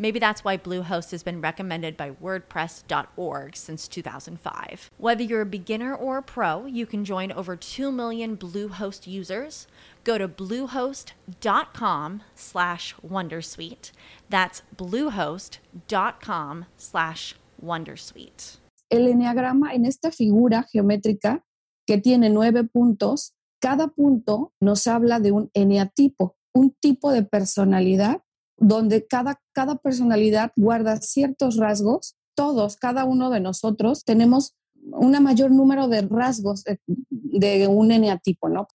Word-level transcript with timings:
Maybe 0.00 0.18
that's 0.18 0.42
why 0.42 0.56
Bluehost 0.56 1.10
has 1.10 1.22
been 1.22 1.42
recommended 1.42 1.94
by 1.94 2.12
WordPress.org 2.12 3.54
since 3.54 3.86
2005. 3.86 4.90
Whether 4.96 5.22
you're 5.22 5.42
a 5.42 5.46
beginner 5.46 5.94
or 5.94 6.16
a 6.16 6.22
pro, 6.22 6.64
you 6.64 6.86
can 6.86 7.04
join 7.04 7.30
over 7.30 7.54
2 7.54 7.92
million 7.92 8.34
Bluehost 8.34 9.06
users. 9.06 9.66
Go 10.02 10.16
to 10.16 10.26
bluehost.com 10.26 12.22
slash 12.34 12.94
Wondersuite. 13.06 13.92
That's 14.30 14.62
bluehost.com 14.74 16.64
slash 16.78 17.34
Wondersuite. 17.62 18.56
El 18.90 19.06
enneagrama 19.06 19.74
en 19.74 19.84
esta 19.84 20.10
figura 20.10 20.66
geométrica 20.72 21.44
que 21.86 21.98
tiene 21.98 22.30
nueve 22.30 22.64
puntos, 22.64 23.34
cada 23.60 23.88
punto 23.88 24.52
nos 24.62 24.86
habla 24.86 25.20
de 25.20 25.32
un 25.32 25.50
eneatipo, 25.52 26.36
un 26.54 26.74
tipo 26.80 27.12
de 27.12 27.22
personalidad 27.22 28.22
donde 28.60 29.06
cada, 29.06 29.40
cada 29.52 29.76
personalidad 29.76 30.52
guarda 30.54 31.00
ciertos 31.00 31.56
rasgos. 31.56 32.14
Todos, 32.34 32.76
cada 32.76 33.04
uno 33.04 33.30
de 33.30 33.40
nosotros, 33.40 34.04
tenemos 34.04 34.54
un 34.92 35.20
mayor 35.22 35.50
número 35.50 35.88
de 35.88 36.02
rasgos 36.02 36.62
de, 36.64 36.78
de 36.86 37.66
un 37.66 37.90
eneatipo, 37.90 38.48
¿no? 38.48 38.68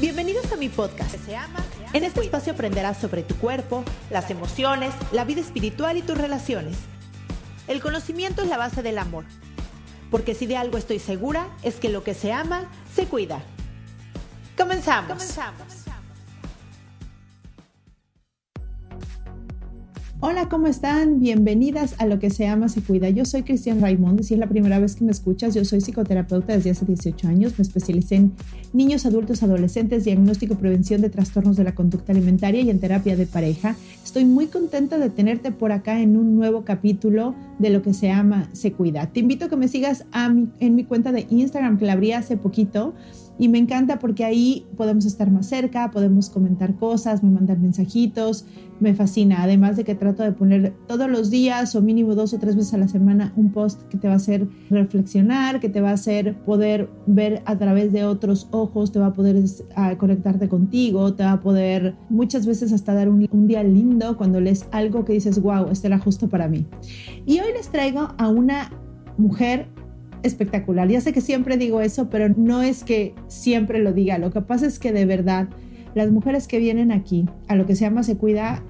Bienvenidos 0.00 0.50
a 0.52 0.56
mi 0.56 0.68
podcast. 0.68 1.14
Se 1.26 1.36
ama, 1.36 1.64
en 1.92 2.04
este 2.04 2.20
espacio 2.20 2.52
aprenderás 2.52 2.98
sobre 2.98 3.22
tu 3.22 3.34
cuerpo, 3.36 3.84
las 4.10 4.30
emociones, 4.30 4.94
la 5.12 5.24
vida 5.24 5.40
espiritual 5.40 5.96
y 5.96 6.02
tus 6.02 6.16
relaciones. 6.16 6.76
El 7.66 7.80
conocimiento 7.80 8.42
es 8.42 8.48
la 8.48 8.56
base 8.56 8.82
del 8.82 8.98
amor. 8.98 9.24
Porque 10.10 10.34
si 10.34 10.46
de 10.46 10.56
algo 10.56 10.78
estoy 10.78 11.00
segura, 11.00 11.48
es 11.62 11.76
que 11.76 11.88
lo 11.88 12.04
que 12.04 12.14
se 12.14 12.32
ama, 12.32 12.70
se 12.94 13.06
cuida. 13.06 13.42
Comenzamos. 14.56 15.08
Comenzamos. 15.08 15.77
Hola, 20.20 20.48
¿cómo 20.48 20.66
están? 20.66 21.20
Bienvenidas 21.20 21.94
a 21.98 22.04
Lo 22.04 22.18
que 22.18 22.30
se 22.30 22.48
ama 22.48 22.68
se 22.68 22.82
cuida. 22.82 23.08
Yo 23.08 23.24
soy 23.24 23.44
Cristian 23.44 23.80
Raimond 23.80 24.18
y 24.18 24.24
si 24.24 24.34
es 24.34 24.40
la 24.40 24.48
primera 24.48 24.80
vez 24.80 24.96
que 24.96 25.04
me 25.04 25.12
escuchas, 25.12 25.54
yo 25.54 25.64
soy 25.64 25.80
psicoterapeuta 25.80 26.54
desde 26.54 26.70
hace 26.70 26.84
18 26.84 27.28
años. 27.28 27.56
Me 27.56 27.62
especialicé 27.62 28.16
en 28.16 28.32
niños, 28.72 29.06
adultos, 29.06 29.44
adolescentes, 29.44 30.04
diagnóstico 30.04 30.54
y 30.54 30.56
prevención 30.56 31.02
de 31.02 31.08
trastornos 31.08 31.56
de 31.56 31.62
la 31.62 31.76
conducta 31.76 32.10
alimentaria 32.10 32.60
y 32.60 32.68
en 32.68 32.80
terapia 32.80 33.16
de 33.16 33.26
pareja. 33.26 33.76
Estoy 34.02 34.24
muy 34.24 34.48
contenta 34.48 34.98
de 34.98 35.08
tenerte 35.08 35.52
por 35.52 35.70
acá 35.70 36.00
en 36.00 36.16
un 36.16 36.34
nuevo 36.34 36.64
capítulo 36.64 37.36
de 37.60 37.70
Lo 37.70 37.82
que 37.82 37.94
se 37.94 38.10
ama 38.10 38.48
se 38.52 38.72
cuida. 38.72 39.06
Te 39.06 39.20
invito 39.20 39.44
a 39.44 39.48
que 39.48 39.56
me 39.56 39.68
sigas 39.68 40.04
en 40.12 40.74
mi 40.74 40.82
cuenta 40.82 41.12
de 41.12 41.28
Instagram 41.30 41.78
que 41.78 41.86
la 41.86 41.92
abrí 41.92 42.10
hace 42.10 42.36
poquito 42.36 42.92
y 43.38 43.48
me 43.48 43.58
encanta 43.58 43.98
porque 43.98 44.24
ahí 44.24 44.66
podemos 44.76 45.04
estar 45.04 45.30
más 45.30 45.46
cerca, 45.46 45.90
podemos 45.90 46.28
comentar 46.28 46.74
cosas, 46.74 47.22
me 47.22 47.30
mandan 47.30 47.62
mensajitos, 47.62 48.44
me 48.80 48.94
fascina. 48.94 49.42
Además 49.42 49.76
de 49.76 49.84
que 49.84 49.94
trato 49.94 50.24
de 50.24 50.32
poner 50.32 50.74
todos 50.86 51.08
los 51.08 51.30
días 51.30 51.74
o 51.76 51.80
mínimo 51.80 52.14
dos 52.16 52.34
o 52.34 52.38
tres 52.38 52.56
veces 52.56 52.74
a 52.74 52.78
la 52.78 52.88
semana 52.88 53.32
un 53.36 53.52
post 53.52 53.82
que 53.88 53.96
te 53.96 54.08
va 54.08 54.14
a 54.14 54.16
hacer 54.16 54.48
reflexionar, 54.70 55.60
que 55.60 55.68
te 55.68 55.80
va 55.80 55.90
a 55.90 55.94
hacer 55.94 56.36
poder 56.44 56.90
ver 57.06 57.42
a 57.44 57.56
través 57.56 57.92
de 57.92 58.04
otros 58.04 58.48
ojos, 58.50 58.90
te 58.90 58.98
va 58.98 59.06
a 59.06 59.12
poder 59.12 59.36
conectarte 59.98 60.48
contigo, 60.48 61.14
te 61.14 61.22
va 61.22 61.32
a 61.32 61.40
poder 61.40 61.94
muchas 62.08 62.44
veces 62.44 62.72
hasta 62.72 62.92
dar 62.92 63.08
un, 63.08 63.28
un 63.30 63.46
día 63.46 63.62
lindo 63.62 64.16
cuando 64.16 64.40
lees 64.40 64.66
algo 64.72 65.04
que 65.04 65.12
dices, 65.12 65.40
wow, 65.40 65.68
este 65.70 65.86
era 65.86 65.98
justo 65.98 66.28
para 66.28 66.48
mí. 66.48 66.66
Y 67.24 67.38
hoy 67.38 67.52
les 67.56 67.68
traigo 67.68 68.08
a 68.18 68.28
una 68.28 68.70
mujer 69.16 69.68
espectacular. 70.22 70.88
Ya 70.88 71.00
sé 71.00 71.12
que 71.12 71.20
siempre 71.20 71.56
digo 71.56 71.80
eso, 71.80 72.10
pero 72.10 72.28
no 72.28 72.62
es 72.62 72.84
que 72.84 73.14
siempre 73.28 73.78
lo 73.78 73.92
diga. 73.92 74.18
Lo 74.18 74.30
que 74.30 74.40
pasa 74.40 74.66
es 74.66 74.78
que 74.78 74.92
de 74.92 75.06
verdad 75.06 75.48
las 75.94 76.10
mujeres 76.10 76.46
que 76.46 76.58
vienen 76.58 76.92
aquí 76.92 77.26
a 77.48 77.56
lo 77.56 77.66
que 77.66 77.74
se 77.74 77.84
llama 77.84 78.02
Se 78.02 78.16
Cuida 78.16 78.62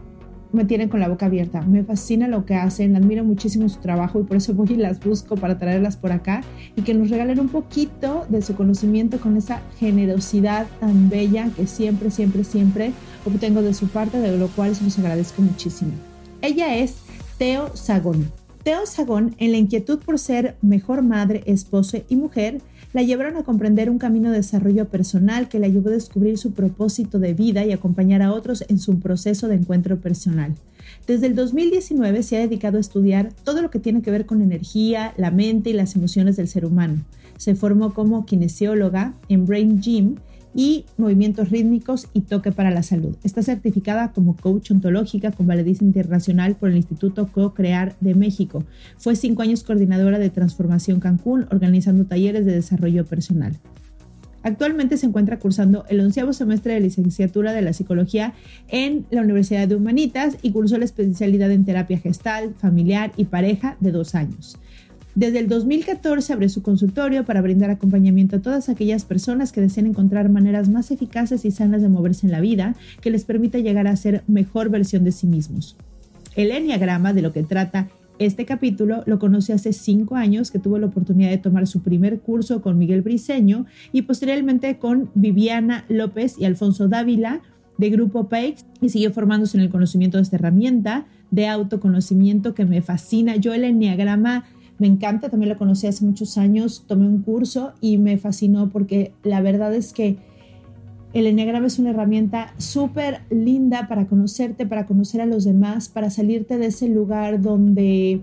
me 0.52 0.64
tienen 0.64 0.88
con 0.88 1.00
la 1.00 1.08
boca 1.08 1.26
abierta. 1.26 1.62
Me 1.62 1.84
fascina 1.84 2.28
lo 2.28 2.44
que 2.44 2.54
hacen, 2.54 2.96
admiro 2.96 3.24
muchísimo 3.24 3.68
su 3.68 3.80
trabajo 3.80 4.20
y 4.20 4.24
por 4.24 4.36
eso 4.36 4.54
voy 4.54 4.68
y 4.72 4.76
las 4.76 5.00
busco 5.00 5.36
para 5.36 5.58
traerlas 5.58 5.96
por 5.96 6.12
acá 6.12 6.42
y 6.76 6.82
que 6.82 6.94
nos 6.94 7.10
regalen 7.10 7.40
un 7.40 7.48
poquito 7.48 8.26
de 8.28 8.42
su 8.42 8.54
conocimiento 8.54 9.18
con 9.18 9.36
esa 9.36 9.60
generosidad 9.78 10.66
tan 10.80 11.08
bella 11.08 11.50
que 11.54 11.66
siempre, 11.66 12.10
siempre, 12.10 12.44
siempre 12.44 12.92
obtengo 13.26 13.62
de 13.62 13.74
su 13.74 13.88
parte, 13.88 14.18
de 14.18 14.36
lo 14.36 14.48
cual 14.48 14.74
se 14.74 14.84
los 14.84 14.98
agradezco 14.98 15.42
muchísimo. 15.42 15.92
Ella 16.40 16.76
es 16.76 16.96
Teo 17.36 17.74
Sagón. 17.76 18.37
Teo 18.68 18.84
Sagón, 18.84 19.34
en 19.38 19.52
la 19.52 19.56
inquietud 19.56 19.98
por 19.98 20.18
ser 20.18 20.58
mejor 20.60 21.00
madre, 21.00 21.42
esposa 21.46 22.00
y 22.06 22.16
mujer, 22.16 22.60
la 22.92 23.02
llevaron 23.02 23.38
a 23.38 23.42
comprender 23.42 23.88
un 23.88 23.96
camino 23.96 24.30
de 24.30 24.36
desarrollo 24.36 24.90
personal 24.90 25.48
que 25.48 25.58
le 25.58 25.64
ayudó 25.64 25.88
a 25.88 25.94
descubrir 25.94 26.36
su 26.36 26.52
propósito 26.52 27.18
de 27.18 27.32
vida 27.32 27.64
y 27.64 27.72
acompañar 27.72 28.20
a 28.20 28.30
otros 28.34 28.62
en 28.68 28.78
su 28.78 29.00
proceso 29.00 29.48
de 29.48 29.54
encuentro 29.54 29.96
personal. 30.00 30.54
Desde 31.06 31.28
el 31.28 31.34
2019 31.34 32.22
se 32.22 32.36
ha 32.36 32.40
dedicado 32.40 32.76
a 32.76 32.82
estudiar 32.82 33.32
todo 33.42 33.62
lo 33.62 33.70
que 33.70 33.78
tiene 33.78 34.02
que 34.02 34.10
ver 34.10 34.26
con 34.26 34.42
energía, 34.42 35.14
la 35.16 35.30
mente 35.30 35.70
y 35.70 35.72
las 35.72 35.96
emociones 35.96 36.36
del 36.36 36.48
ser 36.48 36.66
humano. 36.66 36.96
Se 37.38 37.54
formó 37.54 37.94
como 37.94 38.26
kinesióloga 38.26 39.14
en 39.30 39.46
Brain 39.46 39.80
Gym 39.80 40.16
y 40.54 40.86
movimientos 40.96 41.50
rítmicos 41.50 42.08
y 42.12 42.22
toque 42.22 42.52
para 42.52 42.70
la 42.70 42.82
salud. 42.82 43.16
Está 43.24 43.42
certificada 43.42 44.12
como 44.12 44.36
coach 44.36 44.70
ontológica 44.70 45.32
con 45.32 45.46
validez 45.46 45.82
internacional 45.82 46.56
por 46.56 46.70
el 46.70 46.76
Instituto 46.76 47.28
Co-Crear 47.32 47.96
de 48.00 48.14
México. 48.14 48.64
Fue 48.96 49.16
cinco 49.16 49.42
años 49.42 49.62
coordinadora 49.62 50.18
de 50.18 50.30
Transformación 50.30 51.00
Cancún, 51.00 51.46
organizando 51.50 52.06
talleres 52.06 52.46
de 52.46 52.52
desarrollo 52.52 53.04
personal. 53.04 53.58
Actualmente 54.42 54.96
se 54.96 55.06
encuentra 55.06 55.38
cursando 55.38 55.84
el 55.88 56.00
onceavo 56.00 56.32
semestre 56.32 56.74
de 56.74 56.80
licenciatura 56.80 57.52
de 57.52 57.62
la 57.62 57.72
psicología 57.72 58.34
en 58.68 59.04
la 59.10 59.22
Universidad 59.22 59.66
de 59.66 59.74
Humanitas 59.74 60.36
y 60.42 60.52
cursó 60.52 60.78
la 60.78 60.84
especialidad 60.84 61.50
en 61.50 61.64
terapia 61.64 61.98
gestal, 61.98 62.54
familiar 62.54 63.12
y 63.16 63.24
pareja 63.24 63.76
de 63.80 63.90
dos 63.90 64.14
años. 64.14 64.56
Desde 65.18 65.40
el 65.40 65.48
2014 65.48 66.32
abrió 66.32 66.48
su 66.48 66.62
consultorio 66.62 67.24
para 67.24 67.40
brindar 67.40 67.70
acompañamiento 67.70 68.36
a 68.36 68.38
todas 68.38 68.68
aquellas 68.68 69.04
personas 69.04 69.50
que 69.50 69.60
deseen 69.60 69.86
encontrar 69.86 70.28
maneras 70.28 70.68
más 70.68 70.92
eficaces 70.92 71.44
y 71.44 71.50
sanas 71.50 71.82
de 71.82 71.88
moverse 71.88 72.24
en 72.24 72.30
la 72.30 72.40
vida 72.40 72.76
que 73.00 73.10
les 73.10 73.24
permita 73.24 73.58
llegar 73.58 73.88
a 73.88 73.96
ser 73.96 74.22
mejor 74.28 74.70
versión 74.70 75.02
de 75.02 75.10
sí 75.10 75.26
mismos. 75.26 75.76
El 76.36 76.52
Enneagrama, 76.52 77.14
de 77.14 77.22
lo 77.22 77.32
que 77.32 77.42
trata 77.42 77.88
este 78.20 78.44
capítulo, 78.44 79.02
lo 79.06 79.18
conocí 79.18 79.50
hace 79.50 79.72
cinco 79.72 80.14
años 80.14 80.52
que 80.52 80.60
tuvo 80.60 80.78
la 80.78 80.86
oportunidad 80.86 81.30
de 81.30 81.38
tomar 81.38 81.66
su 81.66 81.82
primer 81.82 82.20
curso 82.20 82.62
con 82.62 82.78
Miguel 82.78 83.02
Briceño 83.02 83.66
y 83.90 84.02
posteriormente 84.02 84.78
con 84.78 85.10
Viviana 85.16 85.84
López 85.88 86.36
y 86.38 86.44
Alfonso 86.44 86.86
Dávila 86.86 87.40
de 87.76 87.90
Grupo 87.90 88.28
PAIX 88.28 88.64
y 88.80 88.90
siguió 88.90 89.12
formándose 89.12 89.56
en 89.56 89.64
el 89.64 89.70
conocimiento 89.70 90.18
de 90.18 90.22
esta 90.22 90.36
herramienta 90.36 91.06
de 91.32 91.48
autoconocimiento 91.48 92.54
que 92.54 92.64
me 92.64 92.82
fascina. 92.82 93.36
Yo 93.36 93.52
el 93.52 93.64
Enneagrama 93.64 94.44
me 94.78 94.86
encanta, 94.86 95.28
también 95.28 95.50
lo 95.50 95.58
conocí 95.58 95.86
hace 95.86 96.04
muchos 96.04 96.38
años, 96.38 96.84
tomé 96.86 97.06
un 97.06 97.22
curso 97.22 97.72
y 97.80 97.98
me 97.98 98.16
fascinó 98.18 98.70
porque 98.70 99.12
la 99.22 99.40
verdad 99.40 99.74
es 99.74 99.92
que 99.92 100.16
el 101.12 101.26
Enneagrama 101.26 101.66
es 101.66 101.78
una 101.78 101.90
herramienta 101.90 102.52
súper 102.58 103.22
linda 103.30 103.88
para 103.88 104.06
conocerte, 104.06 104.66
para 104.66 104.86
conocer 104.86 105.20
a 105.20 105.26
los 105.26 105.44
demás, 105.44 105.88
para 105.88 106.10
salirte 106.10 106.58
de 106.58 106.66
ese 106.66 106.88
lugar 106.88 107.40
donde 107.40 108.20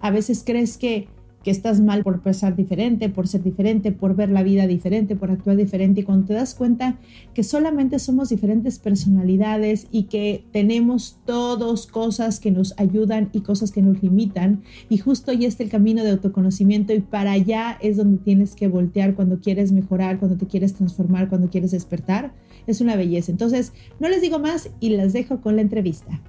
a 0.00 0.10
veces 0.10 0.42
crees 0.44 0.78
que 0.78 1.06
que 1.44 1.50
estás 1.50 1.80
mal 1.80 2.02
por 2.02 2.22
pensar 2.22 2.56
diferente, 2.56 3.10
por 3.10 3.28
ser 3.28 3.42
diferente, 3.42 3.92
por 3.92 4.16
ver 4.16 4.30
la 4.30 4.42
vida 4.42 4.66
diferente, 4.66 5.14
por 5.14 5.30
actuar 5.30 5.56
diferente. 5.56 6.00
Y 6.00 6.04
cuando 6.04 6.26
te 6.26 6.32
das 6.32 6.54
cuenta 6.54 6.98
que 7.34 7.44
solamente 7.44 7.98
somos 7.98 8.30
diferentes 8.30 8.78
personalidades 8.78 9.86
y 9.90 10.04
que 10.04 10.42
tenemos 10.52 11.20
todos 11.26 11.86
cosas 11.86 12.40
que 12.40 12.50
nos 12.50 12.74
ayudan 12.78 13.28
y 13.32 13.42
cosas 13.42 13.72
que 13.72 13.82
nos 13.82 14.02
limitan, 14.02 14.62
y 14.88 14.96
justo 14.96 15.30
ahí 15.30 15.44
está 15.44 15.62
el 15.62 15.68
camino 15.68 16.02
de 16.02 16.12
autoconocimiento 16.12 16.94
y 16.94 17.00
para 17.00 17.32
allá 17.32 17.76
es 17.82 17.98
donde 17.98 18.24
tienes 18.24 18.54
que 18.54 18.66
voltear 18.66 19.14
cuando 19.14 19.38
quieres 19.38 19.70
mejorar, 19.70 20.18
cuando 20.18 20.38
te 20.38 20.46
quieres 20.46 20.72
transformar, 20.72 21.28
cuando 21.28 21.50
quieres 21.50 21.72
despertar. 21.72 22.32
es 22.66 22.80
una 22.80 22.96
belleza. 22.96 23.30
Entonces, 23.30 23.74
no 24.00 24.08
les 24.08 24.22
digo 24.22 24.38
más 24.38 24.70
y 24.80 24.96
las 24.96 25.12
dejo 25.12 25.42
con 25.42 25.56
la 25.56 25.62
entrevista. 25.62 26.22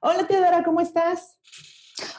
Hola 0.00 0.24
Teodora, 0.28 0.62
¿cómo 0.62 0.80
estás? 0.80 1.36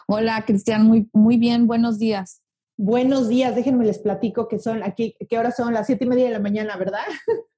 Hola 0.09 0.45
Cristian, 0.45 0.85
muy, 0.85 1.09
muy 1.11 1.35
bien, 1.35 1.67
buenos 1.67 1.99
días. 1.99 2.41
Buenos 2.77 3.27
días, 3.27 3.55
déjenme 3.55 3.85
les 3.85 3.99
platico 3.99 4.47
que 4.47 4.57
son 4.57 4.81
aquí, 4.81 5.17
que 5.27 5.35
ahora 5.35 5.51
son 5.51 5.73
las 5.73 5.85
siete 5.85 6.05
y 6.05 6.07
media 6.07 6.23
de 6.25 6.31
la 6.31 6.39
mañana, 6.39 6.77
¿verdad? 6.77 7.03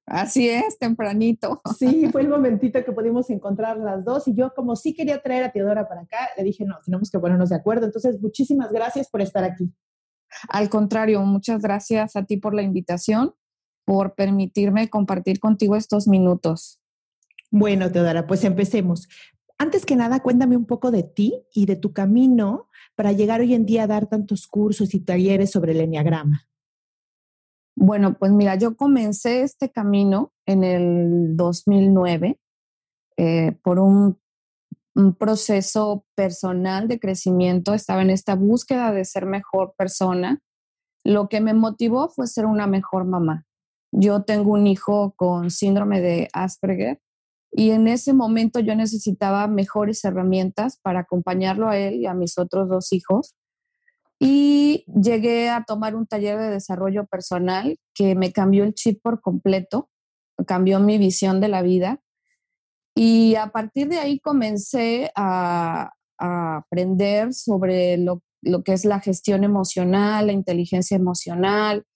Así 0.06 0.48
es, 0.48 0.76
tempranito. 0.76 1.62
Sí, 1.78 2.08
fue 2.10 2.22
el 2.22 2.28
momentito 2.28 2.84
que 2.84 2.90
pudimos 2.90 3.30
encontrar 3.30 3.76
las 3.76 4.04
dos 4.04 4.26
y 4.26 4.34
yo 4.34 4.52
como 4.52 4.74
sí 4.74 4.94
quería 4.94 5.22
traer 5.22 5.44
a 5.44 5.52
Teodora 5.52 5.88
para 5.88 6.00
acá, 6.00 6.30
le 6.36 6.42
dije, 6.42 6.64
no, 6.64 6.76
tenemos 6.84 7.08
que 7.08 7.20
ponernos 7.20 7.50
de 7.50 7.54
acuerdo. 7.54 7.86
Entonces, 7.86 8.20
muchísimas 8.20 8.72
gracias 8.72 9.08
por 9.08 9.20
estar 9.20 9.44
aquí. 9.44 9.72
Al 10.48 10.68
contrario, 10.68 11.22
muchas 11.22 11.62
gracias 11.62 12.16
a 12.16 12.24
ti 12.24 12.36
por 12.36 12.52
la 12.52 12.62
invitación, 12.62 13.34
por 13.84 14.16
permitirme 14.16 14.90
compartir 14.90 15.38
contigo 15.38 15.76
estos 15.76 16.08
minutos. 16.08 16.80
Bueno, 17.52 17.92
Teodora, 17.92 18.26
pues 18.26 18.42
empecemos. 18.42 19.06
Antes 19.60 19.84
que 19.84 19.94
nada, 19.94 20.20
cuéntame 20.20 20.56
un 20.56 20.64
poco 20.64 20.90
de 20.90 21.02
ti 21.02 21.44
y 21.52 21.66
de 21.66 21.76
tu 21.76 21.92
camino 21.92 22.70
para 22.94 23.12
llegar 23.12 23.42
hoy 23.42 23.52
en 23.52 23.66
día 23.66 23.82
a 23.82 23.86
dar 23.86 24.06
tantos 24.06 24.46
cursos 24.46 24.94
y 24.94 25.00
talleres 25.00 25.50
sobre 25.50 25.72
el 25.72 25.82
enneagrama. 25.82 26.48
Bueno, 27.76 28.16
pues 28.18 28.32
mira, 28.32 28.54
yo 28.54 28.74
comencé 28.74 29.42
este 29.42 29.70
camino 29.70 30.32
en 30.46 30.64
el 30.64 31.36
2009 31.36 32.40
eh, 33.18 33.52
por 33.62 33.80
un, 33.80 34.18
un, 34.94 35.14
proceso 35.14 36.06
personal 36.14 36.88
de 36.88 36.98
crecimiento. 36.98 37.74
Estaba 37.74 38.00
en 38.00 38.08
esta 38.08 38.36
búsqueda 38.36 38.92
de 38.92 39.04
ser 39.04 39.26
mejor 39.26 39.74
persona. 39.76 40.40
Lo 41.04 41.28
que 41.28 41.42
me 41.42 41.52
motivó 41.52 42.08
fue 42.08 42.26
ser 42.28 42.46
una 42.46 42.66
mejor 42.66 43.04
mamá. 43.04 43.44
Yo 43.92 44.22
tengo 44.22 44.52
un 44.52 44.66
hijo 44.66 45.12
con 45.18 45.50
síndrome 45.50 46.00
de 46.00 46.30
Asperger 46.32 46.98
y 47.52 47.70
en 47.70 47.88
ese 47.88 48.12
momento 48.12 48.60
yo 48.60 48.74
necesitaba 48.76 49.46
mejores 49.48 50.04
herramientas 50.04 50.78
para 50.82 51.00
acompañarlo 51.00 51.68
a 51.68 51.76
él 51.76 51.96
y 51.96 52.06
a 52.06 52.14
mis 52.14 52.38
otros 52.38 52.68
dos 52.68 52.92
hijos. 52.92 53.34
Y 54.20 54.84
llegué 54.86 55.48
a 55.48 55.64
tomar 55.64 55.96
un 55.96 56.06
taller 56.06 56.38
de 56.38 56.50
desarrollo 56.50 57.06
personal 57.06 57.78
que 57.94 58.14
me 58.14 58.32
cambió 58.32 58.64
el 58.64 58.74
chip 58.74 59.00
por 59.02 59.20
completo, 59.20 59.88
cambió 60.46 60.78
mi 60.78 60.98
visión 60.98 61.40
de 61.40 61.48
la 61.48 61.62
vida. 61.62 62.00
Y 62.94 63.34
a 63.36 63.48
partir 63.48 63.88
de 63.88 63.98
ahí 63.98 64.20
comencé 64.20 65.10
a, 65.16 65.92
aprender 66.22 67.32
sobre 67.32 67.96
lo, 67.96 68.22
lo, 68.42 68.62
que 68.62 68.74
es 68.74 68.84
la 68.84 69.00
gestión 69.00 69.42
emocional, 69.42 70.26
la 70.26 70.34
inteligencia 70.34 70.94
emocional, 70.94 71.86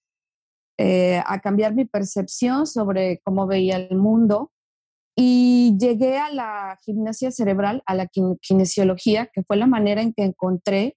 eh, 0.78 1.22
a 1.26 1.40
cambiar 1.40 1.74
mi 1.74 1.84
percepción 1.84 2.66
sobre 2.66 3.20
cómo 3.22 3.46
veía 3.46 3.76
el 3.76 3.98
mundo 3.98 4.53
y 5.16 5.76
llegué 5.78 6.18
a 6.18 6.30
la 6.30 6.78
gimnasia 6.84 7.30
cerebral, 7.30 7.82
a 7.86 7.94
la 7.94 8.08
kinesiología, 8.40 9.30
que 9.32 9.42
fue 9.44 9.56
la 9.56 9.66
manera 9.66 10.02
en 10.02 10.12
que 10.12 10.24
encontré 10.24 10.96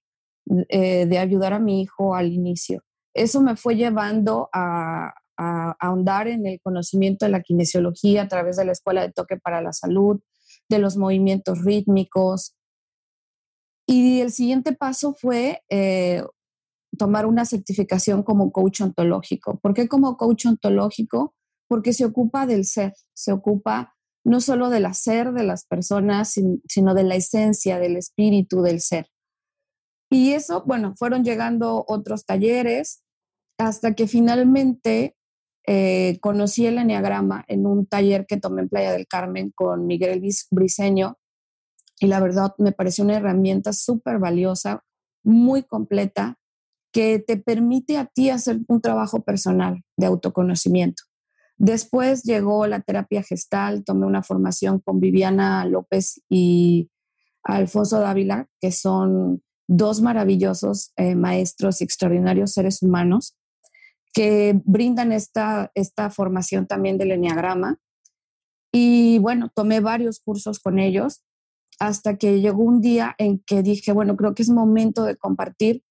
eh, 0.68 1.06
de 1.06 1.18
ayudar 1.18 1.52
a 1.52 1.60
mi 1.60 1.82
hijo 1.82 2.14
al 2.14 2.32
inicio. 2.32 2.82
Eso 3.14 3.40
me 3.40 3.56
fue 3.56 3.76
llevando 3.76 4.48
a, 4.52 5.12
a, 5.36 5.76
ahondar 5.78 6.28
en 6.28 6.46
el 6.46 6.60
conocimiento 6.60 7.26
de 7.26 7.32
la 7.32 7.42
kinesiología 7.42 8.22
a 8.22 8.28
través 8.28 8.56
de 8.56 8.64
la 8.64 8.72
Escuela 8.72 9.02
de 9.02 9.12
Toque 9.12 9.36
para 9.36 9.62
la 9.62 9.72
Salud, 9.72 10.20
de 10.68 10.78
los 10.78 10.96
movimientos 10.96 11.64
rítmicos. 11.64 12.56
Y 13.86 14.20
el 14.20 14.32
siguiente 14.32 14.72
paso 14.72 15.14
fue 15.14 15.62
eh, 15.70 16.22
tomar 16.98 17.24
una 17.24 17.44
certificación 17.44 18.22
como 18.22 18.50
coach 18.52 18.80
ontológico. 18.80 19.58
¿Por 19.60 19.74
qué 19.74 19.88
como 19.88 20.16
coach 20.16 20.46
ontológico? 20.46 21.34
Porque 21.68 21.92
se 21.92 22.04
ocupa 22.04 22.46
del 22.46 22.64
ser, 22.64 22.94
se 23.14 23.32
ocupa 23.32 23.94
no 24.28 24.40
solo 24.40 24.70
del 24.70 24.86
hacer 24.86 25.32
de 25.32 25.44
las 25.44 25.64
personas, 25.64 26.34
sino 26.68 26.94
de 26.94 27.02
la 27.02 27.16
esencia, 27.16 27.78
del 27.78 27.96
espíritu 27.96 28.62
del 28.62 28.80
ser. 28.80 29.06
Y 30.10 30.32
eso, 30.32 30.64
bueno, 30.66 30.94
fueron 30.96 31.24
llegando 31.24 31.84
otros 31.86 32.24
talleres 32.24 33.02
hasta 33.58 33.94
que 33.94 34.06
finalmente 34.06 35.16
eh, 35.66 36.18
conocí 36.20 36.66
el 36.66 36.78
enneagrama 36.78 37.44
en 37.48 37.66
un 37.66 37.86
taller 37.86 38.24
que 38.26 38.38
tomé 38.38 38.62
en 38.62 38.68
Playa 38.68 38.92
del 38.92 39.06
Carmen 39.06 39.52
con 39.54 39.86
Miguel 39.86 40.22
Briseño 40.50 41.18
y 42.00 42.06
la 42.06 42.20
verdad 42.20 42.54
me 42.58 42.72
pareció 42.72 43.04
una 43.04 43.16
herramienta 43.16 43.72
súper 43.72 44.18
valiosa, 44.18 44.84
muy 45.24 45.64
completa, 45.64 46.38
que 46.92 47.18
te 47.18 47.36
permite 47.36 47.98
a 47.98 48.06
ti 48.06 48.30
hacer 48.30 48.60
un 48.68 48.80
trabajo 48.80 49.22
personal 49.22 49.82
de 49.96 50.06
autoconocimiento. 50.06 51.02
Después 51.58 52.22
llegó 52.22 52.66
la 52.68 52.80
terapia 52.80 53.22
gestal, 53.22 53.84
tomé 53.84 54.06
una 54.06 54.22
formación 54.22 54.78
con 54.78 55.00
Viviana 55.00 55.64
López 55.64 56.22
y 56.30 56.88
Alfonso 57.42 57.98
Dávila, 57.98 58.48
que 58.60 58.70
son 58.70 59.42
dos 59.66 60.00
maravillosos 60.00 60.92
eh, 60.96 61.16
maestros 61.16 61.80
y 61.80 61.84
extraordinarios 61.84 62.52
seres 62.52 62.82
humanos 62.82 63.36
que 64.14 64.60
brindan 64.64 65.12
esta, 65.12 65.70
esta 65.74 66.10
formación 66.10 66.66
también 66.66 66.96
del 66.96 67.12
Enneagrama. 67.12 67.78
Y 68.72 69.18
bueno, 69.18 69.50
tomé 69.54 69.80
varios 69.80 70.20
cursos 70.20 70.60
con 70.60 70.78
ellos 70.78 71.24
hasta 71.80 72.16
que 72.16 72.40
llegó 72.40 72.62
un 72.62 72.80
día 72.80 73.14
en 73.18 73.40
que 73.40 73.62
dije, 73.62 73.92
bueno, 73.92 74.16
creo 74.16 74.34
que 74.34 74.42
es 74.42 74.50
momento 74.50 75.04
de 75.04 75.16
compartir 75.16 75.82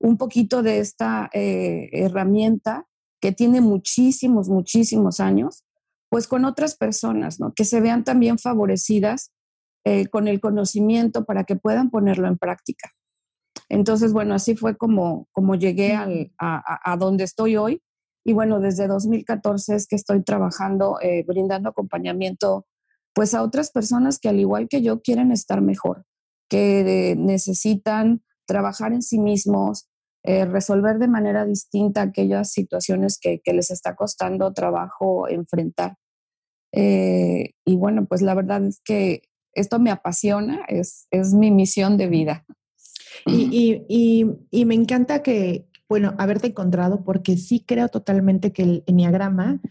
un 0.00 0.16
poquito 0.16 0.62
de 0.62 0.78
esta 0.78 1.28
eh, 1.32 1.88
herramienta 1.92 2.86
que 3.20 3.32
tiene 3.32 3.60
muchísimos, 3.60 4.48
muchísimos 4.48 5.20
años, 5.20 5.64
pues 6.08 6.26
con 6.26 6.44
otras 6.44 6.76
personas, 6.76 7.40
¿no? 7.40 7.52
Que 7.54 7.64
se 7.64 7.80
vean 7.80 8.04
también 8.04 8.38
favorecidas 8.38 9.32
eh, 9.84 10.06
con 10.08 10.28
el 10.28 10.40
conocimiento 10.40 11.24
para 11.24 11.44
que 11.44 11.56
puedan 11.56 11.90
ponerlo 11.90 12.28
en 12.28 12.38
práctica. 12.38 12.90
Entonces, 13.68 14.12
bueno, 14.12 14.34
así 14.34 14.56
fue 14.56 14.76
como, 14.76 15.28
como 15.32 15.54
llegué 15.54 15.94
al, 15.94 16.32
a, 16.38 16.92
a, 16.92 16.96
donde 16.96 17.24
estoy 17.24 17.56
hoy. 17.56 17.82
Y 18.24 18.32
bueno, 18.32 18.60
desde 18.60 18.86
2014 18.86 19.74
es 19.74 19.86
que 19.86 19.96
estoy 19.96 20.22
trabajando, 20.22 20.98
eh, 21.00 21.24
brindando 21.26 21.70
acompañamiento 21.70 22.66
pues 23.14 23.34
a 23.34 23.42
otras 23.42 23.70
personas 23.70 24.18
que 24.18 24.28
al 24.28 24.38
igual 24.38 24.68
que 24.68 24.80
yo 24.80 25.00
quieren 25.00 25.32
estar 25.32 25.60
mejor, 25.60 26.04
que 26.48 27.16
necesitan 27.18 28.22
trabajar 28.46 28.92
en 28.92 29.02
sí 29.02 29.18
mismos, 29.18 29.88
eh, 30.28 30.44
resolver 30.44 30.98
de 30.98 31.08
manera 31.08 31.46
distinta 31.46 32.02
aquellas 32.02 32.52
situaciones 32.52 33.18
que, 33.18 33.40
les 33.46 33.70
está 33.70 33.96
costando 33.96 34.52
trabajo 34.52 35.26
enfrentar. 35.26 35.96
Eh, 36.70 37.52
y 37.64 37.76
bueno, 37.76 38.04
pues 38.04 38.20
la 38.20 38.34
verdad 38.34 38.62
es 38.66 38.78
que 38.84 39.22
esto 39.54 39.78
me 39.78 39.90
apasiona, 39.90 40.66
es, 40.68 41.06
es 41.10 41.32
mi 41.32 41.50
misión 41.50 41.96
de 41.96 42.08
vida. 42.08 42.44
Y, 43.24 43.80
y, 43.88 44.26
y, 44.50 44.64
me 44.66 44.74
encanta 44.74 45.22
que, 45.22 45.66
bueno, 45.88 46.14
haberte 46.18 46.48
encontrado 46.48 47.04
porque 47.04 47.38
sí 47.38 47.64
creo 47.66 47.88
totalmente 47.88 48.52
que 48.52 48.64
el 48.64 48.84
enneagrama, 48.86 49.62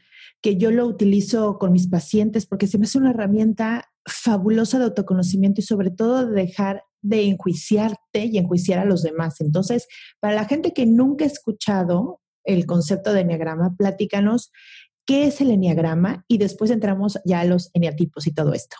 que 0.41 0.57
yo 0.57 0.71
lo 0.71 0.87
utilizo 0.87 1.59
con 1.59 1.71
mis 1.71 1.87
pacientes 1.87 2.47
porque 2.47 2.65
se 2.65 2.79
me 2.79 2.85
hace 2.85 2.97
una 2.97 3.11
herramienta 3.11 3.91
fabulosa 4.07 4.79
de 4.79 4.85
autoconocimiento 4.85 5.61
y 5.61 5.65
sobre 5.65 5.91
todo 5.91 6.25
de 6.25 6.33
dejar 6.33 6.83
de 7.01 7.23
enjuiciarte 7.23 8.25
y 8.25 8.37
enjuiciar 8.37 8.79
a 8.79 8.85
los 8.85 9.03
demás. 9.03 9.39
Entonces, 9.41 9.87
para 10.19 10.35
la 10.35 10.45
gente 10.45 10.73
que 10.73 10.85
nunca 10.85 11.25
ha 11.25 11.27
escuchado 11.27 12.21
el 12.43 12.65
concepto 12.65 13.13
de 13.13 13.21
enneagrama, 13.21 13.75
platícanos 13.77 14.51
qué 15.05 15.25
es 15.25 15.41
el 15.41 15.51
enneagrama 15.51 16.25
y 16.27 16.37
después 16.37 16.71
entramos 16.71 17.19
ya 17.25 17.41
a 17.41 17.45
los 17.45 17.69
eneatipos 17.73 18.27
y 18.27 18.33
todo 18.33 18.53
esto. 18.53 18.77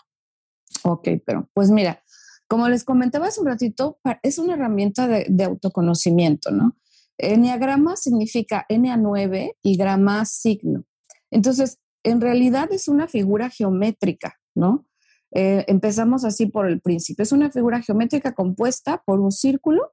Ok, 0.84 1.08
pero 1.24 1.48
pues 1.54 1.70
mira, 1.70 2.02
como 2.48 2.68
les 2.68 2.84
comentaba 2.84 3.26
hace 3.26 3.40
un 3.40 3.46
ratito, 3.46 4.00
es 4.22 4.38
una 4.38 4.54
herramienta 4.54 5.06
de, 5.06 5.44
autoconocimiento, 5.44 6.50
¿no? 6.50 6.76
Enneagrama 7.18 7.96
significa 7.96 8.64
N 8.68 8.90
a 8.90 8.96
9 8.96 9.56
y 9.62 9.76
grama 9.76 10.24
signo. 10.24 10.84
Entonces, 11.30 11.78
en 12.04 12.20
realidad 12.20 12.72
es 12.72 12.88
una 12.88 13.06
figura 13.06 13.50
geométrica, 13.50 14.36
¿no? 14.54 14.86
Eh, 15.32 15.64
empezamos 15.68 16.24
así 16.24 16.46
por 16.46 16.68
el 16.68 16.80
principio. 16.80 17.22
Es 17.22 17.32
una 17.32 17.50
figura 17.50 17.82
geométrica 17.82 18.34
compuesta 18.34 19.02
por 19.04 19.20
un 19.20 19.32
círculo, 19.32 19.92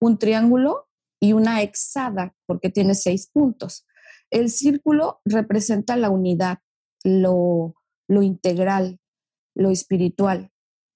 un 0.00 0.18
triángulo 0.18 0.88
y 1.20 1.32
una 1.32 1.62
hexada, 1.62 2.34
porque 2.46 2.70
tiene 2.70 2.94
seis 2.94 3.28
puntos. 3.32 3.86
El 4.30 4.50
círculo 4.50 5.20
representa 5.24 5.96
la 5.96 6.10
unidad, 6.10 6.58
lo, 7.02 7.74
lo 8.08 8.22
integral, 8.22 9.00
lo 9.54 9.70
espiritual. 9.70 10.50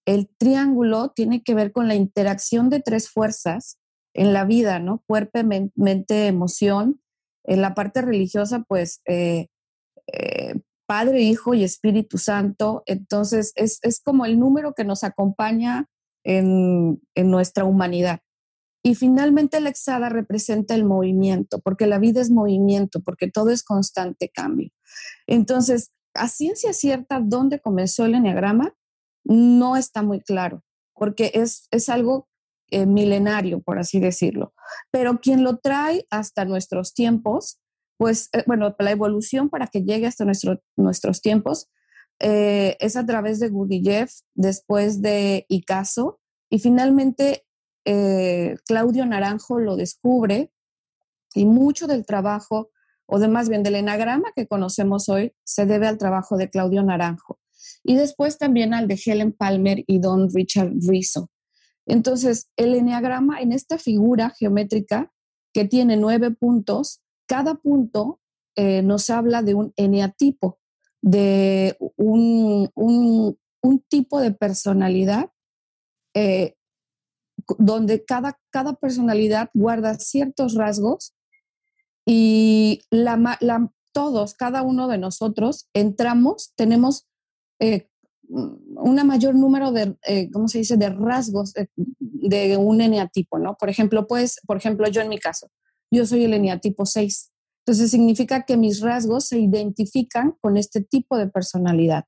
El 0.07 0.29
triángulo 0.37 1.11
tiene 1.11 1.43
que 1.43 1.55
ver 1.55 1.73
con 1.73 1.89
la 1.89 1.95
interacción 1.95 2.71
de 2.71 2.81
tres 2.81 3.09
fuerzas 3.09 3.79
en 4.15 4.33
la 4.33 4.45
vida, 4.45 4.79
¿no? 4.79 5.03
Cuerpo, 5.07 5.41
mente, 5.75 6.27
emoción. 6.27 7.01
En 7.45 7.61
la 7.61 7.75
parte 7.75 8.03
religiosa, 8.03 8.65
pues 8.69 9.01
eh, 9.07 9.49
eh, 10.13 10.55
Padre, 10.93 11.23
Hijo 11.23 11.55
y 11.55 11.65
Espíritu 11.65 12.19
Santo. 12.19 12.83
Entonces, 12.85 13.53
es, 13.55 13.79
es 13.81 14.03
como 14.03 14.27
el 14.27 14.39
número 14.39 14.75
que 14.75 14.85
nos 14.85 15.05
acompaña 15.05 15.89
en, 16.23 17.01
en, 17.15 17.31
nuestra 17.31 17.65
humanidad. 17.65 18.21
Y 18.85 18.95
finalmente 18.95 19.59
la 19.63 19.71
exada 19.71 20.11
representa 20.11 20.75
el 20.75 20.85
movimiento, 20.85 21.61
porque 21.61 21.87
la 21.87 21.99
vida 21.99 22.21
es 22.21 22.31
movimiento, 22.31 23.01
porque 23.01 23.31
todo 23.31 23.49
es 23.49 23.63
constante 23.65 24.29
cambio. 24.29 24.69
Entonces, 25.27 25.93
a 26.13 26.29
ciencia 26.29 26.75
cierta, 26.75 27.21
¿dónde 27.25 27.59
comenzó 27.59 28.05
el 28.05 28.15
enneagrama? 28.15 28.75
No 29.25 29.79
está 29.79 30.03
muy 30.03 30.21
claro, 30.21 30.63
porque 30.93 31.31
es, 31.33 31.69
es 31.71 31.89
algo 31.89 32.29
eh, 32.71 32.85
milenario, 32.85 33.63
por 33.63 33.79
así 33.79 33.99
decirlo. 33.99 34.53
Pero 34.91 35.21
quien 35.21 35.43
lo 35.43 35.57
trae 35.57 36.07
hasta 36.11 36.45
nuestros 36.45 36.93
tiempos, 36.93 37.62
pues, 38.03 38.29
eh, 38.33 38.43
bueno, 38.47 38.75
la 38.79 38.91
evolución 38.91 39.49
para 39.49 39.69
que 39.69 39.83
llegue 39.83 40.07
hasta 40.07 40.27
nuestros 40.77 41.23
tiempos 41.23 41.71
eh, 42.19 42.77
es 42.81 42.97
a 42.97 43.07
través 43.07 43.39
de 43.39 43.49
Gurdjieff, 43.49 44.13
después 44.35 45.03
de 45.03 45.47
Icaso, 45.49 46.21
y 46.51 46.59
finalmente 46.59 47.45
Claudio 48.65 49.07
Naranjo 49.07 49.59
lo 49.59 49.75
descubre 49.75 50.53
y 51.35 51.47
mucho 51.47 51.87
del 51.87 52.05
trabajo, 52.05 52.71
o 53.07 53.19
de 53.19 53.29
más 53.29 53.49
bien 53.49 53.63
del 53.63 53.77
enagrama 53.77 54.33
que 54.35 54.47
conocemos 54.47 55.09
hoy, 55.09 55.33
se 55.45 55.67
debe 55.67 55.87
al 55.87 55.99
trabajo 55.99 56.37
de 56.37 56.49
Claudio 56.49 56.83
Naranjo. 56.83 57.41
Y 57.85 57.95
después 57.95 58.39
también 58.39 58.75
al 58.75 58.89
de 58.89 59.01
Helen 59.05 59.33
Palmer 59.33 59.85
y 59.87 59.99
Don 59.99 60.29
Richard 60.33 60.73
Rizzo. 60.89 61.31
Entonces, 61.87 62.49
el 62.57 62.75
eneagrama 62.75 63.41
en 63.41 63.53
esta 63.53 63.79
figura 63.79 64.31
geométrica 64.39 65.13
que 65.53 65.65
tiene 65.65 65.97
nueve 65.97 66.31
puntos, 66.31 67.03
cada 67.27 67.55
punto 67.55 68.21
eh, 68.57 68.83
nos 68.83 69.11
habla 69.11 69.43
de 69.43 69.55
un 69.55 69.73
eneatipo, 69.77 70.59
de 71.01 71.77
un, 71.97 72.71
tipo 73.89 74.21
de 74.21 74.33
personalidad 74.33 75.31
eh, 76.15 76.57
donde 77.59 78.05
cada, 78.05 78.39
cada 78.51 78.75
personalidad 78.75 79.51
guarda 79.55 79.95
ciertos 79.95 80.55
rasgos 80.55 81.15
y 82.07 82.81
todos, 83.93 84.35
cada 84.35 84.63
uno 84.63 84.89
de 84.89 84.99
nosotros 84.99 85.69
entramos, 85.75 86.53
tenemos 86.57 87.07
eh, 87.61 87.89
un 88.29 89.07
mayor 89.07 89.35
número 89.35 89.73
de, 89.73 89.97
eh, 90.07 90.31
¿cómo 90.31 90.49
se 90.49 90.59
dice?, 90.59 90.77
de 90.77 90.89
rasgos 90.89 91.53
de, 91.99 92.57
un 92.57 92.81
eneatipo, 92.81 93.39
¿no? 93.39 93.57
Por 93.57 93.69
ejemplo, 93.69 94.07
pues, 94.07 94.41
por 94.47 94.57
ejemplo, 94.57 94.89
yo 94.89 95.03
en 95.03 95.09
mi 95.09 95.19
caso, 95.19 95.49
yo 95.93 96.07
soy 96.07 96.25
el 96.25 96.35
eneatipo 96.35 96.87
6. 96.87 97.33
Entonces 97.65 97.91
significa 97.91 98.45
que 98.45 98.57
mis 98.57 98.81
rasgos 98.81 99.29
se 99.29 99.39
identifican 99.39 100.35
con 100.41 100.57
este 100.57 100.81
tipo 100.83 101.17
de 101.17 101.29
personalidad. 101.29 102.07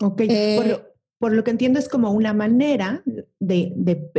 Ok, 0.00 0.20
eh, 0.28 0.80
por, 1.18 1.32
lo, 1.32 1.44
que 1.44 1.50
entiendo 1.50 1.78
es 1.78 1.88
como 1.88 2.10
una 2.12 2.32
manera 2.32 3.02
de, 3.40 3.72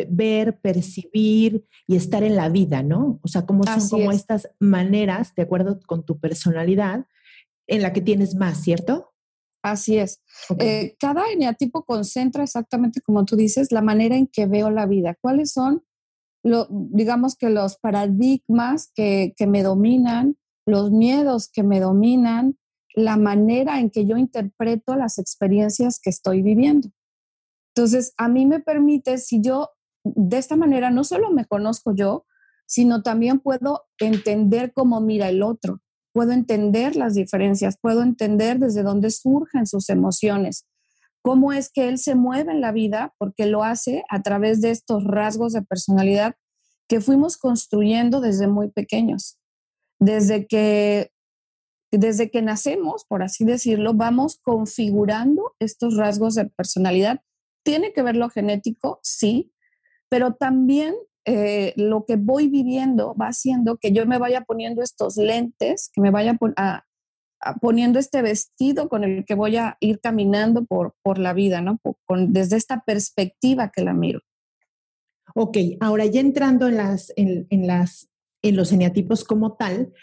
ver, 0.10 0.60
percibir 0.60 1.66
y 1.88 1.96
estar 1.96 2.24
en 2.24 2.36
la 2.36 2.50
vida, 2.50 2.84
¿no? 2.84 3.20
O 3.24 3.28
sea, 3.28 3.46
como 3.46 3.64
son 3.64 3.90
como 3.90 4.12
estas 4.12 4.50
maneras, 4.60 5.34
de 5.36 5.44
acuerdo 5.44 5.80
con 5.86 6.06
tu 6.06 6.20
personalidad, 6.20 7.06
en 7.68 7.82
la 7.82 7.94
que 7.94 8.02
tienes 8.02 8.36
más, 8.36 8.62
¿cierto? 8.62 9.14
Así 9.64 9.98
es. 9.98 10.22
Eh, 10.60 10.96
cada 11.00 11.32
eneatipo 11.32 11.86
concentra 11.86 12.44
exactamente 12.44 13.00
como 13.00 13.24
tú 13.24 13.38
dices 13.38 13.72
la 13.72 13.82
manera 13.82 14.18
en 14.18 14.28
que 14.28 14.46
veo 14.46 14.70
la 14.70 14.86
vida. 14.86 15.16
¿Cuáles 15.22 15.54
son, 15.54 15.84
digamos 16.70 17.36
que 17.36 17.50
los 17.50 17.78
paradigmas 17.78 18.92
que, 18.94 19.34
que 19.38 19.48
me 19.48 19.64
dominan, 19.64 20.38
los 20.66 20.92
miedos 20.92 21.50
que 21.50 21.64
me 21.64 21.80
dominan, 21.80 22.58
la 22.96 23.18
manera 23.18 23.80
en 23.80 23.90
que 23.90 24.06
yo 24.06 24.18
interpreto 24.18 24.96
las 24.96 25.18
experiencias 25.18 26.00
que 26.02 26.10
estoy 26.10 26.42
viviendo? 26.42 26.90
Entonces, 27.76 28.14
a 28.18 28.28
mí 28.28 28.46
me 28.46 28.60
permite, 28.60 29.18
si 29.18 29.42
yo 29.42 29.70
de 30.04 30.38
esta 30.38 30.56
manera 30.56 30.92
no 30.92 31.04
solo 31.04 31.32
me 31.32 31.46
conozco 31.46 31.96
yo, 31.96 32.26
sino 32.66 33.02
también 33.02 33.40
puedo 33.40 33.86
entender 34.00 34.74
cómo 34.74 35.02
mira 35.02 35.30
el 35.30 35.42
otro 35.42 35.82
puedo 36.14 36.32
entender 36.32 36.96
las 36.96 37.16
diferencias, 37.16 37.78
puedo 37.82 38.04
entender 38.04 38.60
desde 38.60 38.84
dónde 38.84 39.10
surgen 39.10 39.66
sus 39.66 39.90
emociones, 39.90 40.66
cómo 41.24 41.54
es 41.54 41.72
que 41.72 41.88
él 41.88 41.98
se 41.98 42.16
mueve 42.16 42.52
en 42.52 42.62
la 42.62 42.74
vida, 42.74 43.16
porque 43.18 43.46
lo 43.46 43.64
hace 43.64 44.04
a 44.10 44.22
través 44.22 44.62
de 44.62 44.72
estos 44.72 45.06
rasgos 45.06 45.54
de 45.54 45.62
personalidad 45.62 46.36
que 46.88 47.00
fuimos 47.00 47.38
construyendo 47.38 48.20
desde 48.20 48.48
muy 48.48 48.70
pequeños. 48.70 49.40
Desde 50.00 50.46
que, 50.46 51.12
desde 51.92 52.30
que 52.30 52.42
nacemos, 52.42 53.06
por 53.06 53.24
así 53.24 53.46
decirlo, 53.46 53.94
vamos 53.94 54.40
configurando 54.44 55.56
estos 55.60 55.96
rasgos 55.96 56.36
de 56.36 56.46
personalidad. 56.46 57.22
¿Tiene 57.64 57.94
que 57.94 58.04
ver 58.04 58.18
lo 58.18 58.30
genético? 58.30 59.00
Sí, 59.02 59.54
pero 60.10 60.34
también 60.34 60.94
eh, 61.24 61.74
lo 61.78 62.04
que 62.06 62.18
voy 62.18 62.50
viviendo 62.50 63.16
va 63.16 63.28
haciendo 63.28 63.78
que 63.78 63.94
yo 63.94 64.06
me 64.06 64.18
vaya 64.18 64.42
poniendo 64.42 64.82
estos 64.82 65.16
lentes, 65.16 65.90
que 65.94 66.02
me 66.02 66.12
vaya 66.12 66.38
poniendo 67.62 68.00
este 68.00 68.22
vestido 68.22 68.90
con 68.90 69.04
el 69.04 69.26
que 69.26 69.36
voy 69.36 69.58
a 69.58 69.78
ir 69.80 70.00
caminando 70.00 70.66
por, 70.66 70.96
por 71.02 71.18
la 71.18 71.34
vida, 71.34 71.62
¿no? 71.62 71.80
con, 72.06 72.34
desde 72.34 72.58
esta 72.58 72.84
perspectiva 72.86 73.72
que 73.72 73.84
la 73.84 73.94
miro. 73.94 74.22
Ok, 75.36 75.58
ahora 75.80 76.06
ya 76.06 76.22
entrando 76.22 76.68
en, 76.68 76.78
las, 76.78 77.12
en, 77.16 77.48
las, 77.68 78.10
en 78.42 78.56
los 78.56 78.72
eneatipos 78.72 79.24
como 79.24 79.54
tal, 79.54 79.94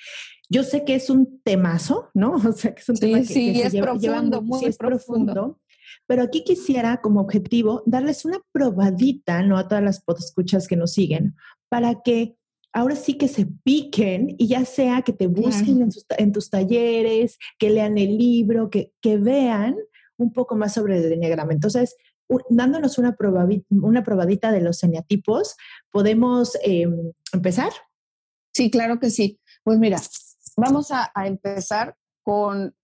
yo 0.48 0.64
sé 0.64 0.84
que 0.84 0.96
es 0.96 1.08
un 1.10 1.40
temazo, 1.44 2.10
¿no? 2.14 2.34
O 2.48 2.52
sea, 2.52 2.74
que 2.74 2.80
es 2.80 2.88
un 2.88 2.96
tema 2.96 3.18
que, 3.18 3.26
sí, 3.26 3.60
es 3.60 3.74
profundo, 3.76 4.42
muy 4.42 4.64
es 4.64 4.76
profundo. 4.76 5.60
Pero 6.06 6.22
aquí 6.22 6.42
quisiera 6.44 7.00
como 7.00 7.20
objetivo 7.20 7.82
darles 7.86 8.24
una 8.24 8.40
probadita, 8.52 9.42
¿no? 9.42 9.56
A 9.56 9.68
todas 9.68 9.84
las 9.84 10.02
escuchas 10.18 10.66
que 10.66 10.76
nos 10.76 10.92
siguen, 10.92 11.36
para 11.68 12.02
que 12.02 12.36
ahora 12.72 12.96
sí 12.96 13.14
que 13.14 13.28
se 13.28 13.46
piquen 13.46 14.34
y 14.38 14.48
ya 14.48 14.64
sea 14.64 15.02
que 15.02 15.12
te 15.12 15.26
busquen 15.26 15.88
en, 16.18 16.32
tus 16.32 16.50
talleres, 16.50 17.38
que 17.58 17.70
lean 17.70 17.98
el 17.98 18.16
libro, 18.16 18.70
que, 18.70 18.92
que 19.00 19.16
vean 19.18 19.76
un 20.16 20.32
poco 20.32 20.56
más 20.56 20.74
sobre 20.74 20.98
el 20.98 21.12
enneagrama. 21.12 21.52
Entonces, 21.52 21.96
dándonos 22.48 22.98
una, 22.98 23.16
una 23.70 24.04
probadita 24.04 24.52
de 24.52 24.60
los 24.60 24.82
eneatipos, 24.82 25.56
¿podemos 25.90 26.56
em, 26.62 27.12
empezar? 27.32 27.72
Sí, 28.52 28.70
claro 28.70 29.00
que 29.00 29.10
sí. 29.10 29.40
Pues 29.64 29.78
mira, 29.78 30.00
vamos 30.56 30.90
a, 30.92 31.10
empezar 31.24 31.96
con 32.22 32.74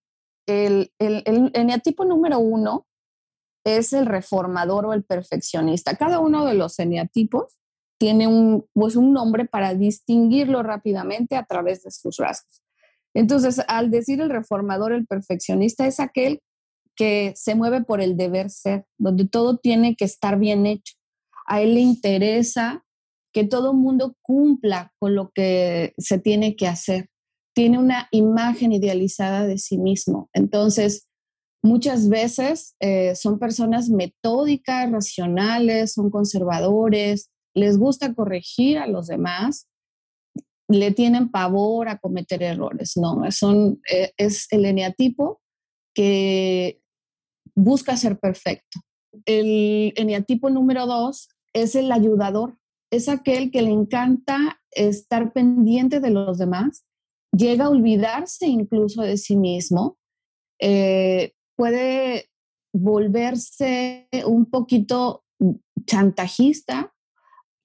el, 0.47 0.93
el, 0.99 1.23
el 1.27 1.51
eneatipo 1.55 2.05
número 2.05 2.39
uno, 2.39 2.87
es 3.65 3.93
el 3.93 4.07
reformador 4.07 4.87
o 4.87 4.93
el 4.93 5.05
perfeccionista. 5.05 5.97
Cada 5.97 6.21
uno 6.21 6.45
de 6.45 6.55
los 6.55 6.79
eneatipos 6.79 7.59
tiene 7.99 8.27
un, 8.27 8.67
pues 8.73 8.97
un 8.97 9.13
nombre 9.13 9.47
para 9.47 9.75
distinguirlo 9.75 10.63
rápidamente 10.63 11.37
a 11.37 11.45
través 11.45 11.83
de 11.83 11.91
sus 11.91 12.17
rasgos. 12.19 12.63
Entonces, 13.15 13.63
al 13.69 13.91
decir 13.91 14.21
el 14.21 14.31
reformador, 14.31 14.93
el 14.93 15.07
perfeccionista 15.07 15.87
es 15.87 16.01
aquel 16.01 16.43
que 16.95 17.33
se 17.37 17.55
mueve 17.55 17.83
por 17.83 18.01
el 18.01 18.17
deber 18.17 18.51
ser, 18.51 18.85
donde 18.99 19.27
todo 19.27 19.59
tiene 19.59 19.97
que 19.97 20.05
estar 20.05 20.39
bien 20.39 20.67
hecho. 20.67 20.95
A 21.47 21.63
él 21.63 21.75
le 21.75 21.81
interesa 21.81 22.85
que 23.33 23.45
todo 23.45 23.75
mundo 23.75 24.17
cumpla 24.23 24.93
con 24.99 25.15
lo 25.15 25.31
que 25.35 25.95
se 25.99 26.19
tiene 26.19 26.57
que 26.57 26.67
hacer. 26.67 27.09
Tiene 27.55 27.79
una 27.79 28.09
imagen 28.11 28.73
idealizada 28.73 29.47
de 29.47 29.59
sí 29.59 29.79
mismo. 29.79 30.29
Entonces, 30.33 31.07
Muchas 31.67 32.09
veces 32.09 32.77
eh, 32.79 33.17
son 33.17 33.41
personas 33.41 33.89
metódicas, 33.89 34.89
racionales, 34.89 35.95
son 35.95 36.11
conservadores, 36.11 37.33
les 37.57 37.79
gusta 37.79 38.15
corregir 38.15 38.79
a 38.79 38.87
los 38.87 39.07
demás, 39.07 39.67
le 40.69 40.91
tienen 40.91 41.31
pavor 41.31 41.89
a 41.89 41.99
cometer 41.99 42.43
errores. 42.43 42.97
No, 42.97 43.25
eh, 43.25 44.13
es 44.17 44.47
el 44.53 44.67
eneatipo 44.67 45.41
que 45.95 46.81
busca 47.55 47.97
ser 47.97 48.19
perfecto. 48.19 48.81
El 49.25 49.95
eneatipo 49.97 50.51
número 50.51 50.87
dos 50.87 51.31
es 51.55 51.75
el 51.75 51.91
ayudador, 51.91 52.59
es 52.93 53.09
aquel 53.09 53.51
que 53.51 53.63
le 53.63 53.71
encanta 53.71 54.61
estar 54.71 55.33
pendiente 55.33 56.01
de 56.01 56.11
los 56.11 56.37
demás, 56.37 56.85
llega 57.33 57.65
a 57.65 57.71
olvidarse 57.71 58.47
incluso 58.47 59.01
de 59.01 59.17
sí 59.17 59.37
mismo, 59.37 59.97
eh, 60.61 61.33
puede 61.57 62.29
volverse 62.75 64.09
un 64.27 64.45
poquito 64.51 65.25
chantajista 65.87 66.93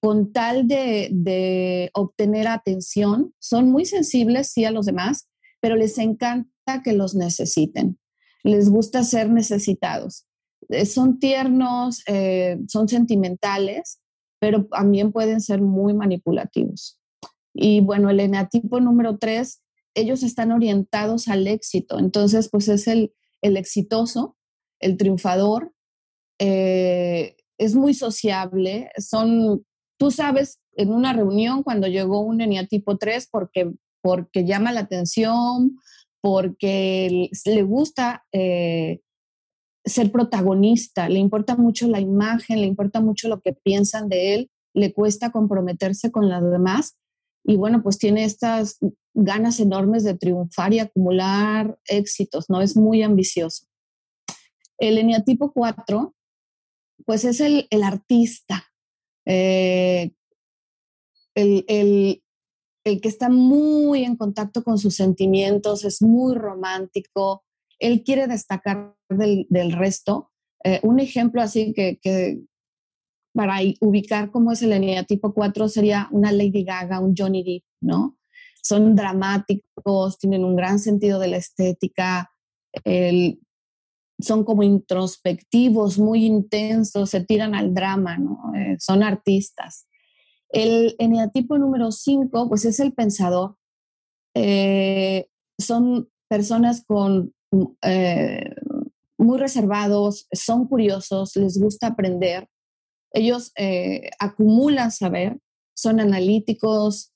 con 0.01 0.33
tal 0.33 0.67
de, 0.67 1.91
obtener 1.93 2.47
atención. 2.47 3.33
Son 3.39 3.69
muy 3.69 3.85
sensibles, 3.85 4.51
sí, 4.51 4.65
a 4.65 4.71
los 4.71 4.87
demás, 4.87 5.29
pero 5.59 5.75
les 5.75 5.97
encanta 5.97 6.81
que 6.83 6.93
los 6.93 7.15
necesiten. 7.15 7.99
Les 8.43 8.69
gusta 8.69 9.03
ser 9.03 9.29
necesitados. 9.29 10.25
Eh, 10.69 10.85
son 10.85 11.19
tiernos, 11.19 12.03
eh, 12.07 12.57
son 12.67 12.87
sentimentales, 12.87 14.01
pero 14.39 14.65
también 14.65 15.11
pueden 15.11 15.39
ser 15.39 15.61
muy 15.61 15.93
manipulativos. 15.93 16.99
Y 17.53 17.81
bueno, 17.81 18.09
el 18.09 18.19
eneatipo 18.19 18.79
número 18.79 19.17
tres, 19.19 19.61
ellos 19.93 20.23
están 20.23 20.51
orientados 20.51 21.27
al 21.27 21.45
éxito. 21.47 21.99
Entonces, 21.99 22.49
pues 22.49 22.67
es 22.69 22.87
el, 22.87 23.13
el 23.41 23.55
exitoso, 23.55 24.35
el 24.79 24.97
triunfador, 24.97 25.73
eh, 26.39 27.35
es 27.59 27.75
muy 27.75 27.93
sociable, 27.93 28.89
son, 28.97 29.63
tú 30.01 30.09
sabes 30.09 30.59
en 30.77 30.91
una 30.91 31.13
reunión 31.13 31.61
cuando 31.61 31.85
llegó 31.85 32.21
un 32.21 32.41
eneatipo 32.41 32.97
3 32.97 33.27
porque, 33.31 33.71
porque 34.01 34.45
llama 34.45 34.71
la 34.71 34.79
atención, 34.79 35.77
porque 36.21 37.29
le 37.45 37.61
gusta 37.61 38.25
eh, 38.31 39.01
ser 39.85 40.11
protagonista, 40.11 41.07
le 41.07 41.19
importa 41.19 41.55
mucho 41.55 41.87
la 41.87 41.99
imagen, 41.99 42.61
le 42.61 42.65
importa 42.65 42.99
mucho 42.99 43.29
lo 43.29 43.41
que 43.41 43.53
piensan 43.53 44.09
de 44.09 44.33
él, 44.33 44.49
le 44.73 44.91
cuesta 44.91 45.29
comprometerse 45.29 46.09
con 46.11 46.29
las 46.29 46.41
demás 46.49 46.97
y 47.43 47.57
bueno, 47.57 47.83
pues 47.83 47.99
tiene 47.99 48.23
estas 48.23 48.79
ganas 49.13 49.59
enormes 49.59 50.03
de 50.03 50.15
triunfar 50.15 50.73
y 50.73 50.79
acumular 50.79 51.77
éxitos, 51.85 52.49
¿no? 52.49 52.63
Es 52.63 52.75
muy 52.75 53.03
ambicioso. 53.03 53.67
El 54.79 54.97
eneatipo 54.97 55.51
4, 55.53 56.15
pues 57.05 57.23
es 57.23 57.39
el, 57.39 57.67
artista, 57.83 58.70
eh, 59.25 60.11
el, 61.35 61.65
el, 61.67 63.01
que 63.01 63.07
está 63.07 63.29
muy 63.29 64.03
en 64.03 64.15
contacto 64.15 64.63
con 64.63 64.77
sus 64.77 64.95
sentimientos, 64.95 65.85
es 65.85 66.01
muy 66.01 66.35
romántico, 66.35 67.43
él 67.79 68.03
quiere 68.03 68.27
destacar 68.27 68.95
del, 69.09 69.47
del 69.49 69.71
resto. 69.71 70.31
Eh, 70.63 70.79
un 70.83 70.99
ejemplo 70.99 71.41
así 71.41 71.73
que, 71.73 71.99
que, 72.01 72.41
para 73.33 73.59
ubicar 73.79 74.29
cómo 74.29 74.51
es 74.51 74.61
el 74.61 74.73
eneatipo 74.73 75.33
4 75.33 75.69
sería 75.69 76.09
una 76.11 76.31
Lady 76.31 76.63
Gaga, 76.63 76.99
un 76.99 77.15
Johnny 77.17 77.43
Depp, 77.43 77.63
¿no? 77.81 78.17
Son 78.61 78.95
dramáticos, 78.95 80.19
tienen 80.19 80.43
un 80.43 80.55
gran 80.55 80.79
sentido 80.79 81.17
de 81.17 81.29
la 81.29 81.37
estética, 81.37 82.29
son 84.21 84.43
como 84.43 84.63
introspectivos, 84.63 85.97
muy 85.97 86.25
intensos, 86.25 87.09
se 87.09 87.23
tiran 87.23 87.55
al 87.55 87.73
drama, 87.73 88.17
¿no? 88.17 88.51
Eh, 88.55 88.77
son 88.79 89.03
artistas. 89.03 89.87
El 90.49 90.95
eneatipo 90.99 91.57
número 91.57 91.91
5, 91.91 92.49
pues 92.49 92.65
es 92.65 92.79
el 92.79 92.93
pensador. 92.93 93.55
Eh, 94.35 95.27
son 95.57 96.09
personas 96.27 96.83
con 96.85 97.33
eh, 97.81 98.55
muy 99.17 99.37
reservados, 99.37 100.27
son 100.31 100.67
curiosos, 100.67 101.35
les 101.35 101.59
gusta 101.59 101.87
aprender. 101.87 102.47
Ellos 103.13 103.51
eh, 103.57 104.09
acumulan 104.19 104.91
saber, 104.91 105.37
son 105.73 105.99
analíticos, 105.99 107.13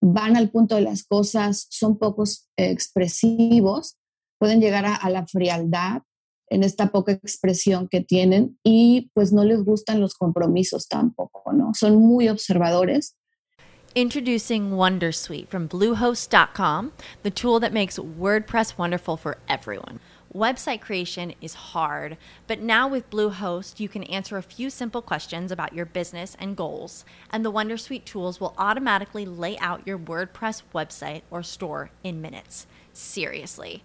van 0.00 0.36
al 0.36 0.50
punto 0.50 0.74
de 0.76 0.82
las 0.82 1.04
cosas, 1.04 1.66
son 1.70 1.98
pocos 1.98 2.48
expresivos, 2.56 3.98
pueden 4.38 4.60
llegar 4.60 4.86
a, 4.86 4.94
a 4.94 5.10
la 5.10 5.26
frialdad 5.26 6.02
en 6.52 6.62
esta 6.62 6.90
poca 6.90 7.12
expresión 7.12 7.88
que 7.88 8.02
tienen 8.02 8.58
y 8.62 9.10
pues 9.14 9.32
no 9.32 9.44
les 9.44 9.64
gustan 9.64 10.00
los 10.00 10.14
compromisos 10.14 10.86
tampoco, 10.86 11.52
¿no? 11.52 11.72
Son 11.74 11.96
muy 11.96 12.28
observadores 12.28 13.16
Introducing 13.94 14.70
Wondersuite 14.70 15.48
from 15.48 15.68
Bluehost.com, 15.68 16.92
the 17.22 17.30
tool 17.30 17.60
that 17.60 17.74
makes 17.74 17.98
WordPress 17.98 18.78
wonderful 18.78 19.18
for 19.18 19.36
everyone. 19.50 20.00
Website 20.34 20.80
creation 20.80 21.34
is 21.42 21.52
hard, 21.52 22.16
but 22.46 22.58
now 22.58 22.88
with 22.88 23.10
Bluehost, 23.10 23.80
you 23.80 23.90
can 23.90 24.02
answer 24.04 24.38
a 24.38 24.42
few 24.42 24.70
simple 24.70 25.02
questions 25.02 25.52
about 25.52 25.74
your 25.74 25.84
business 25.84 26.34
and 26.40 26.56
goals, 26.56 27.04
and 27.30 27.44
the 27.44 27.52
Wondersuite 27.52 28.06
tools 28.06 28.40
will 28.40 28.54
automatically 28.56 29.26
lay 29.26 29.58
out 29.58 29.86
your 29.86 29.98
WordPress 29.98 30.62
website 30.74 31.20
or 31.30 31.42
store 31.42 31.90
in 32.02 32.22
minutes. 32.22 32.66
Seriously. 32.94 33.84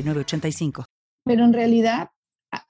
pero 1.23 1.45
en 1.45 1.53
realidad 1.53 2.09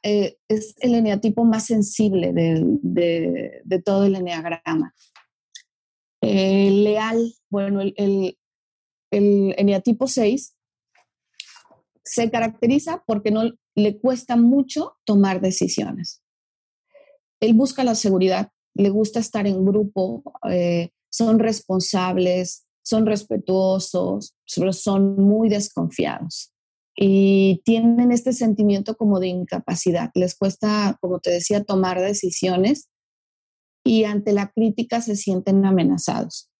eh, 0.03 0.37
es 0.47 0.75
el 0.79 0.95
eneatipo 0.95 1.43
más 1.45 1.65
sensible 1.65 2.33
de, 2.33 3.81
todo 3.83 4.05
el 4.05 4.15
eneagrama. 4.15 4.93
leal, 6.21 7.33
bueno, 7.49 7.81
el, 7.81 7.93
el, 7.97 8.37
el 9.11 9.55
eneatipo 9.57 10.07
6 10.07 10.55
se 12.03 12.29
caracteriza 12.29 13.03
porque 13.07 13.31
no 13.31 13.51
le 13.75 13.99
cuesta 13.99 14.35
mucho 14.35 14.97
tomar 15.05 15.41
decisiones. 15.41 16.21
Él 17.39 17.53
busca 17.53 17.83
la 17.83 17.95
seguridad, 17.95 18.51
le 18.75 18.89
gusta 18.89 19.19
estar 19.19 19.47
en 19.47 19.65
grupo, 19.65 20.23
eh, 20.49 20.91
son 21.09 21.39
responsables, 21.39 22.67
son 22.83 23.05
respetuosos, 23.05 24.35
pero 24.55 24.73
son 24.73 25.15
muy 25.15 25.49
desconfiados 25.49 26.50
y 26.95 27.62
tienen 27.63 28.12
este 28.12 28.34
sentimiento 28.34 28.95
como 28.95 29.19
de 29.19 29.27
incapacidad. 29.27 30.12
Les 30.13 30.36
cuesta, 30.36 30.97
como 31.01 31.19
te 31.19 31.32
decía, 31.32 31.63
tomar 31.63 31.99
decisiones 31.99 32.89
y 33.84 34.04
ante 34.04 34.34
la 34.34 34.51
crítica 34.51 35.01
se 35.01 35.15
sienten 35.15 35.65
amenazados. 35.65 36.51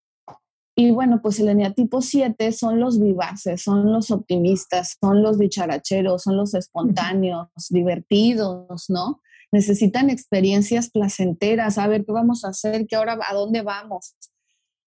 Y 0.76 0.92
bueno, 0.92 1.20
pues 1.22 1.40
el 1.40 1.50
eneatipo 1.50 2.02
7 2.02 2.52
son 2.54 2.80
los 2.80 3.00
vivaces, 3.00 3.62
son 3.62 3.92
los 3.92 4.10
optimistas, 4.10 4.98
son 5.00 5.22
los 5.22 5.38
dicharacheros, 5.38 6.24
son 6.24 6.38
los 6.38 6.54
espontáneos, 6.54 7.50
divertidos, 7.70 8.86
¿no? 8.90 9.22
Necesitan 9.52 10.10
experiencias 10.10 10.90
placenteras, 10.90 11.78
a 11.78 11.88
ver 11.88 12.06
qué 12.06 12.14
vamos 12.14 12.46
a 12.46 12.50
hacer, 12.50 12.88
qué 12.88 12.96
ahora, 12.96 13.20
a 13.30 13.34
dónde 13.34 13.62
vamos. 13.62 14.16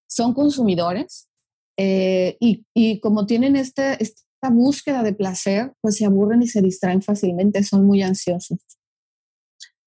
Son 0.09 0.33
consumidores 0.33 1.29
eh, 1.77 2.39
y, 2.41 2.65
y, 2.73 3.01
como 3.01 3.27
tienen 3.27 3.55
este, 3.55 4.03
este 4.03 4.23
búsqueda 4.51 5.03
de 5.03 5.13
placer, 5.13 5.73
pues 5.81 5.97
se 5.97 6.05
aburren 6.05 6.43
y 6.43 6.49
se 6.49 6.63
distraen 6.63 7.03
fácilmente, 7.03 7.63
son 7.63 7.87
muy 7.87 8.03
ansiosos. 8.03 8.59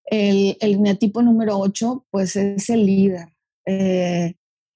El, 0.06 0.58
el 0.62 0.82
neatipo 0.82 1.22
número 1.22 1.58
8, 1.60 2.06
pues 2.10 2.36
es 2.36 2.70
el 2.70 2.86
líder. 2.86 3.28
Eh, 3.68 4.36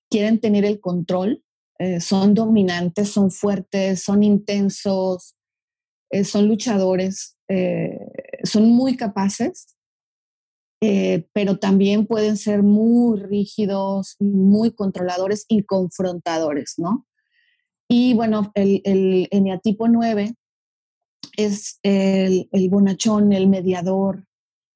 quieren 0.09 0.41
tener 0.41 0.65
el 0.65 0.81
control, 0.81 1.41
eh, 1.79 2.01
son 2.01 2.33
dominantes, 2.33 3.09
son 3.09 3.31
fuertes, 3.31 4.03
son 4.03 4.21
intensos, 4.21 5.35
eh, 6.09 6.25
son 6.25 6.47
luchadores, 6.47 7.37
son 8.43 8.69
muy 8.69 8.95
capaces, 8.95 9.75
pero 10.79 11.59
también 11.59 12.05
pueden 12.05 12.37
ser 12.37 12.63
muy 12.63 13.19
rígidos, 13.19 14.15
muy 14.19 14.71
controladores 14.71 15.43
y 15.49 15.63
confrontadores, 15.63 16.75
¿no? 16.77 17.05
Y 17.93 18.13
bueno, 18.13 18.53
el, 18.55 18.81
el 18.85 19.27
eneatipo 19.31 19.89
9 19.89 20.33
es 21.35 21.77
el, 21.83 22.47
bonachón, 22.69 23.33
el 23.33 23.47
mediador. 23.47 24.25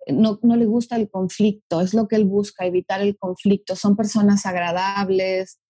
No, 0.07 0.37
le 0.43 0.65
gusta 0.65 0.97
el 0.97 1.09
conflicto, 1.09 1.79
es 1.79 1.93
lo 1.93 2.09
que 2.09 2.17
él 2.17 2.25
busca, 2.25 2.65
evitar 2.65 2.99
el 2.99 3.17
conflicto. 3.17 3.77
Son 3.77 3.95
personas 3.95 4.45
agradables, 4.45 5.61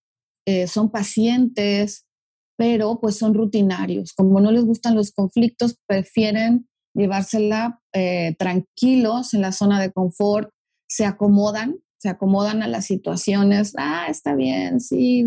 eh, 0.44 0.66
son 0.66 0.90
pacientes, 0.90 2.08
pero 2.56 2.98
pues 3.00 3.16
son 3.16 3.32
rutinarios. 3.32 4.12
Como 4.12 4.40
no 4.40 4.50
les 4.50 4.64
gustan 4.64 4.96
los 4.96 5.12
conflictos, 5.12 5.78
prefieren 5.86 6.68
llevársela 6.94 7.80
eh, 7.92 8.34
tranquilos 8.40 9.34
en 9.34 9.42
la 9.42 9.52
zona 9.52 9.80
de 9.80 9.92
confort, 9.92 10.50
se 10.88 11.04
acomodan 11.04 11.76
se 11.98 12.10
acomodan 12.10 12.62
a 12.62 12.68
las 12.68 12.84
situaciones, 12.84 13.72
ah, 13.78 14.06
está 14.08 14.34
bien, 14.34 14.80
sí, 14.80 15.24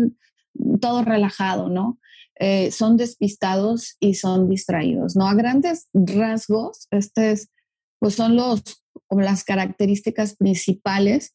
todo 0.80 1.02
relajado, 1.02 1.68
¿no? 1.68 1.98
Eh, 2.42 2.70
son 2.70 2.96
despistados 2.96 3.96
y 4.00 4.14
son 4.14 4.48
distraídos, 4.48 5.14
¿no? 5.14 5.26
A 5.26 5.34
grandes 5.34 5.88
rasgos, 5.92 6.88
este 6.90 7.32
es, 7.32 7.50
pues 7.98 8.14
son 8.14 8.34
los, 8.34 8.62
las 9.10 9.44
características 9.44 10.36
principales 10.36 11.34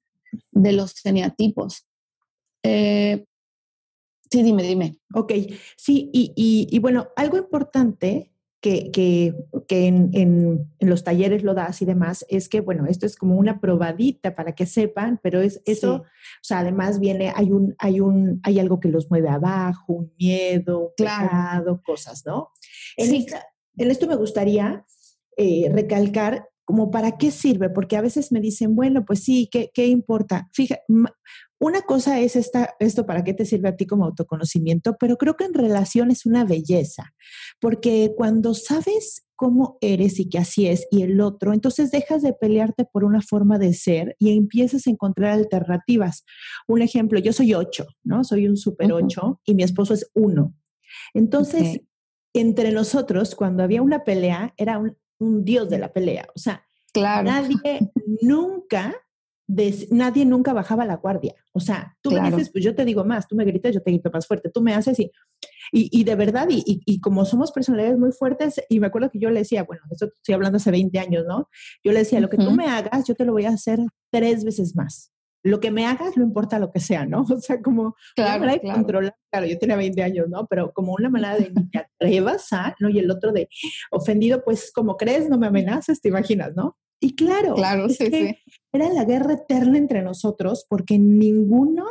de 0.52 0.72
los 0.72 1.06
eneatipos. 1.06 1.86
Eh, 2.64 3.24
sí, 4.32 4.42
dime, 4.42 4.64
dime. 4.64 4.98
Ok, 5.14 5.32
sí, 5.78 6.10
y, 6.12 6.34
y 6.36 6.80
bueno, 6.80 7.10
algo 7.16 7.38
importante 7.38 8.32
que, 8.66 9.36
en, 9.70 10.72
los 10.80 11.04
talleres 11.04 11.44
lo 11.44 11.54
das 11.54 11.82
y 11.82 11.86
demás, 11.86 12.26
es 12.30 12.50
que, 12.50 12.62
bueno, 12.62 12.86
esto 12.88 13.06
es 13.06 13.16
como 13.16 13.36
una 13.36 13.60
probadita 13.60 14.36
para 14.36 14.54
que 14.54 14.66
sepan, 14.66 15.20
pero 15.22 15.42
es 15.42 15.62
eso, 15.66 15.96
o 15.96 16.04
sea, 16.44 16.60
además 16.60 17.00
viene, 17.00 17.32
hay 17.36 17.52
un, 17.52 17.76
hay 17.78 18.00
un, 18.00 18.40
hay 18.44 18.60
algo 18.60 18.80
que 18.80 18.90
los 18.90 19.10
mueve 19.12 19.30
abajo, 19.30 19.94
un 19.94 20.14
miedo, 20.18 20.94
claro. 20.98 21.82
cosas, 21.86 22.26
¿no? 22.26 22.50
En, 22.98 23.10
sí. 23.10 23.28
en 23.78 23.92
esto 23.92 24.08
me 24.08 24.16
gustaría 24.16 24.86
eh, 25.38 25.70
recalcar 25.72 26.50
como 26.64 26.90
para 26.90 27.18
qué 27.18 27.30
sirve, 27.30 27.70
porque 27.70 27.98
a 27.98 28.02
veces 28.02 28.32
me 28.32 28.40
dicen, 28.40 28.76
bueno, 28.76 29.06
pues 29.06 29.24
sí, 29.24 29.48
¿qué, 29.52 29.70
qué 29.74 29.86
importa? 29.86 30.50
Fíjate, 30.52 30.82
una 31.60 31.82
cosa 31.82 32.20
es 32.20 32.36
esta, 32.36 32.76
esto 32.80 33.06
para 33.06 33.24
qué 33.24 33.34
te 33.34 33.46
sirve 33.46 33.70
a 33.70 33.76
ti 33.76 33.86
como 33.86 34.06
autoconocimiento, 34.06 34.98
pero 35.00 35.18
creo 35.18 35.36
que 35.36 35.46
en 35.46 35.54
relación 35.54 36.12
es 36.12 36.26
una 36.26 36.44
belleza, 36.44 37.14
porque 37.60 38.14
cuando 38.16 38.54
sabes 38.54 39.26
cómo 39.36 39.78
eres 39.82 40.20
y 40.20 40.30
que 40.30 40.38
así 40.38 40.68
es 40.68 40.88
y 40.92 41.04
el 41.04 41.20
otro, 41.22 41.54
entonces 41.54 41.92
dejas 41.92 42.22
de 42.22 42.34
pelearte 42.34 42.86
por 42.86 43.04
una 43.04 43.22
forma 43.22 43.58
de 43.58 43.74
ser 43.74 44.16
y 44.20 44.36
empiezas 44.36 44.88
a 44.88 44.90
encontrar 44.90 45.32
alternativas. 45.32 46.24
Un 46.68 46.82
ejemplo, 46.82 47.20
yo 47.20 47.34
soy 47.34 47.54
ocho, 47.54 47.86
¿no? 48.04 48.24
Soy 48.24 48.48
un 48.48 48.58
super 48.58 48.92
ocho 48.94 49.42
y 49.46 49.56
mi 49.56 49.64
esposo 49.64 49.94
es 49.94 50.10
uno. 50.14 50.54
Entonces, 51.14 51.82
entre 52.34 52.72
nosotros, 52.72 53.36
cuando 53.36 53.64
había 53.64 53.82
una 53.82 54.04
pelea, 54.04 54.54
era 54.58 54.78
un, 54.78 54.98
un 55.20 55.44
dios 55.44 55.70
de 55.70 55.80
la 55.80 55.92
pelea. 55.94 56.28
O 56.36 56.40
sea, 56.40 56.66
claro. 56.94 57.24
nadie 57.30 57.58
nunca 58.22 58.96
nadie 59.48 60.26
nunca 60.26 60.54
bajaba 60.54 60.86
la 60.86 60.96
guardia. 60.96 61.36
O 61.54 61.60
sea, 61.60 61.96
tú 62.02 62.12
me 62.12 62.30
dices, 62.30 62.50
pues 62.52 62.64
yo 62.64 62.76
te 62.76 62.86
digo 62.86 63.06
más, 63.06 63.28
tú 63.28 63.36
me 63.36 63.46
gritas, 63.46 63.74
yo 63.74 63.82
te 63.82 63.92
grito 63.92 64.10
más 64.12 64.28
fuerte, 64.28 64.50
tú 64.50 64.62
me 64.62 64.74
haces 64.74 65.00
y, 65.00 65.12
y, 65.72 66.04
de 66.04 66.16
verdad, 66.16 66.48
y, 66.50 66.64
y, 66.66 67.00
como 67.00 67.26
somos 67.26 67.52
personalidades 67.52 67.98
muy 67.98 68.12
fuertes, 68.12 68.62
y 68.70 68.80
me 68.80 68.88
acuerdo 68.88 69.10
que 69.10 69.20
yo 69.20 69.30
le 69.30 69.40
decía, 69.40 69.64
bueno, 69.64 69.84
esto 69.92 70.06
estoy 70.06 70.36
hablando 70.36 70.58
hace 70.58 70.72
20 70.72 70.98
años, 71.00 71.26
¿no? 71.28 71.50
Yo 71.84 71.92
le 71.92 72.00
decía, 72.00 72.20
lo 72.20 72.30
que 72.30 72.38
tú 72.38 72.52
me 72.52 72.68
hagas, 72.68 73.08
yo 73.08 73.16
te 73.16 73.26
lo 73.26 73.34
voy 73.34 73.46
a 73.46 73.50
hacer 73.50 73.80
tres 74.12 74.44
veces 74.44 74.76
más. 74.76 75.12
Lo 75.44 75.60
que 75.60 75.70
me 75.70 75.86
hagas, 75.86 76.18
no 76.18 76.24
importa 76.24 76.58
lo 76.58 76.72
que 76.72 76.80
sea, 76.80 77.06
¿no? 77.06 77.24
O 77.30 77.40
sea, 77.40 77.62
como 77.62 77.96
claro, 78.16 78.38
una 78.38 78.40
manera 78.40 78.62
de 78.64 78.74
controlar, 78.74 79.16
claro, 79.32 79.48
yo 79.48 79.60
tenía 79.60 79.76
20 79.76 80.04
años, 80.04 80.28
¿no? 80.30 80.48
Pero 80.48 80.72
como 80.74 80.94
una 80.94 81.10
manera 81.10 81.36
de 81.36 81.52
ni 81.52 81.70
te 81.70 81.80
atrevas 81.80 82.52
a, 82.52 82.76
¿no? 82.80 82.90
Y 82.90 83.00
el 83.00 83.12
otro 83.12 83.32
de 83.32 83.48
ofendido, 83.92 84.44
pues 84.44 84.72
como 84.74 84.98
crees, 84.98 85.30
no 85.30 85.38
me 85.38 85.48
amenazas, 85.48 86.02
te 86.02 86.10
imaginas, 86.10 86.56
¿no? 86.56 86.78
Y 87.00 87.16
claro, 87.16 87.56
claro 87.56 87.88
era 88.72 88.90
la 88.90 89.06
guerra 89.06 89.34
eterna 89.34 89.78
entre 89.78 90.02
nosotros 90.02 90.66
porque 90.70 91.00
ninguno, 91.00 91.86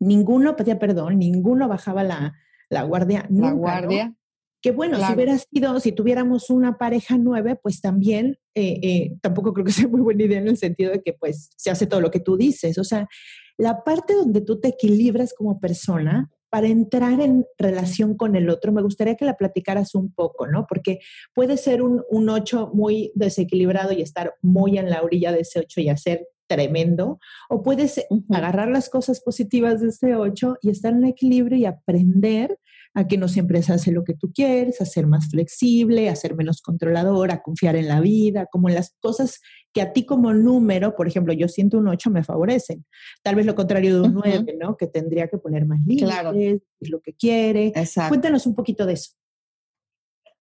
ninguno 0.00 0.56
pedía 0.56 0.78
perdón, 0.78 1.18
ninguno 1.18 1.68
bajaba 1.68 2.02
la, 2.02 2.34
la 2.70 2.82
guardia. 2.84 3.26
La 3.30 3.52
guardia. 3.52 4.14
Que 4.62 4.72
bueno, 4.72 4.98
si 4.98 5.14
hubiera 5.14 5.38
sido, 5.38 5.80
si 5.80 5.92
tuviéramos 5.92 6.50
una 6.50 6.76
pareja 6.76 7.16
nueve, 7.16 7.58
pues 7.62 7.80
también, 7.80 8.36
eh, 8.54 8.78
eh, 8.82 9.16
tampoco 9.22 9.54
creo 9.54 9.64
que 9.64 9.72
sea 9.88 9.88
muy 9.88 10.00
buena 10.00 10.24
idea 10.24 10.38
en 10.38 10.48
el 10.48 10.58
sentido 10.58 10.92
de 10.92 11.02
que 11.02 11.14
pues 11.14 11.50
se 11.56 11.70
hace 11.70 11.86
todo 11.86 12.00
lo 12.00 12.10
que 12.10 12.20
tú 12.20 12.36
dices. 12.36 12.78
O 12.78 12.84
sea, 12.84 13.08
la 13.56 13.84
parte 13.84 14.14
donde 14.14 14.42
tú 14.42 14.60
te 14.60 14.68
equilibras 14.68 15.34
como 15.34 15.60
persona 15.60 16.30
para 16.50 16.66
entrar 16.66 17.20
en 17.20 17.46
relación 17.58 18.16
con 18.16 18.36
el 18.36 18.50
otro, 18.50 18.72
me 18.72 18.82
gustaría 18.82 19.16
que 19.16 19.24
la 19.24 19.36
platicaras 19.36 19.94
un 19.94 20.12
poco, 20.12 20.46
¿no? 20.46 20.66
Porque 20.68 20.98
puede 21.32 21.56
ser 21.56 21.82
un, 21.82 22.02
un 22.10 22.28
8 22.28 22.72
muy 22.74 23.12
desequilibrado 23.14 23.92
y 23.92 24.02
estar 24.02 24.34
muy 24.42 24.76
en 24.76 24.90
la 24.90 25.02
orilla 25.02 25.32
de 25.32 25.40
ese 25.40 25.60
8 25.60 25.80
y 25.80 25.88
hacer 25.88 26.28
tremendo, 26.48 27.20
o 27.48 27.62
puedes 27.62 28.04
agarrar 28.28 28.68
las 28.68 28.90
cosas 28.90 29.20
positivas 29.20 29.80
de 29.80 29.88
ese 29.88 30.16
8 30.16 30.56
y 30.62 30.70
estar 30.70 30.92
en 30.92 31.04
equilibrio 31.04 31.56
y 31.56 31.64
aprender 31.64 32.58
a 32.94 33.06
que 33.06 33.16
no 33.16 33.28
siempre 33.28 33.62
se 33.62 33.72
hace 33.72 33.92
lo 33.92 34.04
que 34.04 34.14
tú 34.14 34.32
quieres, 34.32 34.80
a 34.80 34.84
ser 34.84 35.06
más 35.06 35.30
flexible, 35.30 36.08
a 36.08 36.16
ser 36.16 36.34
menos 36.34 36.60
controlador, 36.60 37.30
a 37.30 37.42
confiar 37.42 37.76
en 37.76 37.88
la 37.88 38.00
vida, 38.00 38.46
como 38.46 38.68
en 38.68 38.74
las 38.74 38.96
cosas 39.00 39.40
que 39.72 39.80
a 39.80 39.92
ti 39.92 40.04
como 40.04 40.32
número, 40.34 40.96
por 40.96 41.06
ejemplo, 41.06 41.32
yo 41.32 41.46
siento 41.46 41.78
un 41.78 41.88
8 41.88 42.10
me 42.10 42.24
favorecen. 42.24 42.84
Tal 43.22 43.36
vez 43.36 43.46
lo 43.46 43.54
contrario 43.54 43.94
de 43.94 44.08
un 44.08 44.14
9, 44.14 44.56
¿no? 44.60 44.76
Que 44.76 44.88
tendría 44.88 45.28
que 45.28 45.38
poner 45.38 45.66
más 45.66 45.78
límites, 45.86 46.08
claro. 46.08 46.32
lo 46.32 47.00
que 47.00 47.14
quiere. 47.14 47.72
Cuéntanos 48.08 48.46
un 48.46 48.54
poquito 48.54 48.86
de 48.86 48.94
eso. 48.94 49.12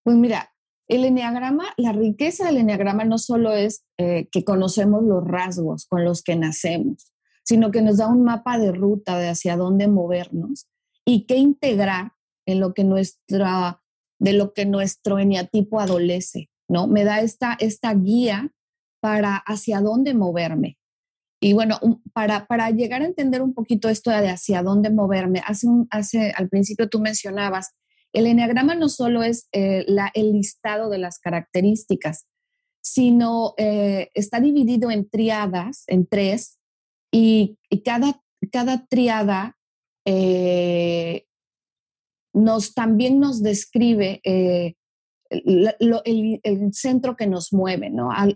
Pues 0.04 0.18
mira, 0.18 0.52
el 0.88 1.06
enneagrama, 1.06 1.66
la 1.78 1.92
riqueza 1.92 2.48
del 2.48 2.58
enneagrama 2.58 3.04
no 3.04 3.20
solo 3.20 3.54
es 3.54 3.86
eh, 4.00 4.28
que 4.32 4.44
conocemos 4.44 5.04
los 5.04 5.24
rasgos 5.24 5.86
con 5.86 6.04
los 6.04 6.24
que 6.24 6.36
nacemos, 6.36 7.14
sino 7.44 7.70
que 7.70 7.84
nos 7.84 7.98
da 7.98 8.08
un 8.08 8.24
mapa 8.24 8.58
de 8.58 8.72
ruta 8.72 9.20
de 9.20 9.30
hacia 9.30 9.56
dónde 9.56 9.88
movernos 9.88 10.68
y 11.06 11.28
qué 11.28 11.38
integrar 11.38 12.14
en 12.50 12.60
lo 12.60 12.74
que 12.74 12.84
nuestra, 12.84 13.82
de 14.20 14.34
lo 14.34 14.54
que 14.54 14.66
nuestro 14.66 15.20
eneatipo 15.20 15.80
adolece, 15.80 16.50
¿no? 16.68 16.88
Me 16.88 17.04
da 17.04 17.22
esta, 17.22 17.56
esta 17.60 17.94
guía 17.94 18.52
para 19.02 19.36
hacia 19.36 19.82
dónde 19.82 20.14
moverme. 20.14 20.78
Y 21.42 21.54
bueno, 21.54 21.80
para, 22.14 22.46
para 22.48 22.70
llegar 22.72 23.02
a 23.02 23.06
entender 23.06 23.42
un 23.42 23.54
poquito 23.54 23.88
esto 23.88 24.12
de 24.12 24.30
hacia 24.30 24.62
dónde 24.62 24.90
moverme, 24.90 25.42
hace, 25.46 25.68
hace 25.90 26.32
al 26.36 26.50
principio 26.50 26.90
tú 26.90 27.00
mencionabas, 27.00 27.76
el 28.12 28.26
enneagrama 28.26 28.76
no 28.76 28.90
solo 28.90 29.24
es 29.24 29.48
eh, 29.52 29.86
la, 29.88 30.12
el 30.14 30.34
listado 30.34 30.90
de 30.90 30.98
las 30.98 31.20
características, 31.20 32.26
sino 32.82 33.54
eh, 33.58 34.10
está 34.14 34.40
dividido 34.40 34.92
en 34.92 35.10
triadas, 35.10 35.84
en 35.88 36.08
tres, 36.08 36.58
y, 37.12 37.58
cada, 37.86 38.22
cada 38.52 38.86
triada 38.86 39.58
eh, 40.06 41.26
nos, 42.40 42.74
también 42.74 43.20
nos 43.20 43.42
describe 43.42 44.22
eh, 44.24 44.76
el, 45.30 46.74
centro 46.74 47.16
que 47.16 47.28
nos 47.28 47.54
mueve, 47.54 47.90
¿no? 47.90 48.10
A, 48.12 48.28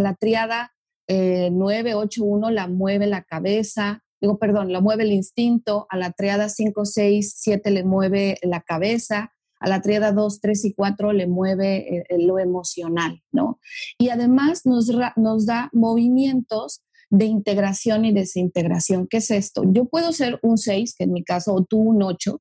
la 0.00 0.14
triada 0.14 0.72
eh, 1.08 1.50
981 1.50 2.50
la 2.50 2.68
mueve 2.68 3.06
la 3.06 3.22
cabeza, 3.22 4.02
digo, 4.20 4.38
perdón, 4.38 4.72
la 4.72 4.80
mueve 4.80 5.04
el 5.04 5.12
instinto, 5.12 5.86
a 5.90 5.96
la 5.96 6.12
triada 6.12 6.48
5, 6.48 6.84
6, 6.84 7.34
7 7.38 7.70
le 7.70 7.84
mueve 7.84 8.38
la 8.42 8.60
cabeza, 8.60 9.32
a 9.58 9.68
la 9.68 9.80
triada 9.80 10.12
2, 10.12 10.40
3 10.40 10.64
y 10.66 10.74
4 10.74 11.12
le 11.12 11.26
mueve 11.26 11.98
eh, 11.98 12.18
lo 12.18 12.38
emocional, 12.38 13.22
¿no? 13.30 13.60
Y 13.98 14.10
además 14.10 14.66
nos, 14.66 14.90
nos 15.16 15.46
da 15.46 15.70
movimientos 15.72 16.82
de 17.10 17.26
integración 17.26 18.04
y 18.04 18.12
desintegración. 18.12 19.06
¿Qué 19.06 19.18
es 19.18 19.30
esto? 19.30 19.62
Yo 19.66 19.84
puedo 19.84 20.12
ser 20.12 20.38
un 20.42 20.58
6, 20.58 20.94
que 20.96 21.04
en 21.04 21.12
mi 21.12 21.22
caso, 21.22 21.54
o 21.54 21.64
tú 21.64 21.78
un 21.78 22.02
8, 22.02 22.40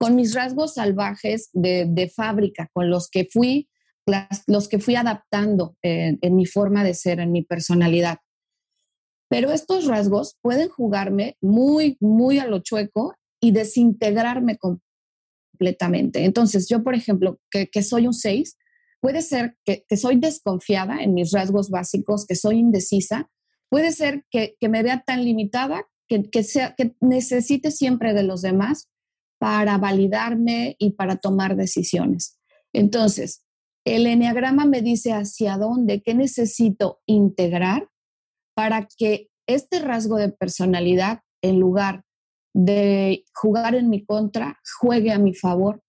con 0.00 0.16
mis 0.16 0.34
rasgos 0.34 0.74
salvajes 0.74 1.50
de, 1.52 2.10
fábrica, 2.16 2.70
con 2.72 2.88
los 2.88 3.10
que 3.10 3.28
fui, 3.30 3.68
los 4.46 4.68
que 4.68 4.78
fui 4.78 4.94
adaptando 4.94 5.76
en, 5.82 6.36
mi 6.36 6.46
forma 6.46 6.82
de 6.82 6.94
ser, 6.94 7.20
en 7.20 7.30
mi 7.32 7.42
personalidad. 7.42 8.16
Pero 9.28 9.52
estos 9.52 9.86
rasgos 9.86 10.38
pueden 10.40 10.70
jugarme 10.70 11.36
muy, 11.42 11.98
muy 12.00 12.38
a 12.38 12.46
lo 12.46 12.60
chueco 12.60 13.14
y 13.42 13.52
desintegrarme 13.52 14.56
completamente. 14.56 16.24
Entonces, 16.24 16.66
yo, 16.66 16.82
por 16.82 16.94
ejemplo, 16.94 17.38
que, 17.50 17.82
soy 17.82 18.06
un 18.06 18.14
6, 18.14 18.56
puede 19.00 19.20
ser 19.20 19.58
que, 19.66 19.84
soy 19.98 20.16
desconfiada 20.16 21.02
en 21.02 21.12
mis 21.12 21.30
rasgos 21.30 21.68
básicos, 21.68 22.24
que 22.26 22.36
soy 22.36 22.56
indecisa, 22.56 23.30
puede 23.68 23.92
ser 23.92 24.24
que, 24.30 24.56
me 24.62 24.82
vea 24.82 25.04
tan 25.06 25.26
limitada 25.26 25.86
que, 26.08 26.42
sea, 26.42 26.74
que 26.74 26.94
necesite 27.00 27.70
siempre 27.70 28.14
de 28.14 28.22
los 28.22 28.40
demás 28.40 28.88
para 29.40 29.78
validarme 29.78 30.76
y 30.78 30.90
para 30.90 31.16
tomar 31.16 31.56
decisiones. 31.56 32.38
Entonces, 32.74 33.42
el 33.86 34.06
enneagrama 34.06 34.66
me 34.66 34.82
dice 34.82 35.12
hacia 35.12 35.56
dónde, 35.56 36.02
qué 36.02 36.14
necesito 36.14 37.00
integrar 37.06 37.88
para 38.54 38.86
que 38.98 39.30
este 39.48 39.78
rasgo 39.78 40.16
de 40.16 40.28
personalidad, 40.28 41.22
en 41.42 41.58
lugar 41.58 42.04
de 42.54 43.24
jugar 43.34 43.74
en 43.74 43.88
mi 43.88 44.04
contra, 44.04 44.60
juegue 44.78 45.10
a 45.10 45.18
mi 45.18 45.34
favor. 45.34 45.82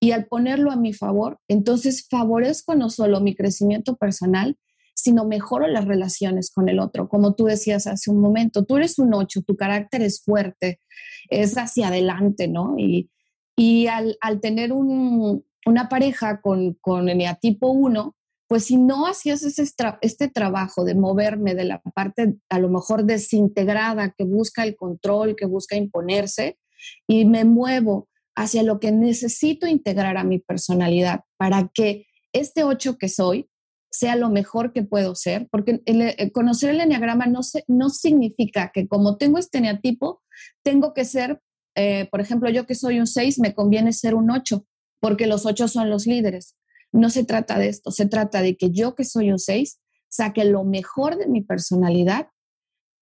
Y 0.00 0.12
al 0.12 0.26
ponerlo 0.26 0.70
a 0.70 0.76
mi 0.76 0.94
favor, 0.94 1.38
entonces 1.48 2.06
favorezco 2.10 2.74
no 2.74 2.88
solo 2.88 3.20
mi 3.20 3.34
crecimiento 3.34 3.96
personal, 3.96 4.58
sino 5.04 5.26
mejoro 5.26 5.66
las 5.66 5.84
relaciones 5.84 6.50
con 6.50 6.70
el 6.70 6.80
otro. 6.80 7.10
Como 7.10 7.34
tú 7.34 7.44
decías 7.44 7.86
hace 7.86 8.10
un 8.10 8.22
momento, 8.22 8.64
tú 8.64 8.78
eres 8.78 8.98
un 8.98 9.12
ocho, 9.12 9.42
tu 9.42 9.54
carácter 9.54 10.00
es 10.00 10.22
fuerte, 10.24 10.80
es 11.28 11.58
hacia 11.58 11.88
adelante, 11.88 12.48
¿no? 12.48 12.74
Y, 12.78 13.10
y 13.54 13.86
al, 13.86 14.16
tener 14.40 14.72
un, 14.72 15.44
una 15.66 15.90
pareja 15.90 16.40
con, 16.40 16.72
con 16.80 17.06
tipo 17.38 17.68
1, 17.68 18.16
pues 18.48 18.64
si 18.64 18.78
no 18.78 19.06
hacías 19.06 19.42
ese 19.42 19.70
este 20.00 20.28
trabajo 20.28 20.84
de 20.84 20.94
moverme 20.94 21.54
de 21.54 21.64
la 21.64 21.82
parte 21.94 22.36
a 22.48 22.58
lo 22.58 22.70
mejor 22.70 23.04
desintegrada 23.04 24.14
que 24.16 24.24
busca 24.24 24.64
el 24.64 24.74
control, 24.74 25.36
que 25.36 25.44
busca 25.44 25.76
imponerse, 25.76 26.58
y 27.06 27.26
me 27.26 27.44
muevo 27.44 28.08
hacia 28.34 28.62
lo 28.62 28.80
que 28.80 28.90
necesito 28.90 29.66
integrar 29.66 30.16
a 30.16 30.24
mi 30.24 30.38
personalidad 30.38 31.20
para 31.36 31.70
que 31.74 32.06
este 32.32 32.64
ocho 32.64 32.96
que 32.96 33.10
soy 33.10 33.50
sea 33.94 34.16
lo 34.16 34.28
mejor 34.28 34.72
que 34.72 34.82
puedo 34.82 35.14
ser, 35.14 35.46
porque 35.50 35.80
el, 35.86 36.32
conocer 36.32 36.70
el 36.70 36.80
enneagrama 36.80 37.26
no, 37.26 37.40
no 37.68 37.90
significa 37.90 38.72
que 38.74 38.88
como 38.88 39.16
tengo 39.16 39.38
este 39.38 39.58
eneatipo, 39.58 40.22
tengo 40.62 40.94
que 40.94 41.04
ser, 41.04 41.40
eh, 41.76 42.08
por 42.10 42.20
ejemplo, 42.20 42.50
yo 42.50 42.66
que 42.66 42.74
soy 42.74 42.98
un 42.98 43.06
6, 43.06 43.38
me 43.38 43.54
conviene 43.54 43.92
ser 43.92 44.16
un 44.16 44.30
8, 44.30 44.66
porque 45.00 45.28
los 45.28 45.46
8 45.46 45.68
son 45.68 45.90
los 45.90 46.06
líderes. 46.06 46.56
No 46.92 47.08
se 47.08 47.24
trata 47.24 47.58
de 47.58 47.68
esto, 47.68 47.92
se 47.92 48.06
trata 48.06 48.42
de 48.42 48.56
que 48.56 48.70
yo 48.70 48.94
que 48.96 49.04
soy 49.04 49.30
un 49.30 49.38
6 49.38 49.80
saque 50.08 50.44
lo 50.44 50.64
mejor 50.64 51.16
de 51.16 51.28
mi 51.28 51.42
personalidad 51.42 52.28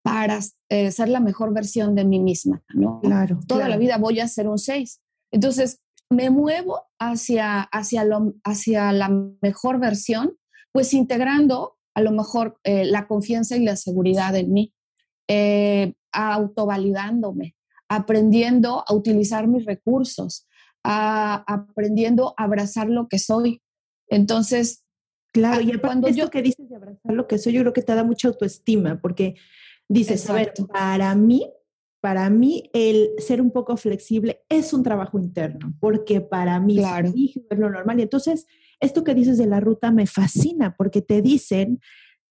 para 0.02 0.40
eh, 0.68 0.90
ser 0.90 1.08
la 1.08 1.20
mejor 1.20 1.54
versión 1.54 1.94
de 1.94 2.04
mí 2.04 2.20
misma, 2.20 2.62
¿no? 2.74 3.00
Claro. 3.00 3.38
Toda 3.46 3.68
la 3.68 3.76
vida 3.76 3.98
voy 3.98 4.20
a 4.20 4.28
ser 4.28 4.48
un 4.48 4.58
6. 4.58 5.00
Entonces, 5.30 5.80
me 6.10 6.30
muevo 6.30 6.82
hacia, 6.98 7.62
hacia, 7.62 8.04
lo, 8.04 8.34
hacia 8.44 8.92
la 8.92 9.08
mejor 9.40 9.78
versión, 9.78 10.36
pues 10.72 10.94
integrando 10.94 11.76
a 11.94 12.00
lo 12.00 12.10
mejor 12.10 12.58
eh, 12.64 12.84
la 12.84 13.06
confianza 13.06 13.56
y 13.56 13.64
la 13.64 13.76
seguridad 13.76 14.34
en 14.34 14.52
mí, 14.52 14.72
eh, 15.28 15.92
autovalidándome, 16.12 17.54
aprendiendo 17.88 18.84
a 18.86 18.94
utilizar 18.94 19.46
mis 19.46 19.64
recursos, 19.64 20.46
aprendiendo 20.82 22.34
a 22.36 22.44
abrazar 22.44 22.88
lo 22.88 23.08
que 23.08 23.18
soy. 23.18 23.62
Entonces, 24.08 24.84
Claro, 25.34 25.62
y 25.62 25.78
cuando 25.78 26.08
esto 26.08 26.24
yo, 26.24 26.30
que 26.30 26.42
dices 26.42 26.68
de 26.68 26.76
abrazar 26.76 27.14
lo 27.14 27.26
que 27.26 27.38
soy, 27.38 27.54
yo 27.54 27.62
creo 27.62 27.72
que 27.72 27.80
te 27.80 27.94
da 27.94 28.04
mucha 28.04 28.28
autoestima, 28.28 29.00
porque 29.00 29.36
dices, 29.88 30.28
a 30.28 30.34
ver, 30.34 30.52
para 30.70 31.14
mí 31.14 31.50
para 32.02 32.28
mí 32.30 32.68
el 32.72 33.10
ser 33.18 33.40
un 33.40 33.52
poco 33.52 33.76
flexible 33.76 34.42
es 34.48 34.72
un 34.72 34.82
trabajo 34.82 35.20
interno, 35.20 35.72
porque 35.78 36.20
para 36.20 36.58
mí 36.58 36.80
es 36.80 37.58
lo 37.58 37.70
normal. 37.70 38.00
Y 38.00 38.02
entonces, 38.02 38.46
esto 38.82 39.04
que 39.04 39.14
dices 39.14 39.38
de 39.38 39.46
la 39.46 39.60
ruta 39.60 39.90
me 39.90 40.06
fascina, 40.06 40.74
porque 40.76 41.00
te 41.00 41.22
dicen 41.22 41.80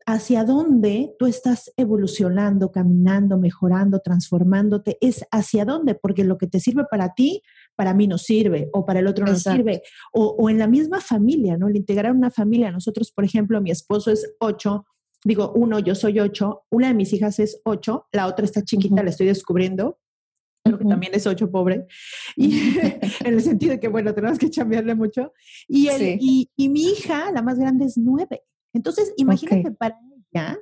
hacia 0.06 0.44
dónde 0.44 1.14
tú 1.18 1.26
estás 1.26 1.72
evolucionando, 1.78 2.72
caminando, 2.72 3.38
mejorando, 3.38 4.00
transformándote, 4.00 4.98
es 5.00 5.26
hacia 5.32 5.64
dónde, 5.64 5.96
porque 5.96 6.24
lo 6.24 6.38
que 6.38 6.48
te 6.48 6.60
sirve 6.60 6.86
para 6.90 7.14
ti, 7.14 7.42
para 7.76 7.94
mí 7.94 8.08
no 8.08 8.18
sirve, 8.18 8.70
o 8.74 8.86
para 8.86 9.00
el 9.00 9.08
otro 9.08 9.26
no 9.26 9.36
sirve, 9.36 9.82
o, 10.12 10.36
o, 10.38 10.50
en 10.50 10.58
la 10.60 10.68
misma 10.68 11.00
familia, 11.02 11.58
¿no? 11.58 11.68
El 11.68 11.78
integrar 11.78 12.14
una 12.14 12.32
familia, 12.32 12.72
nosotros, 12.72 13.12
por 13.12 13.24
ejemplo, 13.24 13.62
mi 13.62 13.72
esposo 13.72 14.12
es 14.12 14.36
ocho, 14.40 14.86
digo, 15.24 15.54
uno, 15.56 15.80
yo 15.80 15.96
soy 15.96 16.20
ocho, 16.20 16.64
una 16.70 16.88
de 16.88 16.94
mis 16.96 17.14
hijas 17.14 17.40
es 17.40 17.62
ocho, 17.64 18.08
la 18.12 18.28
otra 18.28 18.46
está 18.46 18.64
chiquita, 18.64 19.04
la 19.04 19.12
estoy 19.12 19.28
descubriendo, 19.28 20.00
creo 20.64 20.78
que 20.78 20.86
también 20.86 21.14
es 21.16 21.28
ocho, 21.28 21.52
pobre, 21.52 21.88
y 22.36 22.78
en 23.24 23.34
el 23.34 23.42
sentido 23.42 23.74
de 23.74 23.80
que, 23.80 23.88
bueno, 23.88 24.14
tenemos 24.14 24.38
que 24.38 24.50
cambiarle 24.50 24.96
mucho, 24.96 25.34
y, 25.68 26.50
y, 26.56 26.70
mi 26.70 26.92
hija, 26.92 27.32
la 27.32 27.42
más 27.42 27.58
grande, 27.58 27.86
es 27.86 27.98
nueve. 27.98 28.44
Entonces, 28.74 29.14
imagínate 29.18 29.72
para 29.72 29.98
ella 30.34 30.58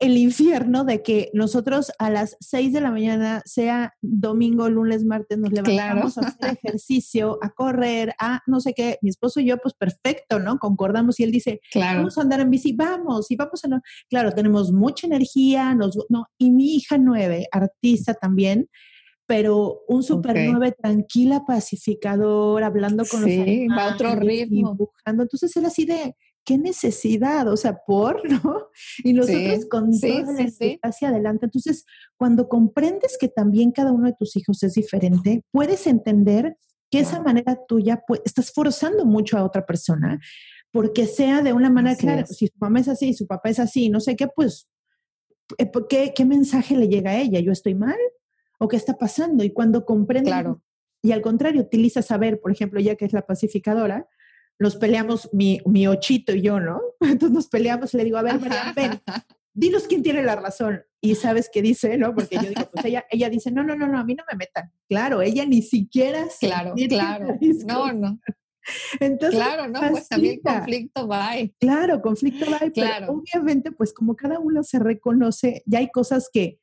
el 0.00 0.16
infierno 0.16 0.84
de 0.84 1.02
que 1.02 1.30
nosotros 1.34 1.92
a 1.98 2.08
las 2.08 2.36
6 2.40 2.72
de 2.72 2.80
la 2.80 2.90
mañana, 2.90 3.42
sea 3.44 3.92
domingo, 4.00 4.68
lunes, 4.70 5.04
martes, 5.04 5.38
nos 5.38 5.52
levantamos 5.52 6.16
a 6.16 6.22
hacer 6.22 6.58
ejercicio, 6.64 7.38
a 7.42 7.50
correr, 7.50 8.14
a 8.18 8.40
no 8.46 8.60
sé 8.60 8.72
qué. 8.72 8.98
Mi 9.02 9.10
esposo 9.10 9.40
y 9.40 9.44
yo, 9.44 9.58
pues 9.58 9.74
perfecto, 9.74 10.40
¿no? 10.40 10.58
Concordamos 10.58 11.20
y 11.20 11.24
él 11.24 11.30
dice, 11.30 11.60
vamos 11.74 12.16
a 12.16 12.22
andar 12.22 12.40
en 12.40 12.50
bici, 12.50 12.72
vamos, 12.72 13.30
y 13.30 13.36
vamos 13.36 13.62
a... 13.62 13.68
No. 13.68 13.82
Claro, 14.08 14.32
tenemos 14.32 14.72
mucha 14.72 15.06
energía, 15.06 15.74
nos, 15.74 15.98
no, 16.08 16.26
y 16.38 16.50
mi 16.50 16.76
hija 16.76 16.96
nueve, 16.96 17.46
artista 17.52 18.14
también, 18.14 18.70
pero 19.30 19.84
un 19.86 20.02
super 20.02 20.36
nueve 20.50 20.74
tranquila, 20.76 21.44
pacificador, 21.46 22.64
hablando 22.64 23.04
con 23.08 23.20
los 23.20 23.30
animales, 23.30 23.68
va 23.78 23.84
a 23.84 23.94
otro 23.94 24.16
ritmo. 24.16 24.72
Dibujando. 24.72 25.22
Entonces 25.22 25.56
él 25.56 25.66
así 25.66 25.84
de, 25.84 26.16
qué 26.44 26.58
necesidad, 26.58 27.46
o 27.46 27.56
sea, 27.56 27.78
por, 27.86 28.20
¿no? 28.28 28.70
Y 29.04 29.12
nosotros 29.12 29.66
con 29.70 29.96
toda 29.96 30.32
la 30.32 30.78
hacia 30.82 31.10
adelante. 31.10 31.46
Entonces, 31.46 31.84
cuando 32.16 32.48
comprendes 32.48 33.16
que 33.20 33.28
también 33.28 33.70
cada 33.70 33.92
uno 33.92 34.08
de 34.08 34.16
tus 34.18 34.34
hijos 34.34 34.64
es 34.64 34.74
diferente, 34.74 35.44
puedes 35.52 35.86
entender 35.86 36.56
que 36.90 36.98
esa 36.98 37.22
manera 37.22 37.56
tuya, 37.68 38.02
pues, 38.04 38.22
estás 38.24 38.50
forzando 38.50 39.04
mucho 39.04 39.38
a 39.38 39.44
otra 39.44 39.64
persona, 39.64 40.18
porque 40.72 41.06
sea 41.06 41.40
de 41.40 41.52
una 41.52 41.70
manera 41.70 41.94
clara, 41.94 42.26
si 42.26 42.48
su 42.48 42.58
mamá 42.58 42.80
es 42.80 42.88
así, 42.88 43.14
su 43.14 43.28
papá 43.28 43.50
es 43.50 43.60
así, 43.60 43.90
no 43.90 44.00
sé 44.00 44.16
qué, 44.16 44.26
pues, 44.26 44.68
eh, 45.56 45.70
¿qué, 45.88 46.12
¿qué 46.16 46.24
mensaje 46.24 46.76
le 46.76 46.88
llega 46.88 47.12
a 47.12 47.20
ella? 47.20 47.38
¿Yo 47.38 47.52
estoy 47.52 47.76
mal? 47.76 47.96
¿O 48.60 48.68
qué 48.68 48.76
está 48.76 48.98
pasando? 48.98 49.42
Y 49.42 49.50
cuando 49.50 49.84
comprendes, 49.84 50.32
claro. 50.32 50.62
y 51.02 51.12
al 51.12 51.22
contrario, 51.22 51.62
utiliza 51.62 52.02
saber, 52.02 52.40
por 52.40 52.52
ejemplo, 52.52 52.78
ya 52.78 52.94
que 52.96 53.06
es 53.06 53.12
la 53.12 53.26
pacificadora, 53.26 54.06
nos 54.58 54.76
peleamos 54.76 55.30
mi, 55.32 55.60
mi 55.64 55.86
ochito 55.86 56.34
y 56.34 56.42
yo, 56.42 56.60
¿no? 56.60 56.80
Entonces 57.00 57.30
nos 57.30 57.48
peleamos 57.48 57.94
y 57.94 57.96
le 57.96 58.04
digo, 58.04 58.18
a 58.18 58.22
ver, 58.22 58.38
María, 58.38 58.72
ven, 58.76 59.00
dinos 59.54 59.84
quién 59.88 60.02
tiene 60.02 60.22
la 60.22 60.36
razón. 60.36 60.84
Y 61.00 61.14
sabes 61.14 61.48
qué 61.50 61.62
dice, 61.62 61.96
¿no? 61.96 62.14
Porque 62.14 62.36
yo 62.36 62.42
digo, 62.42 62.68
pues 62.70 62.84
ella, 62.84 63.06
ella 63.10 63.30
dice, 63.30 63.50
no, 63.50 63.64
no, 63.64 63.74
no, 63.74 63.86
no, 63.86 63.98
a 63.98 64.04
mí 64.04 64.14
no 64.14 64.24
me 64.30 64.36
metan. 64.36 64.70
Claro, 64.86 65.22
ella 65.22 65.46
ni 65.46 65.62
siquiera 65.62 66.26
Claro, 66.38 66.74
claro. 66.88 67.38
No, 67.66 67.92
no. 67.92 68.20
Entonces, 69.00 69.40
claro, 69.40 69.68
no, 69.68 69.80
pues 69.90 70.08
también 70.08 70.40
conflicto 70.42 71.08
va. 71.08 71.30
Claro, 71.58 72.02
conflicto 72.02 72.50
va. 72.50 72.58
Claro. 72.58 73.06
Pero 73.06 73.12
obviamente, 73.12 73.72
pues 73.72 73.94
como 73.94 74.14
cada 74.14 74.38
uno 74.38 74.62
se 74.62 74.78
reconoce, 74.78 75.62
ya 75.64 75.78
hay 75.78 75.90
cosas 75.90 76.28
que, 76.30 76.60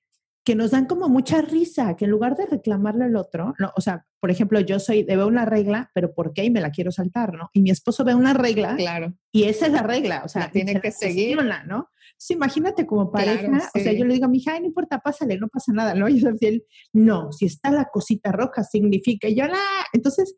que 0.48 0.56
nos 0.56 0.72
dan 0.72 0.86
como 0.86 1.10
mucha 1.10 1.42
risa, 1.42 1.98
que 1.98 2.06
en 2.06 2.12
lugar 2.12 2.38
de 2.38 2.46
reclamarle 2.46 3.04
al 3.04 3.18
otro, 3.18 3.54
no, 3.60 3.74
o 3.76 3.82
sea, 3.82 4.06
por 4.22 4.32
ejemplo, 4.32 4.62
yo 4.62 4.80
soy 4.80 5.04
ver 5.04 5.20
una 5.20 5.44
regla, 5.44 5.92
pero 5.94 6.14
¿por 6.14 6.32
qué? 6.32 6.46
Y 6.46 6.50
me 6.50 6.62
la 6.62 6.72
quiero 6.72 6.90
saltar, 6.90 7.34
¿no? 7.34 7.50
Y 7.52 7.62
mi 7.62 7.70
esposo 7.70 8.06
ve 8.06 8.16
una 8.16 8.34
regla, 8.34 8.78
claro. 8.78 9.14
y 9.34 9.44
esa 9.44 9.66
es 9.66 9.74
la 9.74 9.84
regla, 9.84 10.22
o 10.24 10.30
sea, 10.30 10.50
tiene 10.50 10.80
que 10.80 10.94
seguir, 10.94 11.36
¿no? 11.36 11.90
Entonces, 12.12 12.30
imagínate 12.30 12.86
como 12.86 13.12
pareja, 13.12 13.70
o 13.76 13.78
sea, 13.78 13.92
yo 13.92 14.06
le 14.06 14.14
digo 14.14 14.26
a 14.26 14.30
mi 14.30 14.38
hija, 14.38 14.54
Ay, 14.54 14.62
no 14.62 14.68
importa, 14.68 15.00
pásale, 15.00 15.38
no 15.38 15.50
pasa 15.50 15.74
nada, 15.74 15.94
¿no? 15.94 16.08
Y 16.18 16.22
yo 16.22 16.30
él, 16.40 16.64
no, 16.94 17.34
si 17.34 17.46
está 17.46 17.70
la 17.70 17.90
cosita 17.92 18.32
roja 18.32 18.64
significa, 18.64 19.28
y 19.28 19.36
yo, 19.36 19.48
la, 19.48 19.60
entonces, 19.92 20.34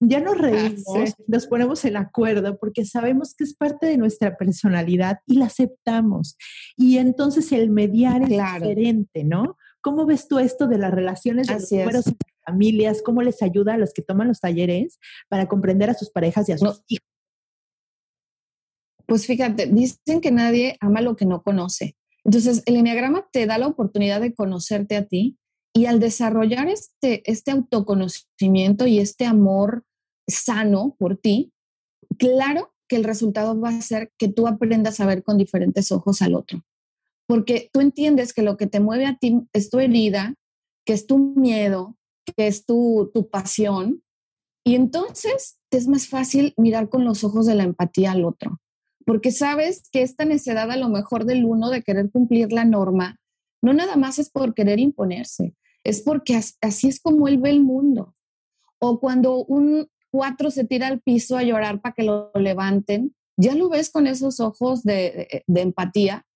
ya 0.00 0.20
nos 0.20 0.34
ah, 0.36 0.42
reímos, 0.42 1.14
nos 1.26 1.46
ponemos 1.46 1.84
en 1.84 1.96
acuerdo 1.98 2.58
porque 2.58 2.86
sabemos 2.86 3.34
que 3.34 3.44
es 3.44 3.54
parte 3.54 3.86
de 3.86 3.98
nuestra 3.98 4.36
personalidad 4.36 5.20
y 5.26 5.36
la 5.36 5.46
aceptamos. 5.46 6.36
Y 6.76 6.96
entonces 6.96 7.52
el 7.52 7.70
mediar 7.70 8.22
es 8.22 8.30
diferente, 8.30 9.24
¿no? 9.24 9.56
¿Cómo 9.82 10.06
ves 10.06 10.26
tú 10.26 10.38
esto 10.38 10.66
de 10.66 10.78
las 10.78 10.90
relaciones 10.90 11.46
de 11.46 11.54
los 11.54 11.70
números 11.70 12.06
en 12.06 12.16
familias? 12.44 13.02
¿Cómo 13.02 13.22
les 13.22 13.42
ayuda 13.42 13.74
a 13.74 13.78
los 13.78 13.92
que 13.92 14.02
toman 14.02 14.28
los 14.28 14.40
talleres 14.40 14.98
para 15.28 15.46
comprender 15.48 15.90
a 15.90 15.94
sus 15.94 16.10
parejas 16.10 16.48
y 16.48 16.52
a 16.52 16.58
sus 16.58 16.82
hijos? 16.88 17.06
Pues 19.06 19.26
fíjate, 19.26 19.66
dicen 19.66 20.20
que 20.20 20.30
nadie 20.30 20.76
ama 20.80 21.00
lo 21.00 21.16
que 21.16 21.26
no 21.26 21.42
conoce. 21.42 21.96
Entonces, 22.24 22.62
el 22.66 22.76
enneagrama 22.76 23.26
te 23.32 23.46
da 23.46 23.58
la 23.58 23.66
oportunidad 23.66 24.20
de 24.20 24.34
conocerte 24.34 24.96
a 24.96 25.06
ti 25.06 25.38
y 25.74 25.86
al 25.86 26.00
desarrollar 26.00 26.68
este, 26.68 27.28
este 27.30 27.50
autoconocimiento 27.50 28.86
y 28.86 28.98
este 28.98 29.24
amor 29.26 29.84
sano 30.30 30.96
por 30.98 31.16
ti, 31.16 31.52
claro 32.18 32.72
que 32.88 32.96
el 32.96 33.04
resultado 33.04 33.58
va 33.58 33.70
a 33.70 33.82
ser 33.82 34.12
que 34.18 34.28
tú 34.28 34.46
aprendas 34.46 35.00
a 35.00 35.06
ver 35.06 35.22
con 35.22 35.38
diferentes 35.38 35.92
ojos 35.92 36.22
al 36.22 36.34
otro. 36.34 36.64
Porque 37.26 37.70
tú 37.72 37.80
entiendes 37.80 38.32
que 38.32 38.42
lo 38.42 38.56
que 38.56 38.66
te 38.66 38.80
mueve 38.80 39.06
a 39.06 39.16
ti 39.16 39.46
es 39.52 39.70
tu 39.70 39.78
herida, 39.78 40.34
que 40.84 40.94
es 40.94 41.06
tu 41.06 41.18
miedo, 41.18 41.96
que 42.36 42.48
es 42.48 42.66
tu, 42.66 43.10
tu 43.14 43.28
pasión. 43.28 44.02
Y 44.64 44.74
entonces 44.74 45.58
te 45.68 45.78
es 45.78 45.86
más 45.86 46.08
fácil 46.08 46.52
mirar 46.56 46.88
con 46.88 47.04
los 47.04 47.22
ojos 47.22 47.46
de 47.46 47.54
la 47.54 47.62
empatía 47.62 48.12
al 48.12 48.24
otro. 48.24 48.60
Porque 49.06 49.30
sabes 49.30 49.88
que 49.90 50.02
esta 50.02 50.24
necesidad 50.24 50.70
a 50.70 50.76
lo 50.76 50.88
mejor 50.88 51.24
del 51.24 51.44
uno 51.44 51.70
de 51.70 51.82
querer 51.82 52.10
cumplir 52.10 52.52
la 52.52 52.64
norma, 52.64 53.18
no 53.62 53.72
nada 53.72 53.96
más 53.96 54.18
es 54.18 54.30
por 54.30 54.54
querer 54.54 54.78
imponerse, 54.78 55.54
es 55.84 56.02
porque 56.02 56.40
así 56.60 56.88
es 56.88 57.00
como 57.00 57.28
él 57.28 57.38
ve 57.38 57.50
el 57.50 57.62
mundo. 57.62 58.14
O 58.78 59.00
cuando 59.00 59.44
un, 59.44 59.88
cuatro 60.10 60.50
se 60.50 60.64
tira 60.64 60.88
al 60.88 61.00
piso 61.00 61.36
a 61.36 61.42
llorar 61.42 61.80
para 61.80 61.94
que 61.94 62.02
lo 62.02 62.30
levanten, 62.34 63.14
ya 63.36 63.54
lo 63.54 63.68
ves 63.68 63.90
con 63.90 64.06
esos 64.06 64.40
ojos 64.40 64.82
de, 64.82 65.44
empatía, 65.46 66.26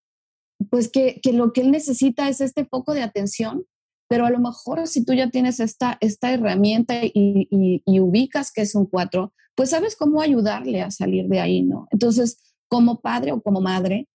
pues 0.70 0.90
que, 0.90 1.20
lo 1.32 1.52
que 1.52 1.60
él 1.60 1.70
necesita 1.70 2.28
es 2.28 2.40
este 2.40 2.64
foco 2.64 2.94
de 2.94 3.02
atención, 3.02 3.66
pero 4.08 4.26
a 4.26 4.30
lo 4.30 4.38
mejor 4.38 4.87
si 4.87 5.04
tú 5.04 5.12
ya 5.12 5.30
tienes 5.30 5.60
esta, 5.60 5.98
esta 6.00 6.32
herramienta 6.32 6.94
y, 7.02 7.82
ubicas 7.87 8.52
que 8.52 8.62
es 8.62 8.74
un 8.74 8.87
cuatro, 8.87 9.32
pues 9.54 9.70
sabes 9.70 9.96
cómo 9.96 10.20
ayudarle 10.20 10.82
a 10.82 10.90
salir 10.90 11.28
de 11.28 11.40
ahí, 11.40 11.62
¿no? 11.62 11.87
Entonces, 11.90 12.38
como 12.68 13.00
padre 13.00 13.32
o 13.32 13.42
como 13.42 13.60
madre, 13.60 14.08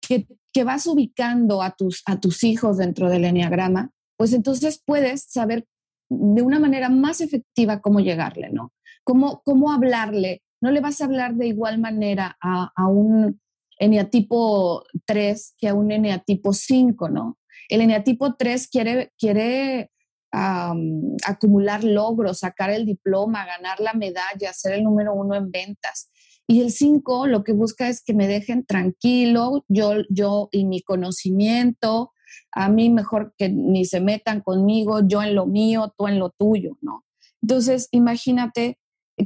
que, 0.00 0.26
que 0.52 0.64
vas 0.64 0.86
ubicando 0.86 1.62
a 1.62 1.74
tus, 1.76 2.02
a 2.06 2.18
tus 2.18 2.44
hijos 2.44 2.78
dentro 2.78 3.08
del 3.10 3.24
enneagrama, 3.24 3.90
pues 4.16 4.32
entonces 4.32 4.82
puedes 4.84 5.24
saber 5.24 5.66
de 6.08 6.42
una 6.42 6.58
manera 6.58 6.88
más 6.88 7.20
efectiva 7.20 7.80
cómo 7.80 8.00
llegarle, 8.00 8.50
¿no? 8.50 8.72
Cómo, 9.04 9.42
cómo 9.44 9.72
hablarle 9.72 10.42
no 10.60 10.70
le 10.70 10.80
vas 10.80 11.00
a 11.00 11.04
hablar 11.04 11.34
de 11.34 11.46
igual 11.46 11.78
manera 11.78 12.36
a, 12.40 12.72
a 12.74 12.86
un 12.88 13.40
eneatipo 13.78 14.84
3 15.04 15.54
que 15.58 15.68
a 15.68 15.74
un 15.74 15.92
eneatipo 15.92 16.52
5, 16.52 17.08
¿no? 17.08 17.38
El 17.68 17.82
eneatipo 17.82 18.34
3 18.34 18.68
quiere, 18.68 19.12
quiere 19.18 19.90
acumular 20.32 21.82
logros, 21.82 22.40
sacar 22.40 22.70
el 22.70 22.84
diploma, 22.84 23.46
ganar 23.46 23.80
la 23.80 23.94
medalla, 23.94 24.52
ser 24.52 24.74
el 24.74 24.84
número 24.84 25.14
uno 25.14 25.34
en 25.34 25.50
ventas. 25.50 26.10
Y 26.46 26.60
el 26.60 26.72
5 26.72 27.26
lo 27.26 27.42
que 27.42 27.52
busca 27.52 27.88
es 27.88 28.02
que 28.02 28.12
me 28.12 28.28
dejen 28.28 28.64
tranquilo, 28.66 29.64
yo, 29.68 29.94
yo 30.10 30.48
y 30.52 30.64
mi 30.64 30.82
conocimiento, 30.82 32.12
a 32.52 32.68
mí 32.68 32.90
mejor 32.90 33.34
que 33.36 33.48
ni 33.48 33.84
se 33.84 34.00
metan 34.00 34.40
conmigo, 34.40 35.00
yo 35.06 35.22
en 35.22 35.34
lo 35.34 35.46
mío, 35.46 35.92
tú 35.96 36.08
en 36.08 36.18
lo 36.18 36.30
tuyo, 36.30 36.78
¿no? 36.80 37.04
Entonces, 37.42 37.88
imagínate 37.90 38.78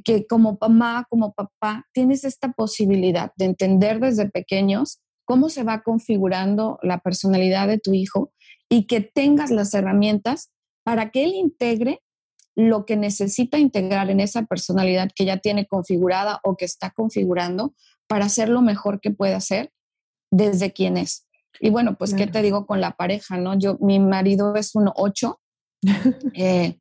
que 0.04 0.26
como 0.26 0.58
mamá, 0.60 1.06
como 1.08 1.32
papá, 1.32 1.86
tienes 1.92 2.24
esta 2.24 2.52
posibilidad 2.52 3.32
de 3.36 3.46
entender 3.46 3.98
desde 4.00 4.28
pequeños 4.28 5.00
cómo 5.24 5.48
se 5.48 5.62
va 5.62 5.82
configurando 5.82 6.78
la 6.82 6.98
personalidad 6.98 7.68
de 7.68 7.78
tu 7.78 7.92
hijo 7.92 8.32
y 8.68 8.86
que 8.86 9.00
tengas 9.00 9.50
las 9.50 9.74
herramientas 9.74 10.52
para 10.84 11.10
que 11.10 11.24
él 11.24 11.34
integre 11.34 12.02
lo 12.56 12.84
que 12.84 12.96
necesita 12.96 13.58
integrar 13.58 14.10
en 14.10 14.20
esa 14.20 14.44
personalidad 14.44 15.10
que 15.14 15.24
ya 15.24 15.38
tiene 15.38 15.66
configurada 15.66 16.40
o 16.44 16.56
que 16.56 16.64
está 16.64 16.90
configurando 16.90 17.74
para 18.06 18.26
hacer 18.26 18.48
lo 18.48 18.60
mejor 18.60 19.00
que 19.00 19.10
puede 19.10 19.34
hacer 19.34 19.72
desde 20.30 20.72
quien 20.72 20.96
es. 20.96 21.26
Y 21.60 21.70
bueno, 21.70 21.94
pues, 21.96 22.14
¿qué 22.14 22.26
te 22.26 22.40
digo 22.40 22.66
con 22.66 22.80
la 22.80 22.92
pareja, 22.92 23.36
no? 23.36 23.56
Yo, 23.58 23.76
mi 23.80 23.98
marido 23.98 24.56
es 24.56 24.74
un 24.74 24.90
8 24.94 25.40
eh, 26.34 26.78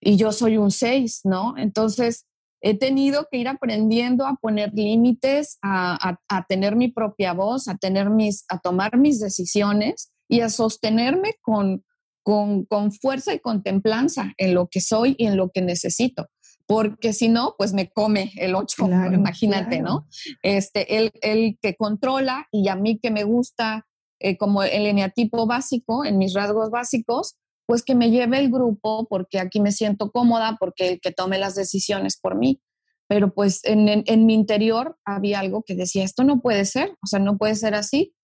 y 0.00 0.16
yo 0.16 0.32
soy 0.32 0.56
un 0.56 0.70
6, 0.70 1.20
¿no? 1.24 1.54
Entonces, 1.58 2.26
he 2.62 2.78
tenido 2.78 3.28
que 3.30 3.38
ir 3.38 3.48
aprendiendo 3.48 4.26
a 4.26 4.36
poner 4.36 4.72
límites, 4.72 5.58
a, 5.62 6.16
a, 6.28 6.46
tener 6.46 6.76
mi 6.76 6.88
propia 6.88 7.34
voz, 7.34 7.68
a, 7.68 7.76
tener 7.76 8.08
mis, 8.08 8.44
a 8.48 8.58
tomar 8.58 8.96
mis 8.96 9.20
decisiones 9.20 10.12
y 10.28 10.40
a 10.40 10.48
sostenerme 10.48 11.34
con, 11.42 11.84
con, 12.22 12.64
con 12.64 12.90
fuerza 12.90 13.34
y 13.34 13.40
con 13.40 13.62
templanza 13.62 14.32
en 14.38 14.54
lo 14.54 14.68
que 14.68 14.80
soy 14.80 15.14
y 15.18 15.26
en 15.26 15.36
lo 15.36 15.50
que 15.50 15.60
necesito 15.60 16.28
porque 16.64 17.12
si 17.12 17.28
no, 17.28 17.54
pues 17.58 17.74
me 17.74 17.90
come 17.90 18.32
el 18.36 18.54
8, 18.54 18.88
imagínate, 19.12 19.82
¿no? 19.82 20.06
Este, 20.42 20.96
el, 20.96 21.12
el, 21.20 21.58
que 21.60 21.74
controla 21.74 22.46
y 22.50 22.68
a 22.68 22.76
mí 22.76 22.98
que 22.98 23.10
me 23.10 23.24
gusta 23.24 23.86
eh, 24.22 24.36
como 24.36 24.62
el 24.62 24.86
eneatipo 24.86 25.46
básico, 25.46 26.04
en 26.04 26.18
mis 26.18 26.34
rasgos 26.34 26.70
básicos, 26.70 27.36
pues 27.66 27.82
que 27.82 27.94
me 27.94 28.10
lleve 28.10 28.38
el 28.38 28.50
grupo 28.50 29.06
porque 29.08 29.38
aquí 29.38 29.60
me 29.60 29.72
siento 29.72 30.10
cómoda, 30.10 30.56
porque 30.58 30.88
el 30.88 31.00
que 31.00 31.12
tome 31.12 31.38
las 31.38 31.54
decisiones 31.54 32.18
por 32.20 32.36
mí. 32.36 32.60
Pero 33.08 33.34
pues 33.34 33.60
en, 33.64 33.88
en, 33.88 34.26
mi 34.26 34.34
interior 34.34 34.96
había 35.04 35.40
algo 35.40 35.62
que 35.62 35.74
decía, 35.74 36.04
esto 36.04 36.24
no 36.24 36.40
puede 36.40 36.64
ser, 36.64 36.96
o 37.02 37.06
sea, 37.06 37.18
no 37.18 37.36
puede 37.36 37.54
ser 37.54 37.74
así. 37.74 38.14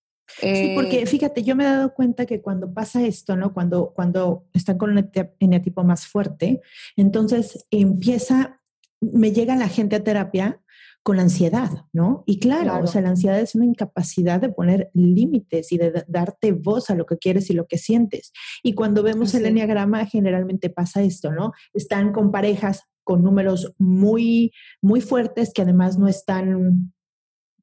Sí, 0.41 0.73
porque 0.75 1.03
eh, 1.03 1.07
fíjate, 1.07 1.43
yo 1.43 1.57
me 1.57 1.65
he 1.65 1.67
dado 1.67 1.95
cuenta 1.95 2.27
que 2.27 2.43
cuando 2.43 2.73
pasa 2.73 3.03
esto, 3.03 3.37
¿no? 3.37 3.55
Cuando, 3.55 3.93
cuando 3.95 4.47
están 4.53 4.79
con 4.79 4.91
un 4.91 5.11
eneatipo 5.41 5.85
más 5.85 6.07
fuerte, 6.07 6.61
entonces 6.97 7.67
empieza, 7.71 8.61
me 9.01 9.33
llega 9.33 9.57
la 9.57 9.69
gente 9.69 9.97
a 9.97 10.05
terapia 10.05 10.61
con 11.09 11.17
la 11.17 11.23
ansiedad, 11.23 11.87
¿no? 11.95 12.23
Y 12.27 12.39
claro, 12.39 12.85
o 12.85 12.87
sea, 12.87 13.01
la 13.01 13.09
ansiedad 13.09 13.41
es 13.41 13.55
una 13.55 13.65
incapacidad 13.65 14.43
de 14.43 14.51
poner 14.51 14.91
límites 14.93 15.73
y 15.73 15.79
de 15.79 16.05
darte 16.07 16.53
voz 16.53 16.91
a 16.91 16.95
lo 16.95 17.07
que 17.07 17.17
quieres 17.17 17.49
y 17.49 17.55
lo 17.55 17.67
que 17.67 17.79
sientes. 17.79 18.31
Y 18.63 18.75
cuando 18.75 19.03
vemos 19.03 19.33
el 19.33 19.47
enneagrama, 19.47 20.05
generalmente 20.05 20.69
pasa 20.69 21.01
esto, 21.01 21.33
¿no? 21.33 21.53
Están 21.73 22.13
con 22.13 22.31
parejas 22.31 22.83
con 23.05 23.23
números 23.23 23.73
muy, 23.79 24.53
muy 24.83 25.01
fuertes 25.01 25.51
que 25.55 25.63
además 25.63 25.97
no 25.97 26.09
están 26.09 26.93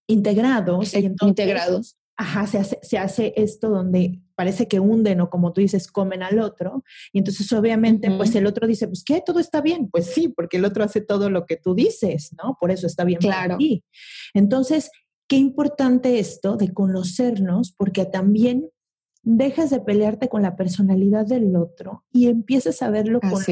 integrados. 0.08 0.95
integrados. 0.95 1.97
Ajá, 2.17 2.47
se 2.47 2.58
hace, 2.58 2.79
se 2.81 2.97
hace 2.97 3.31
esto 3.38 3.69
donde 3.69 4.23
parece 4.36 4.67
que 4.67 4.80
hunden 4.80 5.21
o 5.21 5.30
como 5.30 5.54
tú 5.54 5.62
dices, 5.62 5.88
comen 5.88 6.24
al 6.24 6.39
otro. 6.39 6.84
Y 7.12 7.19
entonces 7.19 7.52
obviamente, 7.54 8.12
pues 8.12 8.36
el 8.36 8.45
otro 8.45 8.67
dice, 8.67 8.88
pues 8.88 9.04
¿qué? 9.04 9.21
¿Todo 9.26 9.39
está 9.39 9.62
bien? 9.62 9.89
Pues 9.89 10.13
sí, 10.13 10.28
porque 10.30 10.58
el 10.58 10.65
otro 10.65 10.84
hace 10.84 11.02
todo 11.02 11.30
lo 11.30 11.45
que 11.45 11.58
tú 11.58 11.74
dices, 11.74 12.32
¿no? 12.41 12.58
Por 12.60 12.71
eso 12.71 12.88
está 12.88 13.04
bien 13.04 13.19
claro. 13.19 13.50
para 13.50 13.58
ti. 13.58 13.84
Entonces, 14.34 14.91
qué 15.28 15.38
importante 15.38 16.19
esto 16.19 16.58
de 16.58 16.74
conocernos, 16.74 17.71
porque 17.71 18.06
también 18.06 18.69
dejas 19.24 19.71
de 19.71 19.80
pelearte 19.80 20.30
con 20.30 20.43
la 20.43 20.56
personalidad 20.56 21.26
del 21.26 21.56
otro 21.56 22.06
y 22.12 22.28
empiezas 22.28 22.82
a 22.82 22.91
verlo 22.91 23.19
con, 23.19 23.43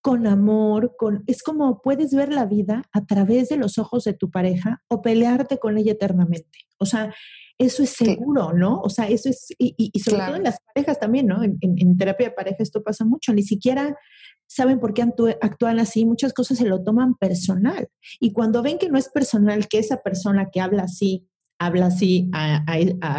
con 0.00 0.26
amor, 0.26 0.96
con 0.96 1.22
es 1.26 1.42
como 1.42 1.82
puedes 1.82 2.14
ver 2.14 2.32
la 2.32 2.46
vida 2.46 2.84
a 2.90 3.04
través 3.04 3.50
de 3.50 3.56
los 3.56 3.78
ojos 3.78 4.04
de 4.04 4.14
tu 4.14 4.30
pareja 4.30 4.82
o 4.88 5.02
pelearte 5.02 5.58
con 5.58 5.76
ella 5.76 5.92
eternamente. 5.92 6.60
O 6.78 6.86
sea, 6.86 7.14
eso 7.58 7.82
es 7.82 7.90
seguro, 7.90 8.52
¿no? 8.52 8.80
O 8.80 8.90
sea, 8.90 9.08
eso 9.08 9.28
es, 9.28 9.48
y, 9.58 9.90
sobre 10.00 10.24
todo 10.24 10.36
en 10.36 10.42
las 10.42 10.58
parejas 10.74 10.98
también, 10.98 11.26
¿no? 11.26 11.42
En, 11.42 11.96
terapia 11.96 12.28
de 12.28 12.34
pareja 12.34 12.56
esto 12.60 12.82
pasa 12.82 13.04
mucho, 13.04 13.32
ni 13.32 13.42
siquiera 13.42 13.96
saben 14.46 14.80
por 14.80 14.92
qué 14.92 15.02
actúan 15.02 15.78
así, 15.78 16.04
muchas 16.04 16.32
cosas 16.32 16.58
se 16.58 16.66
lo 16.66 16.82
toman 16.82 17.14
personal. 17.14 17.88
Y 18.20 18.32
cuando 18.32 18.62
ven 18.62 18.78
que 18.78 18.88
no 18.88 18.98
es 18.98 19.08
personal, 19.08 19.68
que 19.68 19.78
esa 19.78 20.02
persona 20.02 20.50
que 20.50 20.60
habla 20.60 20.84
así 20.84 21.28
habla 21.66 21.86
así 21.86 22.30
a, 22.32 22.64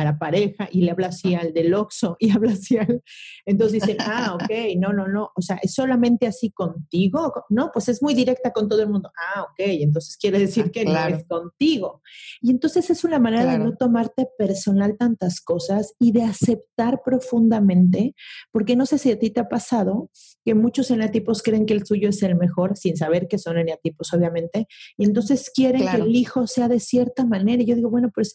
la 0.03 0.17
pareja 0.19 0.67
y 0.71 0.81
le 0.81 0.91
habla 0.91 1.07
así 1.07 1.35
al 1.35 1.53
del 1.53 1.73
Oxxo 1.73 2.17
y 2.19 2.29
habla 2.35 2.51
así 2.51 2.77
al... 2.77 3.03
Entonces 3.45 3.81
dicen, 3.81 3.97
ah, 4.01 4.35
ok, 4.35 4.51
no, 4.77 4.93
no, 4.93 5.07
no, 5.07 5.31
o 5.35 5.41
sea, 5.41 5.57
¿es 5.61 5.73
solamente 5.73 6.27
así 6.27 6.51
contigo? 6.51 7.33
No, 7.49 7.71
pues 7.71 7.89
es 7.89 8.01
muy 8.01 8.13
directa 8.13 8.51
con 8.51 8.67
todo 8.67 8.81
el 8.81 8.89
mundo. 8.89 9.11
Ah, 9.17 9.43
ok, 9.43 9.59
entonces 9.59 10.17
quiere 10.17 10.39
decir 10.39 10.65
ah, 10.67 10.71
que 10.71 10.85
no 10.85 11.07
es 11.07 11.25
contigo. 11.25 12.01
Y 12.41 12.51
entonces 12.51 12.89
es 12.89 13.03
una 13.03 13.19
manera 13.19 13.51
de 13.51 13.59
no 13.59 13.75
tomarte 13.75 14.27
personal 14.37 14.97
tantas 14.97 15.41
cosas 15.41 15.93
y 15.99 16.11
de 16.11 16.23
aceptar 16.23 17.01
profundamente, 17.03 18.15
porque 18.51 18.75
no 18.75 18.85
sé 18.85 18.97
si 18.97 19.11
a 19.11 19.19
ti 19.19 19.29
te 19.29 19.39
ha 19.39 19.49
pasado 19.49 20.09
que 20.43 20.53
muchos 20.53 20.91
eneatipos 20.91 21.41
creen 21.41 21.65
que 21.65 21.73
el 21.73 21.85
suyo 21.85 22.09
es 22.09 22.21
el 22.23 22.35
mejor, 22.35 22.77
sin 22.77 22.95
saber 22.95 23.27
que 23.27 23.37
son 23.37 23.57
eneatipos, 23.57 24.13
obviamente, 24.13 24.67
y 24.97 25.05
entonces 25.05 25.49
quieren 25.53 25.87
que 25.87 25.97
el 25.97 26.15
hijo 26.15 26.47
sea 26.47 26.67
de 26.67 26.79
cierta 26.79 27.25
manera. 27.25 27.63
Y 27.63 27.65
yo 27.65 27.75
digo, 27.75 27.89
bueno, 27.89 28.11
pues 28.13 28.34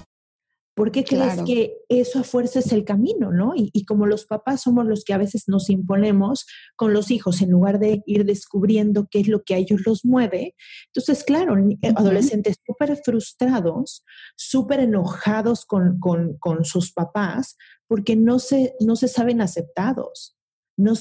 ¿Por 0.81 0.91
qué 0.91 1.03
crees 1.03 1.43
que 1.43 1.77
eso 1.89 2.17
a 2.17 2.23
fuerza 2.23 2.57
es 2.57 2.71
el 2.71 2.85
camino, 2.85 3.31
no? 3.31 3.53
Y, 3.55 3.69
y, 3.71 3.85
como 3.85 4.07
los 4.07 4.25
papás 4.25 4.63
somos 4.63 4.87
los 4.87 5.03
que 5.03 5.13
a 5.13 5.19
veces 5.19 5.43
nos 5.45 5.69
imponemos 5.69 6.47
con 6.75 6.91
los 6.91 7.11
hijos 7.11 7.43
en 7.43 7.51
lugar 7.51 7.77
de 7.77 8.01
ir 8.07 8.25
descubriendo 8.25 9.07
qué 9.11 9.19
es 9.19 9.27
lo 9.27 9.43
que 9.43 9.53
a 9.53 9.57
ellos 9.57 9.81
los 9.85 10.03
mueve. 10.03 10.55
Entonces, 10.87 11.23
claro, 11.23 11.53
adolescentes 11.95 12.57
súper 12.65 12.99
frustrados, 13.05 14.03
súper 14.35 14.79
enojados 14.79 15.65
con, 15.65 15.99
con, 15.99 16.39
con, 16.39 16.65
sus 16.65 16.91
papás 16.91 17.57
porque 17.87 18.15
no 18.15 18.39
se, 18.39 18.73
no 18.79 18.95
se 18.95 19.07
saben 19.07 19.39
aceptados. 19.39 20.35
No, 20.77 20.93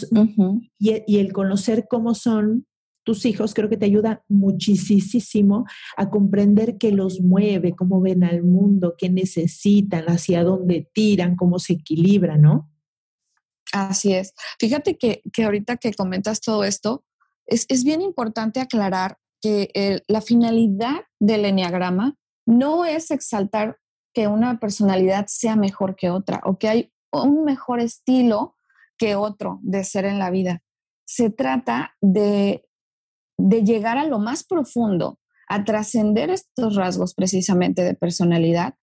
y, 0.79 1.03
y 1.07 1.19
el 1.21 1.33
conocer 1.33 1.87
cómo 1.89 2.15
son 2.15 2.67
tus 3.05 3.25
hijos 3.27 3.55
creo 3.55 3.69
que 3.69 3.77
te 3.77 3.87
ayuda 3.87 4.25
muchísimo 4.29 5.65
a 5.97 6.11
comprender 6.11 6.77
qué 6.79 6.93
los 6.93 7.21
mueve, 7.21 7.75
cómo 7.75 8.01
ven 8.01 8.25
al 8.25 8.43
mundo, 8.43 8.95
qué 8.97 9.11
necesitan, 9.11 10.05
hacia 10.07 10.45
dónde 10.45 10.89
tiran, 10.93 11.37
cómo 11.37 11.59
se 11.59 11.75
equilibran, 11.75 12.43
¿no? 12.43 12.71
Así 13.73 14.13
es. 14.13 14.35
Fíjate 14.59 14.99
que, 14.99 15.23
ahorita 15.43 15.77
que 15.77 15.95
comentas 15.95 16.41
todo 16.41 16.65
esto, 16.65 17.05
es, 17.47 17.85
bien 17.85 18.01
importante 18.01 18.61
aclarar 18.61 19.19
que 19.41 20.03
la 20.07 20.21
finalidad 20.21 21.01
del 21.19 21.45
enneagrama 21.45 22.17
no 22.47 22.85
es 22.85 23.11
exaltar 23.11 23.79
que 24.13 24.27
una 24.27 24.59
personalidad 24.59 25.27
sea 25.29 25.57
mejor 25.57 25.97
que 25.97 26.11
otra 26.11 26.41
o 26.45 26.59
que 26.59 26.69
hay 26.69 26.93
un 27.13 27.45
mejor 27.45 27.81
estilo 27.81 28.57
que 28.99 29.15
otro 29.15 29.61
de 29.63 29.85
ser 29.85 30.05
en 30.05 30.19
la 30.19 30.31
vida. 30.31 30.63
Se 31.05 31.31
trata 31.31 31.97
de 32.01 32.69
de 33.49 33.65
llegar 33.65 33.99
a 33.99 34.07
lo 34.07 34.19
más 34.19 34.45
profundo, 34.45 35.19
a 35.49 35.65
trascender 35.65 36.31
estos 36.31 36.77
rasgos 36.77 37.15
precisamente 37.15 37.83
de 37.83 37.95
personalidad 37.95 38.75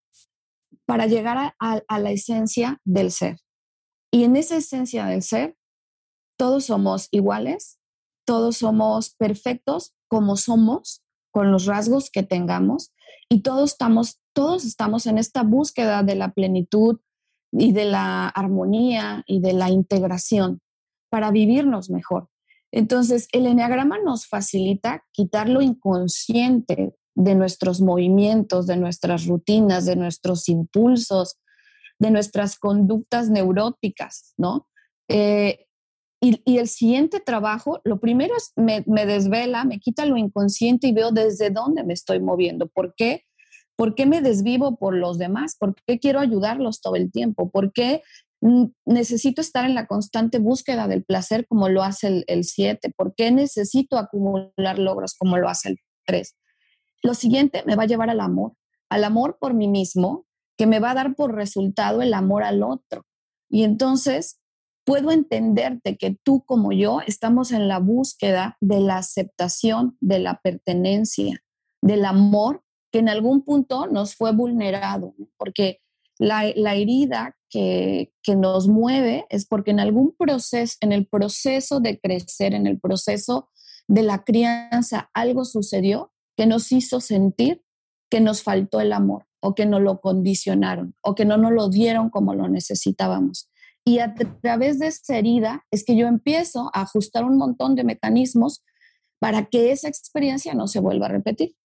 para 0.86 1.06
llegar 1.06 1.54
a, 1.60 2.00
la 2.00 2.12
esencia 2.12 2.80
del 2.84 3.12
ser. 3.12 3.38
Y 4.12 4.24
en 4.24 4.36
esa 4.36 4.58
esencia 4.58 5.06
del 5.06 5.22
ser, 5.22 5.56
todos 6.38 6.66
somos 6.66 7.08
iguales, 7.12 7.80
todos 8.26 8.58
somos 8.58 9.14
perfectos 9.16 9.94
como 10.08 10.38
somos, 10.38 11.04
con 11.32 11.52
los 11.52 11.66
rasgos 11.66 12.10
que 12.10 12.24
tengamos, 12.24 12.94
y 13.30 13.42
todos 13.42 13.72
estamos, 13.72 14.20
todos 14.34 14.66
estamos 14.66 15.06
en 15.06 15.18
esta 15.18 15.44
búsqueda 15.44 16.04
de 16.04 16.16
la 16.16 16.32
plenitud 16.32 17.00
y 17.52 17.74
de 17.74 17.86
la 17.86 18.28
armonía 18.30 19.24
y 19.28 19.42
de 19.42 19.54
la 19.54 19.70
integración 19.70 20.62
para 21.10 21.32
vivirnos 21.32 21.90
mejor. 21.90 22.30
Entonces, 22.72 23.28
el 23.32 23.48
enneagrama 23.48 23.98
nos 24.00 24.28
facilita 24.28 25.04
quitar 25.12 25.50
lo 25.50 25.62
inconsciente 25.62 26.94
de 27.16 27.36
nuestros 27.36 27.82
movimientos, 27.82 28.68
de 28.68 28.78
nuestras 28.78 29.26
rutinas, 29.26 29.86
de 29.86 29.96
nuestros 29.96 30.50
impulsos, 30.50 31.38
de 32.00 32.12
nuestras 32.12 32.60
conductas 32.60 33.30
neuróticas, 33.30 34.34
¿no? 34.38 34.68
Eh, 35.10 35.66
y, 36.20 36.58
el 36.58 36.68
siguiente 36.68 37.20
trabajo, 37.20 37.80
lo 37.84 38.00
primero 38.00 38.36
es 38.36 38.52
me, 38.56 38.84
me, 38.88 39.06
desvela, 39.06 39.66
me 39.66 39.80
quita 39.80 40.06
lo 40.06 40.18
inconsciente 40.18 40.88
y 40.88 40.92
veo 40.92 41.12
desde 41.12 41.52
dónde 41.52 41.84
me 41.84 41.94
estoy 41.94 42.20
moviendo. 42.20 42.68
¿Por 42.68 42.96
qué? 42.96 43.24
¿Por 43.76 43.94
qué 43.94 44.08
me 44.08 44.22
desvivo 44.22 44.78
por 44.78 44.96
los 44.96 45.20
demás? 45.20 45.56
¿Por 45.60 45.76
qué 45.86 46.00
quiero 46.00 46.20
ayudarlos 46.20 46.82
todo 46.82 46.96
el 46.96 47.12
tiempo? 47.12 47.52
¿Por 47.52 47.72
qué 47.72 48.02
necesito 48.86 49.42
estar 49.42 49.66
en 49.66 49.76
la 49.76 49.88
constante 49.88 50.40
búsqueda 50.40 50.88
del 50.88 51.04
placer 51.04 51.48
como 51.48 51.70
lo 51.70 51.84
hace 51.84 52.24
el 52.28 52.44
7? 52.44 52.92
¿Por 52.96 53.16
qué 53.16 53.32
necesito 53.32 53.98
acumular 53.98 54.78
logros 54.78 55.16
como 55.16 55.38
lo 55.38 55.50
hace 55.50 55.70
el 55.70 55.78
3? 56.06 56.36
Lo 57.04 57.14
siguiente 57.14 57.64
me 57.66 57.76
va 57.76 57.84
a 57.84 57.88
llevar 57.88 58.10
al 58.10 58.20
amor, 58.20 58.54
al 58.90 59.04
amor 59.04 59.38
por 59.40 59.54
mí 59.54 59.68
mismo, 59.68 60.26
que 60.58 60.68
me 60.68 60.80
va 60.80 60.92
a 60.92 60.96
dar 60.96 61.16
por 61.16 61.36
resultado 61.36 62.02
el 62.02 62.14
amor 62.14 62.44
al 62.44 62.64
otro. 62.64 63.06
Y 63.50 63.64
entonces 63.64 64.40
puedo 64.86 65.12
entenderte 65.12 65.98
que 65.98 66.18
tú 66.24 66.44
como 66.46 66.72
yo 66.72 67.02
estamos 67.06 67.52
en 67.52 67.68
la 67.68 67.80
búsqueda 67.80 68.58
de 68.62 68.80
la 68.80 68.98
aceptación, 68.98 69.98
de 70.00 70.20
la 70.20 70.40
pertenencia, 70.42 71.44
del 71.82 72.06
amor 72.06 72.64
que 72.92 73.00
en 73.00 73.10
algún 73.10 73.44
punto 73.44 73.88
nos 73.88 74.16
fue 74.16 74.32
vulnerado, 74.32 75.14
porque 75.38 75.80
la, 76.20 76.52
la 76.56 76.76
herida 76.76 77.37
que, 77.50 78.12
nos 78.36 78.68
mueve 78.68 79.26
es 79.30 79.46
porque 79.46 79.72
en 79.72 79.80
algún 79.80 80.14
proceso, 80.18 80.78
en 80.82 80.92
el 80.92 81.08
proceso 81.08 81.80
de 81.80 82.00
crecer, 82.00 82.54
en 82.54 82.68
el 82.68 82.80
proceso 82.80 83.50
de 83.88 84.04
la 84.04 84.24
crianza, 84.24 85.10
algo 85.14 85.46
sucedió 85.46 86.12
que 86.36 86.46
nos 86.46 86.72
hizo 86.72 87.00
sentir 87.00 87.64
que 88.10 88.22
nos 88.22 88.44
faltó 88.44 88.80
el 88.80 88.94
amor 88.94 89.28
o 89.42 89.56
que 89.56 89.66
no 89.66 89.80
lo 89.80 90.02
condicionaron 90.02 90.96
o 91.02 91.16
que 91.16 91.26
no 91.26 91.38
nos 91.38 91.52
lo 91.52 91.70
dieron 91.70 92.10
como 92.10 92.34
lo 92.34 92.48
necesitábamos. 92.48 93.50
Y 93.86 94.00
a 94.00 94.14
través 94.14 94.80
de 94.80 94.88
esa 94.88 95.18
herida 95.18 95.66
es 95.72 95.86
que 95.86 95.96
yo 95.96 96.08
empiezo 96.08 96.70
a 96.74 96.82
ajustar 96.82 97.24
un 97.24 97.38
montón 97.38 97.76
de 97.76 97.86
mecanismos 97.86 98.64
para 99.20 99.46
que 99.46 99.72
esa 99.72 99.88
experiencia 99.88 100.54
no 100.54 100.68
se 100.68 100.80
vuelva 100.80 101.06
a 101.06 101.10
repetir. 101.10 101.56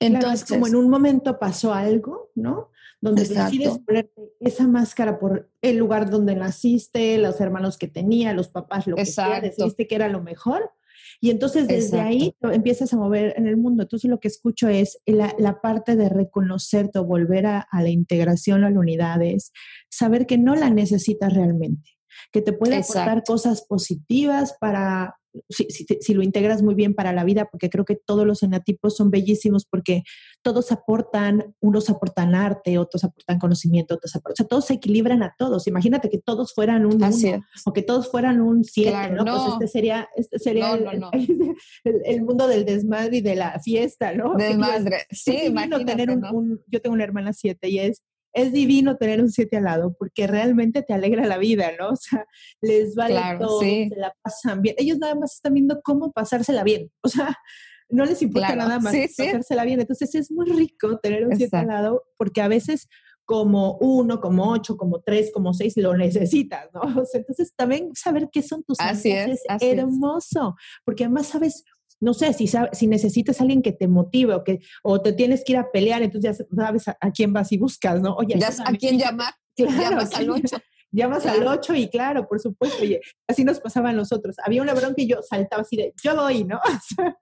Entonces, 0.00 0.48
como 0.48 0.68
en 0.68 0.76
un 0.76 0.88
momento 0.88 1.38
pasó 1.38 1.74
algo, 1.74 2.30
¿no? 2.34 2.70
Donde 3.00 3.24
decides 3.24 3.78
ponerte 3.78 4.32
esa 4.40 4.66
máscara 4.66 5.18
por 5.18 5.50
el 5.62 5.76
lugar 5.76 6.10
donde 6.10 6.34
naciste, 6.34 7.18
los 7.18 7.40
hermanos 7.40 7.78
que 7.78 7.86
tenía, 7.86 8.32
los 8.32 8.48
papás, 8.48 8.86
lo 8.86 8.96
que 8.96 9.06
sea, 9.06 9.40
decidiste 9.40 9.86
que 9.86 9.94
era 9.94 10.08
lo 10.08 10.22
mejor. 10.22 10.72
Y 11.20 11.30
entonces 11.30 11.68
desde 11.68 12.00
ahí 12.00 12.34
empiezas 12.42 12.92
a 12.92 12.96
mover 12.96 13.34
en 13.36 13.46
el 13.46 13.56
mundo. 13.56 13.84
Entonces 13.84 14.10
lo 14.10 14.20
que 14.20 14.28
escucho 14.28 14.68
es 14.68 14.98
la, 15.06 15.34
la 15.38 15.60
parte 15.60 15.96
de 15.96 16.08
reconocerte 16.08 16.98
o 16.98 17.04
volver 17.04 17.46
a, 17.46 17.60
a, 17.70 17.82
la 17.82 17.88
integración, 17.88 18.64
a 18.64 18.70
la 18.70 18.78
unidad, 18.78 19.22
es 19.22 19.52
saber 19.88 20.26
que 20.26 20.38
no 20.38 20.54
la 20.54 20.70
necesitas 20.70 21.32
realmente, 21.32 21.90
que 22.32 22.42
te 22.42 22.52
puede 22.52 22.76
aportar 22.76 23.24
cosas 23.24 23.64
positivas 23.66 24.56
para, 24.60 25.17
si, 25.48 26.14
lo 26.14 26.22
integras 26.22 26.62
muy 26.62 26.74
bien 26.74 26.94
para 26.94 27.12
la 27.12 27.24
vida, 27.24 27.48
porque 27.50 27.70
creo 27.70 27.84
que 27.84 27.96
todos 27.96 28.26
los 28.26 28.42
enatipos 28.42 28.96
son 28.96 29.10
bellísimos 29.10 29.66
porque 29.66 30.02
todos 30.42 30.72
aportan, 30.72 31.54
unos 31.60 31.90
aportan 31.90 32.34
arte, 32.34 32.78
otros 32.78 33.04
aportan 33.04 33.38
conocimiento, 33.38 33.94
otros 33.94 34.14
aportan, 34.16 34.32
o 34.32 34.36
sea, 34.36 34.46
todos 34.46 34.66
se 34.66 34.74
equilibran 34.74 35.22
a 35.22 35.34
todos. 35.38 35.66
Imagínate 35.66 36.08
que 36.08 36.18
todos 36.18 36.54
fueran 36.54 36.86
un 36.86 37.02
uno, 37.02 37.44
o 37.64 37.72
que 37.72 37.82
todos 37.82 38.10
fueran 38.10 38.40
un 38.40 38.64
siete, 38.64 39.10
¿no? 39.10 39.24
Pues 39.24 39.52
este 39.52 39.68
sería, 39.68 40.08
este 40.16 40.38
sería 40.38 40.72
el, 41.84 42.22
mundo 42.22 42.46
del 42.46 42.64
desmadre 42.64 43.18
y 43.18 43.20
de 43.20 43.36
la 43.36 43.58
fiesta, 43.60 44.12
¿no? 44.12 44.34
Desmadre, 44.34 45.06
sí, 45.10 45.46
imagínate, 45.46 45.84
tener 45.84 46.10
un, 46.10 46.60
yo 46.66 46.80
tengo 46.80 46.94
una 46.94 47.04
hermana 47.04 47.32
siete 47.32 47.68
y 47.68 47.78
es 47.78 48.02
es 48.32 48.52
divino 48.52 48.96
tener 48.96 49.20
un 49.20 49.30
siete 49.30 49.56
al 49.56 49.64
lado 49.64 49.94
porque 49.98 50.26
realmente 50.26 50.82
te 50.82 50.94
alegra 50.94 51.26
la 51.26 51.38
vida, 51.38 51.72
¿no? 51.78 51.88
O 51.92 51.96
sea, 51.96 52.26
les 52.60 52.94
vale 52.94 53.20
todo, 53.38 53.60
se 53.60 53.90
la 53.96 54.14
pasan 54.22 54.62
bien. 54.62 54.76
Ellos 54.78 54.98
nada 54.98 55.14
más 55.14 55.34
están 55.34 55.54
viendo 55.54 55.80
cómo 55.82 56.12
pasársela 56.12 56.62
bien. 56.62 56.90
O 57.02 57.08
sea, 57.08 57.36
no 57.88 58.04
les 58.04 58.22
importa 58.22 58.54
nada 58.54 58.78
más 58.78 58.94
pasársela 58.94 59.64
bien. 59.64 59.80
Entonces 59.80 60.14
es 60.14 60.30
muy 60.30 60.46
rico 60.50 60.98
tener 60.98 61.26
un 61.26 61.36
siete 61.36 61.56
al 61.56 61.68
lado 61.68 62.04
porque 62.16 62.40
a 62.40 62.48
veces 62.48 62.88
como 63.28 63.76
uno, 63.80 64.22
como 64.22 64.50
ocho, 64.50 64.78
como 64.78 65.02
tres, 65.02 65.30
como 65.34 65.52
seis, 65.52 65.76
lo 65.76 65.94
necesitas, 65.94 66.70
¿no? 66.72 66.80
O 67.02 67.04
sea, 67.04 67.20
entonces 67.20 67.52
también 67.54 67.90
saber 67.94 68.30
qué 68.32 68.40
son 68.40 68.64
tus 68.64 68.80
así 68.80 69.10
es, 69.10 69.42
hermoso, 69.60 70.56
porque 70.82 71.04
además 71.04 71.26
sabes 71.26 71.64
no 72.00 72.14
sé, 72.14 72.32
si, 72.32 72.48
si 72.72 72.86
necesitas 72.86 73.40
a 73.40 73.42
alguien 73.42 73.62
que 73.62 73.72
te 73.72 73.88
motive 73.88 74.34
o, 74.34 74.44
que, 74.44 74.60
o 74.82 75.00
te 75.00 75.12
tienes 75.12 75.44
que 75.44 75.52
ir 75.52 75.58
a 75.58 75.70
pelear, 75.70 76.02
entonces 76.02 76.38
ya 76.38 76.64
sabes 76.64 76.88
a, 76.88 76.96
quién 77.12 77.32
vas 77.32 77.52
y 77.52 77.58
buscas, 77.58 78.00
¿no? 78.00 78.14
Oye, 78.14 78.38
ya 78.38 78.50
a 78.64 78.72
quién 78.72 78.98
llamar. 78.98 79.34
Claro, 79.58 79.80
llamas 79.80 80.14
al 80.14 80.30
8. 80.30 80.56
Llamas 80.92 81.26
al 81.26 81.44
8 81.44 81.74
y 81.74 81.90
claro, 81.90 82.28
por 82.28 82.38
supuesto, 82.38 82.80
oye, 82.80 83.00
así 83.26 83.42
nos 83.42 83.58
pasaba 83.58 83.90
a 83.90 83.92
nosotros. 83.92 84.36
Había 84.44 84.62
una 84.62 84.72
bronca 84.72 85.02
y 85.02 85.08
yo 85.08 85.20
saltaba 85.20 85.62
así 85.62 85.76
de, 85.76 85.92
yo 86.00 86.14
voy, 86.14 86.44
¿no? 86.44 86.60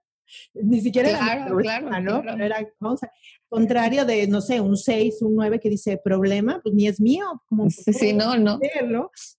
ni 0.53 0.81
siquiera 0.81 1.09
era, 1.09 1.47
claro, 1.57 2.01
¿no? 2.01 2.43
era, 2.43 2.67
vamos 2.79 3.01
a, 3.03 3.11
contrario 3.49 4.05
de, 4.05 4.27
no 4.27 4.41
sé, 4.41 4.61
un 4.61 4.77
6, 4.77 5.21
un 5.21 5.35
9 5.35 5.59
que 5.59 5.69
dice 5.69 5.99
problema, 6.03 6.59
pues 6.61 6.75
ni 6.75 6.87
es 6.87 6.99
mío. 6.99 7.25
Como, 7.47 7.69
sí, 7.69 8.13
no, 8.13 8.37
no. 8.37 8.59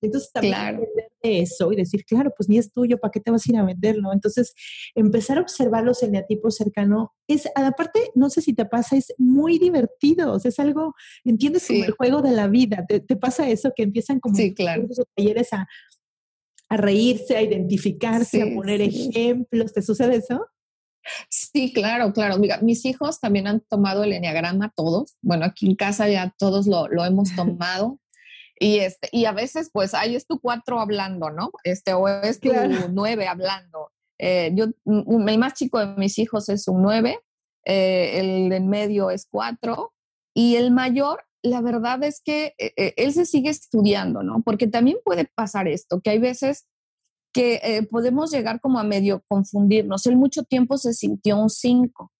Entonces 0.00 0.32
también 0.32 0.80
eso 1.28 1.72
y 1.72 1.76
decir, 1.76 2.04
claro, 2.04 2.32
pues 2.36 2.48
ni 2.48 2.58
es 2.58 2.72
tuyo, 2.72 2.98
¿para 2.98 3.10
qué 3.10 3.20
te 3.20 3.30
vas 3.30 3.46
a 3.46 3.52
ir 3.52 3.58
a 3.58 3.64
venderlo? 3.64 4.12
Entonces, 4.12 4.54
empezar 4.94 5.38
a 5.38 5.42
observar 5.42 5.84
los 5.84 6.02
eneatipos 6.02 6.56
cercanos 6.56 7.08
es, 7.26 7.48
aparte, 7.54 8.10
no 8.14 8.30
sé 8.30 8.42
si 8.42 8.54
te 8.54 8.64
pasa, 8.64 8.96
es 8.96 9.14
muy 9.18 9.58
divertido, 9.58 10.32
o 10.32 10.38
sea, 10.38 10.48
es 10.48 10.58
algo, 10.58 10.94
entiendes 11.24 11.66
como 11.66 11.84
el 11.84 11.92
juego 11.92 12.22
de 12.22 12.32
la 12.32 12.48
vida, 12.48 12.84
¿Te, 12.88 13.16
pasa 13.16 13.48
eso 13.48 13.72
que 13.74 13.82
empiezan 13.82 14.20
como 14.20 14.36
sí, 14.36 14.54
claro. 14.54 14.86
talleres 15.16 15.52
a, 15.52 15.66
a 16.68 16.76
reírse, 16.76 17.36
a 17.36 17.42
identificarse, 17.42 18.42
a 18.42 18.54
poner 18.54 18.80
ejemplos, 18.80 19.72
¿te 19.72 19.82
sucede 19.82 20.16
eso? 20.16 20.46
Sí, 21.30 21.72
claro, 21.72 22.12
claro. 22.12 22.38
Mira, 22.38 22.60
mis 22.60 22.84
hijos 22.84 23.20
también 23.20 23.46
han 23.46 23.60
tomado 23.60 24.04
el 24.04 24.12
enneagrama, 24.12 24.72
todos. 24.74 25.16
Bueno, 25.22 25.44
aquí 25.46 25.66
en 25.66 25.76
casa 25.76 26.08
ya 26.08 26.34
todos 26.38 26.66
lo, 26.66 26.88
lo 26.88 27.04
hemos 27.04 27.30
tomado. 27.36 27.98
Y, 28.60 28.78
este, 28.78 29.08
y 29.12 29.24
a 29.24 29.32
veces, 29.32 29.70
pues, 29.72 29.94
ahí 29.94 30.16
es 30.16 30.26
tu 30.26 30.40
cuatro 30.40 30.80
hablando, 30.80 31.30
¿no? 31.30 31.50
Este, 31.64 31.92
o 31.92 32.08
es 32.08 32.40
tu 32.40 32.50
nueve 32.92 33.28
hablando. 33.28 33.90
Eh, 34.18 34.52
yo, 34.54 34.66
el 34.86 35.38
más 35.38 35.54
chico 35.54 35.78
de 35.78 35.86
mis 35.96 36.18
hijos 36.18 36.48
es 36.48 36.66
un 36.68 36.82
nueve, 36.82 37.20
eh, 37.64 38.18
el 38.18 38.52
en 38.52 38.68
medio 38.68 39.10
es 39.10 39.26
cuatro, 39.30 39.94
y 40.34 40.56
el 40.56 40.70
mayor 40.70 41.22
la 41.42 41.60
verdad 41.60 42.02
es 42.02 42.20
que 42.20 42.54
eh, 42.58 42.72
eh, 42.76 42.94
él 42.96 43.12
se 43.12 43.26
sigue 43.26 43.50
estudiando, 43.50 44.22
¿no? 44.22 44.42
Porque 44.42 44.66
también 44.66 44.98
puede 45.04 45.26
pasar 45.34 45.68
esto, 45.68 46.00
que 46.00 46.10
hay 46.10 46.18
veces 46.18 46.66
que 47.32 47.60
eh, 47.62 47.86
podemos 47.88 48.30
llegar 48.30 48.60
como 48.60 48.78
a 48.78 48.84
medio 48.84 49.22
confundirnos. 49.28 50.06
Él 50.06 50.16
mucho 50.16 50.44
tiempo 50.44 50.78
se 50.78 50.94
sintió 50.94 51.40
un 51.40 51.50
5, 51.50 52.12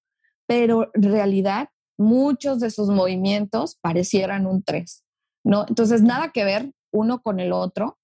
pero 0.47 0.91
en 0.95 1.03
realidad 1.03 1.69
muchos 1.99 2.61
de 2.61 2.71
sus 2.71 2.89
movimientos 2.89 3.77
parecieran 3.81 4.47
un 4.47 4.63
3, 4.63 5.05
¿no? 5.45 5.65
Entonces, 5.69 6.03
nada 6.03 6.31
que 6.33 6.45
ver 6.45 6.73
uno 6.91 7.23
con 7.23 7.41
el 7.41 7.53
otro. 7.53 7.99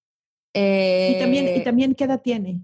y, 0.55 1.19
también, 1.19 1.57
¿Y 1.57 1.65
también 1.65 1.95
qué 1.95 2.05
edad 2.05 2.21
tiene? 2.23 2.61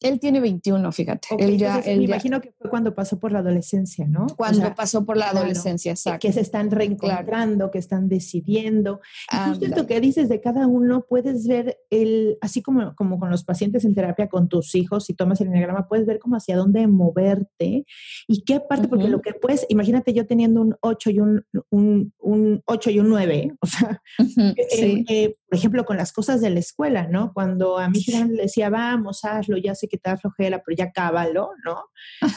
Él 0.00 0.20
tiene 0.20 0.40
21, 0.40 0.92
fíjate. 0.92 1.28
él 1.38 1.56
ya, 1.56 1.82
me 1.84 1.94
imagino 1.94 2.40
que 2.40 2.52
fue 2.58 2.68
cuando 2.68 2.94
pasó 2.94 3.18
por 3.18 3.32
la 3.32 3.38
adolescencia, 3.38 4.06
¿no? 4.06 4.26
Cuando 4.36 4.74
pasó 4.74 5.06
por 5.06 5.16
la 5.16 5.30
adolescencia, 5.30 5.92
exacto. 5.92 6.26
Que 6.26 6.32
se 6.32 6.40
están 6.40 6.70
reencontrando, 6.70 7.70
que 7.70 7.78
están 7.78 8.08
decidiendo. 8.08 9.00
Y 9.32 9.48
justo 9.48 9.64
esto 9.64 9.86
que 9.86 10.00
dices 10.00 10.28
de 10.28 10.40
cada 10.40 10.66
uno, 10.66 11.06
puedes 11.08 11.46
ver 11.46 11.78
el, 11.90 12.36
así 12.40 12.62
como, 12.62 12.94
como 12.94 13.18
con 13.18 13.30
los 13.30 13.44
pacientes 13.44 13.84
en 13.84 13.94
terapia 13.94 14.28
con 14.28 14.48
tus 14.48 14.74
hijos, 14.74 15.06
si 15.06 15.14
tomas 15.14 15.40
el 15.40 15.48
enneagrama, 15.48 15.88
puedes 15.88 16.06
ver 16.06 16.18
como 16.18 16.36
hacia 16.36 16.56
dónde 16.56 16.86
moverte 16.86 17.84
y 18.28 18.44
qué 18.44 18.60
parte, 18.60 18.88
porque 18.88 19.08
lo 19.08 19.22
que 19.22 19.32
puedes, 19.32 19.66
imagínate 19.68 20.12
yo 20.12 20.26
teniendo 20.26 20.60
un 20.60 20.76
8 20.80 21.10
y 21.10 21.20
un, 21.20 21.44
un, 21.70 22.12
un 22.18 22.62
8 22.66 22.90
y 22.90 22.98
un 23.00 23.08
9, 23.08 23.54
o 23.60 23.66
sea, 23.66 24.02
eh, 24.18 25.04
eh, 25.08 25.36
por 25.48 25.58
ejemplo, 25.58 25.84
con 25.84 25.96
las 25.96 26.12
cosas 26.12 26.40
de 26.40 26.50
la 26.50 26.60
escuela, 26.60 27.06
¿no? 27.06 27.32
Cuando 27.32 27.78
a 27.78 27.88
mi 27.88 28.00
le 28.06 28.42
decía, 28.42 28.68
vamos, 28.68 29.24
hazlo, 29.24 29.56
ya 29.56 29.74
sé 29.74 29.85
que 29.88 29.98
te 29.98 30.10
da 30.10 30.16
flojera, 30.16 30.62
pero 30.64 30.76
ya 30.76 30.92
cábalo, 30.92 31.50
¿no? 31.64 31.84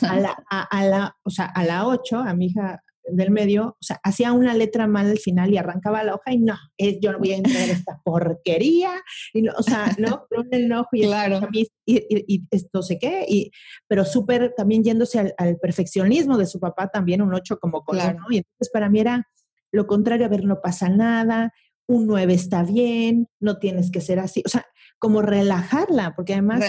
A 0.07 0.19
la, 0.19 0.43
a, 0.49 0.85
la, 0.85 1.17
o 1.23 1.29
sea, 1.29 1.45
a 1.45 1.63
la 1.63 1.87
8, 1.87 2.17
a 2.17 2.33
mi 2.33 2.47
hija 2.47 2.81
del 3.11 3.31
medio, 3.31 3.69
o 3.69 3.77
sea, 3.83 3.99
hacía 4.03 4.33
una 4.33 4.53
letra 4.53 4.87
mal 4.87 5.09
al 5.09 5.17
final 5.17 5.51
y 5.51 5.57
arrancaba 5.57 6.03
la 6.03 6.15
hoja 6.15 6.31
y 6.31 6.37
no, 6.37 6.55
yo 7.01 7.11
no 7.11 7.19
voy 7.19 7.33
a 7.33 7.37
entregar 7.37 7.69
esta 7.69 7.99
porquería, 8.03 8.91
y 9.33 9.47
o 9.47 9.63
sea, 9.63 9.95
¿no? 9.97 10.25
Con 10.29 10.47
el 10.51 10.65
enojo 10.65 10.89
y, 10.93 11.03
claro. 11.03 11.41
y, 11.51 11.67
y, 11.85 12.43
esto 12.51 12.81
sé 12.81 12.99
qué, 12.99 13.25
y, 13.27 13.51
pero 13.87 14.05
súper 14.05 14.53
también 14.55 14.83
yéndose 14.83 15.33
al, 15.37 15.57
perfeccionismo 15.57 16.37
de 16.37 16.45
su 16.45 16.59
papá, 16.59 16.87
también 16.87 17.21
un 17.21 17.33
8 17.33 17.59
como 17.59 17.83
color, 17.83 18.15
¿no? 18.15 18.25
Y 18.29 18.37
entonces 18.37 18.69
para 18.71 18.89
mí 18.89 18.99
era 18.99 19.27
lo 19.71 19.87
contrario, 19.87 20.25
a 20.25 20.29
ver, 20.29 20.45
no 20.45 20.61
pasa 20.61 20.89
nada, 20.89 21.53
un 21.87 22.07
9 22.07 22.33
está 22.33 22.63
bien, 22.63 23.27
no 23.39 23.57
tienes 23.57 23.91
que 23.91 24.01
ser 24.01 24.19
así, 24.19 24.43
o 24.45 24.49
sea, 24.49 24.65
como 24.99 25.21
relajarla, 25.21 26.13
porque 26.15 26.33
además 26.33 26.61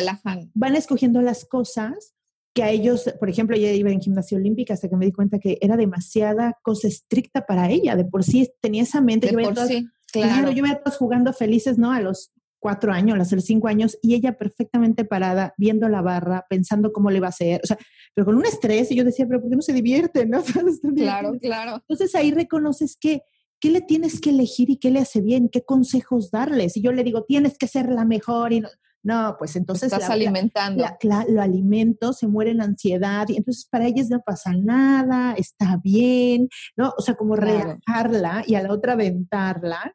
van 0.55 0.77
escogiendo 0.77 1.21
las 1.21 1.45
cosas 1.45 2.15
que 2.55 2.63
a 2.63 2.71
ellos, 2.71 3.13
por 3.19 3.29
ejemplo, 3.29 3.57
ella 3.57 3.73
iba 3.73 3.91
en 3.91 4.01
gimnasia 4.01 4.39
olímpica 4.39 4.75
hasta 4.75 4.89
que 4.89 4.97
me 4.97 5.07
di 5.07 5.13
cuenta 5.13 5.39
que 5.39 5.59
era 5.61 5.77
demasiada 5.77 6.59
cosa 6.63 6.89
estricta 6.89 7.47
para 7.47 7.71
ella, 7.71 7.97
de 7.97 8.05
por 8.05 8.25
sí 8.25 8.51
tenía 8.61 8.83
esa 8.83 9.01
mente. 9.01 9.29
De 9.29 9.43
por 9.43 9.57
sí, 9.67 9.87
claro. 10.13 10.51
Yo 10.51 10.63
veía 10.63 10.77
a 10.77 10.83
todos 10.83 10.97
jugando 10.97 11.33
felices, 11.33 11.79
¿no? 11.79 11.93
A 11.93 12.01
los 12.01 12.33
cuatro 12.59 12.93
años, 12.93 13.15
a 13.15 13.35
los 13.35 13.45
cinco 13.45 13.69
años, 13.69 13.99
y 14.03 14.15
ella 14.15 14.37
perfectamente 14.37 15.05
parada, 15.05 15.55
viendo 15.57 15.89
la 15.89 16.03
barra, 16.03 16.45
pensando 16.49 16.93
cómo 16.93 17.11
le 17.11 17.17
iba 17.17 17.27
a 17.27 17.31
hacer, 17.31 17.61
o 17.65 17.67
sea, 17.67 17.79
pero 18.15 18.27
con 18.27 18.37
un 18.37 18.45
estrés, 18.45 18.91
y 18.91 18.97
yo 18.97 19.05
decía, 19.05 19.27
pero 19.27 19.41
¿por 19.41 19.49
qué 19.49 19.57
no 19.57 19.63
se 19.63 19.73
divierte, 19.73 20.27
no? 20.27 20.43
claro, 20.95 21.33
claro. 21.41 21.77
Entonces 21.77 22.15
ahí 22.15 22.33
reconoces 22.33 22.97
que 23.01 23.23
¿qué 23.61 23.71
le 23.71 23.81
tienes 23.81 24.21
que 24.21 24.31
elegir 24.31 24.71
y 24.71 24.79
qué 24.79 24.91
le 24.91 25.01
hace 25.01 25.21
bien? 25.21 25.49
¿Qué 25.49 25.65
consejos 25.65 26.31
darles? 26.31 26.77
Y 26.77 26.83
yo 26.83 26.93
le 26.93 27.05
digo, 27.05 27.25
tienes 27.25 27.59
que 27.59 27.69
ser 27.69 27.89
la 27.91 28.05
mejor 28.05 28.53
y 28.53 28.63
no, 29.03 29.37
pues 29.39 29.57
entonces... 29.57 29.93
Estás 29.93 30.11
alimentando. 30.11 30.85
lo 31.29 31.41
alimento, 31.41 32.13
se 32.13 32.27
muere 32.27 32.51
en 32.51 32.61
ansiedad 32.61 33.27
y 33.29 33.37
entonces 33.37 33.67
para 33.71 33.87
ellas 33.87 34.11
no 34.11 34.21
pasa 34.21 34.53
nada, 34.53 35.35
está 35.35 35.79
bien, 35.83 36.49
¿no? 36.77 36.93
O 36.97 37.03
sea, 37.03 37.15
como 37.15 37.37
relajarla 37.37 38.45
y 38.47 38.57
a 38.57 38.63
la 38.63 38.73
otra 38.73 38.93
aventarla 38.93 39.95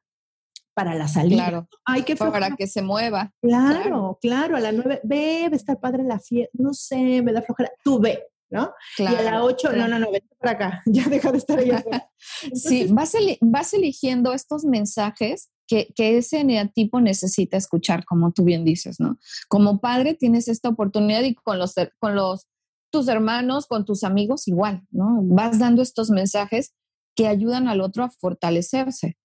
para 0.74 0.96
la 0.96 1.08
salida. 1.08 1.44
Claro. 1.44 1.70
Ay, 1.86 2.04
qué 2.04 2.16
Para 2.16 2.56
que 2.56 2.68
se 2.68 2.82
mueva. 2.82 3.32
Claro, 3.42 4.18
claro, 4.22 4.58
a 4.58 4.60
la 4.60 4.72
nueve, 4.72 5.02
ve, 5.04 5.46
estar 5.46 5.80
padre 5.80 6.04
la 6.04 6.20
fiesta, 6.20 6.52
no 6.54 6.74
sé, 6.74 7.22
me 7.22 7.32
da 7.32 7.42
flojera, 7.42 7.72
tú 7.84 8.00
ve, 8.00 8.24
¿no? 8.50 8.74
y 8.98 9.06
a 9.06 9.22
la 9.22 9.44
8, 9.44 9.74
no, 9.74 9.88
no, 9.88 10.00
no, 10.00 10.12
vete 10.12 10.36
para 10.40 10.52
acá, 10.52 10.84
ya 10.86 11.06
deja 11.08 11.32
de 11.32 11.38
estar 11.38 11.60
ahí 11.60 11.72
sí, 12.54 12.88
vas, 12.92 13.14
vas, 13.42 13.74
eligiendo 13.74 14.34
estos 14.34 14.66
mensajes 14.66 15.50
que, 15.68 15.92
que, 15.96 16.18
ese 16.18 16.42
eneatipo 16.42 17.02
necesita 17.02 17.58
escuchar, 17.58 18.06
como 18.06 18.32
tú 18.32 18.44
bien 18.44 18.66
dices, 18.66 19.00
¿no? 19.00 19.18
Como 19.50 19.80
padre 19.80 20.14
tienes 20.14 20.48
esta 20.48 20.70
oportunidad 20.70 21.24
y 21.24 21.34
con 21.34 21.58
los, 21.58 21.74
con 22.00 22.16
los 22.16 22.48
tus 22.92 23.08
hermanos, 23.08 23.66
con 23.66 23.84
tus 23.84 24.04
amigos 24.04 24.48
igual, 24.48 24.84
¿no? 24.92 25.20
Vas 25.24 25.60
dando 25.60 25.82
estos 25.82 26.12
mensajes 26.12 26.76
que 27.16 27.28
ayudan 27.28 27.68
al 27.68 27.82
otro 27.82 28.04
a 28.04 28.10
fortalecerse. 28.10 29.18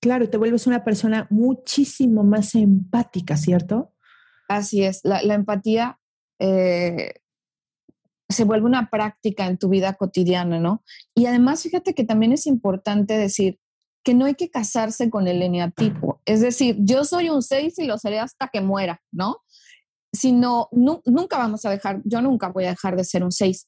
Claro, 0.00 0.30
te 0.30 0.38
vuelves 0.38 0.66
una 0.66 0.82
persona 0.82 1.26
muchísimo 1.30 2.24
más 2.24 2.54
empática, 2.54 3.36
¿cierto? 3.36 3.92
Así 4.48 4.82
es, 4.82 5.00
la, 5.04 5.22
la 5.22 5.34
empatía 5.34 6.00
eh, 6.38 7.14
se 8.28 8.44
vuelve 8.44 8.66
una 8.66 8.90
práctica 8.90 9.46
en 9.46 9.58
tu 9.58 9.68
vida 9.68 9.94
cotidiana, 9.94 10.60
¿no? 10.60 10.82
Y 11.14 11.26
además, 11.26 11.62
fíjate 11.62 11.94
que 11.94 12.04
también 12.04 12.32
es 12.32 12.46
importante 12.46 13.16
decir 13.16 13.58
que 14.04 14.14
no 14.14 14.26
hay 14.26 14.34
que 14.34 14.50
casarse 14.50 15.10
con 15.10 15.28
el 15.28 15.42
eneatipo. 15.42 16.20
Es 16.24 16.40
decir, 16.40 16.76
yo 16.80 17.04
soy 17.04 17.30
un 17.30 17.42
6 17.42 17.78
y 17.78 17.86
lo 17.86 17.98
seré 17.98 18.18
hasta 18.18 18.48
que 18.48 18.60
muera, 18.60 19.02
¿no? 19.12 19.38
Sino, 20.12 20.68
nunca 20.72 21.38
vamos 21.38 21.64
a 21.64 21.70
dejar, 21.70 22.00
yo 22.04 22.22
nunca 22.22 22.48
voy 22.48 22.64
a 22.64 22.70
dejar 22.70 22.96
de 22.96 23.04
ser 23.04 23.24
un 23.24 23.32
6. 23.32 23.66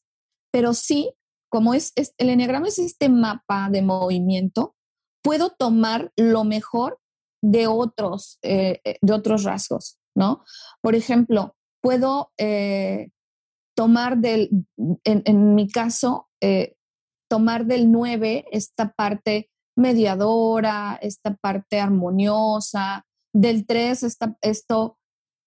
Pero 0.52 0.74
sí, 0.74 1.12
como 1.50 1.74
es, 1.74 1.92
el 1.96 2.30
eneagrama 2.30 2.68
es 2.68 2.78
este 2.78 3.08
mapa 3.08 3.68
de 3.70 3.82
movimiento, 3.82 4.76
puedo 5.22 5.50
tomar 5.50 6.12
lo 6.16 6.44
mejor 6.44 6.98
de 7.42 7.66
otros, 7.66 8.38
eh, 8.42 8.80
eh, 8.84 8.98
de 9.00 9.12
otros 9.12 9.44
rasgos, 9.44 9.98
¿no? 10.14 10.44
Por 10.80 10.94
ejemplo, 10.94 11.56
puedo 11.82 12.32
eh, 12.38 13.10
tomar 13.80 14.18
del, 14.18 14.50
en, 15.04 15.54
mi 15.54 15.66
caso, 15.66 16.28
eh, 16.42 16.74
tomar 17.30 17.64
del 17.64 17.90
9 17.90 18.44
esta 18.52 18.92
parte 18.92 19.48
mediadora, 19.74 20.98
esta 21.00 21.34
parte 21.36 21.80
armoniosa, 21.80 23.06
del 23.32 23.64
3 23.64 24.18
esto 24.42 24.98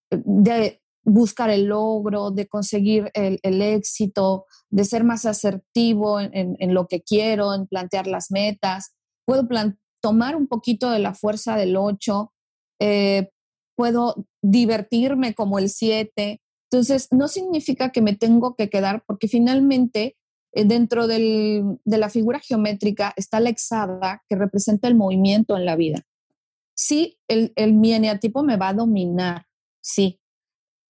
de 0.10 0.82
buscar 1.06 1.52
el 1.52 1.66
logro, 1.66 2.32
de 2.32 2.48
conseguir 2.48 3.12
el, 3.14 3.62
éxito, 3.62 4.48
de 4.72 4.84
ser 4.84 5.04
más 5.04 5.28
asertivo 5.28 6.20
en, 6.20 6.74
lo 6.74 6.88
que 6.88 7.04
quiero, 7.04 7.54
en 7.54 7.68
plantear 7.68 8.08
las 8.08 8.32
metas. 8.32 8.96
Puedo 9.28 9.48
tomar 10.02 10.36
un 10.36 10.48
poquito 10.48 10.90
de 10.90 10.98
la 10.98 11.14
fuerza 11.14 11.56
del 11.56 11.78
8, 11.78 12.34
eh, 12.82 13.30
puedo 13.78 14.26
divertirme 14.42 15.36
como 15.36 15.60
el 15.60 15.70
7, 15.70 16.42
entonces, 16.74 17.08
no 17.12 17.28
significa 17.28 17.92
que 17.92 18.02
me 18.02 18.16
tengo 18.16 18.56
que 18.56 18.68
quedar, 18.68 19.04
porque 19.06 19.28
finalmente 19.28 20.18
eh, 20.54 20.66
dentro 20.66 21.06
de 21.06 21.78
la 21.86 22.10
figura 22.10 22.40
geométrica 22.40 23.14
está 23.16 23.40
la 23.40 23.50
hexada 23.50 24.24
que 24.28 24.36
representa 24.36 24.88
el 24.88 24.96
movimiento 24.96 25.56
en 25.56 25.66
la 25.66 25.76
vida. 25.76 26.02
Sí, 26.74 27.20
el, 27.28 27.54
el 27.56 27.74
mi 27.74 27.94
eneatipo 27.94 28.42
me 28.42 28.58
va 28.58 28.70
a 28.70 28.74
dominar, 28.74 29.46
sí. 29.82 30.20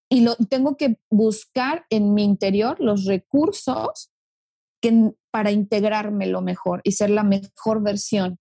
Y 0.10 0.22
lo, 0.22 0.38
tengo 0.38 0.78
que 0.78 1.00
buscar 1.10 1.86
en 1.90 2.14
mi 2.14 2.24
interior 2.24 2.80
los 2.80 3.04
recursos 3.04 4.10
para 5.32 5.52
integrarme 5.52 6.28
lo 6.28 6.42
mejor 6.42 6.80
y 6.86 6.94
ser 6.94 7.10
la 7.10 7.24
mejor 7.24 7.84
versión. 7.84 8.38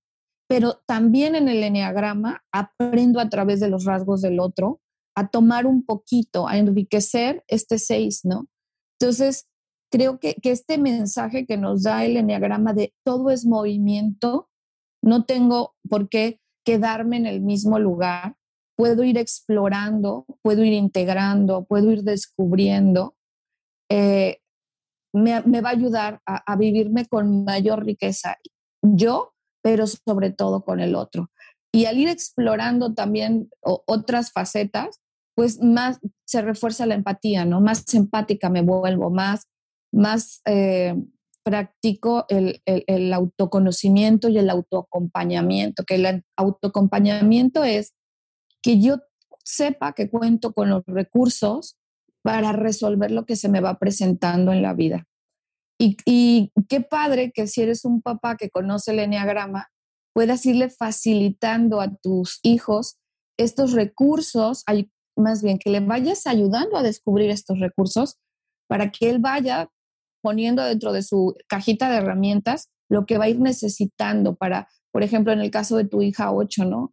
Pero 0.49 0.81
también 0.87 1.35
en 1.35 1.49
el 1.49 1.65
eneagrama 1.65 2.45
aprendo 2.53 3.19
a 3.19 3.29
través 3.29 3.59
de 3.59 3.69
los 3.69 3.85
rasgos 3.85 4.23
del 4.23 4.39
otro 4.39 4.82
a 5.15 5.29
tomar 5.29 5.67
un 5.67 5.85
poquito, 5.85 6.49
a 6.49 6.59
enriquecer 6.59 7.45
este 7.49 7.79
seis, 7.79 8.21
¿no? 8.25 8.49
Entonces, 8.99 9.47
creo 9.91 10.19
que, 10.19 10.37
este 10.43 10.79
mensaje 10.79 11.47
que 11.47 11.57
nos 11.57 11.83
da 11.83 12.05
el 12.05 12.17
enneagrama 12.17 12.73
de 12.73 12.95
todo 13.05 13.31
es 13.31 13.45
movimiento, 13.45 14.49
no 15.05 15.25
tengo 15.25 15.75
por 15.89 16.09
qué 16.09 16.41
quedarme 16.65 17.19
en 17.19 17.27
el 17.27 17.41
mismo 17.43 17.79
lugar, 17.79 18.37
puedo 18.77 19.05
ir 19.05 19.19
explorando, 19.19 20.25
puedo 20.43 20.65
ir 20.65 20.73
integrando, 20.73 21.65
puedo 21.65 21.93
ir 21.93 22.03
descubriendo, 22.05 23.17
eh, 23.91 24.39
me, 25.13 25.61
va 25.61 25.69
a 25.69 25.73
ayudar 25.73 26.23
a, 26.25 26.57
vivirme 26.57 27.07
con 27.07 27.45
mayor 27.45 27.85
riqueza, 27.85 28.39
yo, 28.81 29.35
pero 29.63 29.87
sobre 29.87 30.31
todo 30.31 30.65
con 30.65 30.81
el 30.81 30.95
otro. 30.95 31.31
Y 31.71 31.85
al 31.85 31.99
ir 31.99 32.09
explorando 32.09 32.95
también 32.95 33.51
otras 33.61 34.33
facetas, 34.33 35.02
pues 35.35 35.63
más 35.63 35.99
se 36.25 36.43
refuerza 36.43 36.87
la 36.87 36.95
empatía, 36.95 37.45
¿no? 37.45 37.61
Más 37.61 37.93
empática 37.95 38.51
me 38.51 38.63
vuelvo, 38.63 39.11
más, 39.11 39.49
más 39.93 40.41
eh, 40.45 40.95
practico 41.43 42.25
el, 42.29 42.63
el, 42.67 43.13
autoconocimiento 43.13 44.29
y 44.29 44.39
el 44.39 44.51
autoacompañamiento, 44.51 45.85
que 45.85 45.97
el 45.97 46.25
autoacompañamiento 46.37 47.65
es 47.65 47.95
que 48.63 48.81
yo 48.81 48.99
sepa 49.45 49.93
que 49.93 50.09
cuento 50.09 50.53
con 50.53 50.71
los 50.71 50.85
recursos 50.87 51.77
para 52.23 52.53
resolver 52.53 53.11
lo 53.11 53.27
que 53.27 53.37
se 53.37 53.49
me 53.49 53.61
va 53.61 53.79
presentando 53.79 54.53
en 54.53 54.63
la 54.63 54.75
vida. 54.75 55.07
Y, 55.79 55.97
y, 56.07 56.53
qué 56.69 56.81
padre 56.81 57.33
que 57.33 57.49
si 57.49 57.63
eres 57.63 57.85
un 57.85 58.03
papá 58.03 58.37
que 58.37 58.51
conoce 58.51 58.93
el 58.93 59.01
enneagrama, 59.01 59.69
puedas 60.15 60.47
irle 60.47 60.71
facilitando 60.71 61.81
a 61.81 61.93
tus 61.97 62.39
hijos 62.43 62.99
estos 63.37 63.73
recursos, 63.73 64.63
más 65.17 65.43
bien 65.43 65.59
que 65.59 65.71
le 65.71 65.81
vayas 65.81 66.27
ayudando 66.27 66.77
a 66.77 66.83
descubrir 66.83 67.31
estos 67.31 67.59
recursos 67.59 68.19
para 68.69 68.91
que 68.91 69.11
él 69.11 69.19
vaya 69.19 69.69
poniendo 70.23 70.65
dentro 70.65 70.93
de 70.93 71.03
su 71.03 71.35
cajita 71.49 71.91
de 71.91 71.97
herramientas 71.99 72.71
lo 72.89 73.07
que 73.07 73.19
va 73.19 73.25
a 73.25 73.29
ir 73.29 73.41
necesitando 73.41 74.35
para, 74.37 74.69
por 74.93 75.03
ejemplo, 75.03 75.33
en 75.33 75.41
el 75.41 75.51
caso 75.51 75.77
de 75.77 75.85
tu 75.85 76.03
hija 76.03 76.33
8, 76.33 76.65
¿no? 76.65 76.93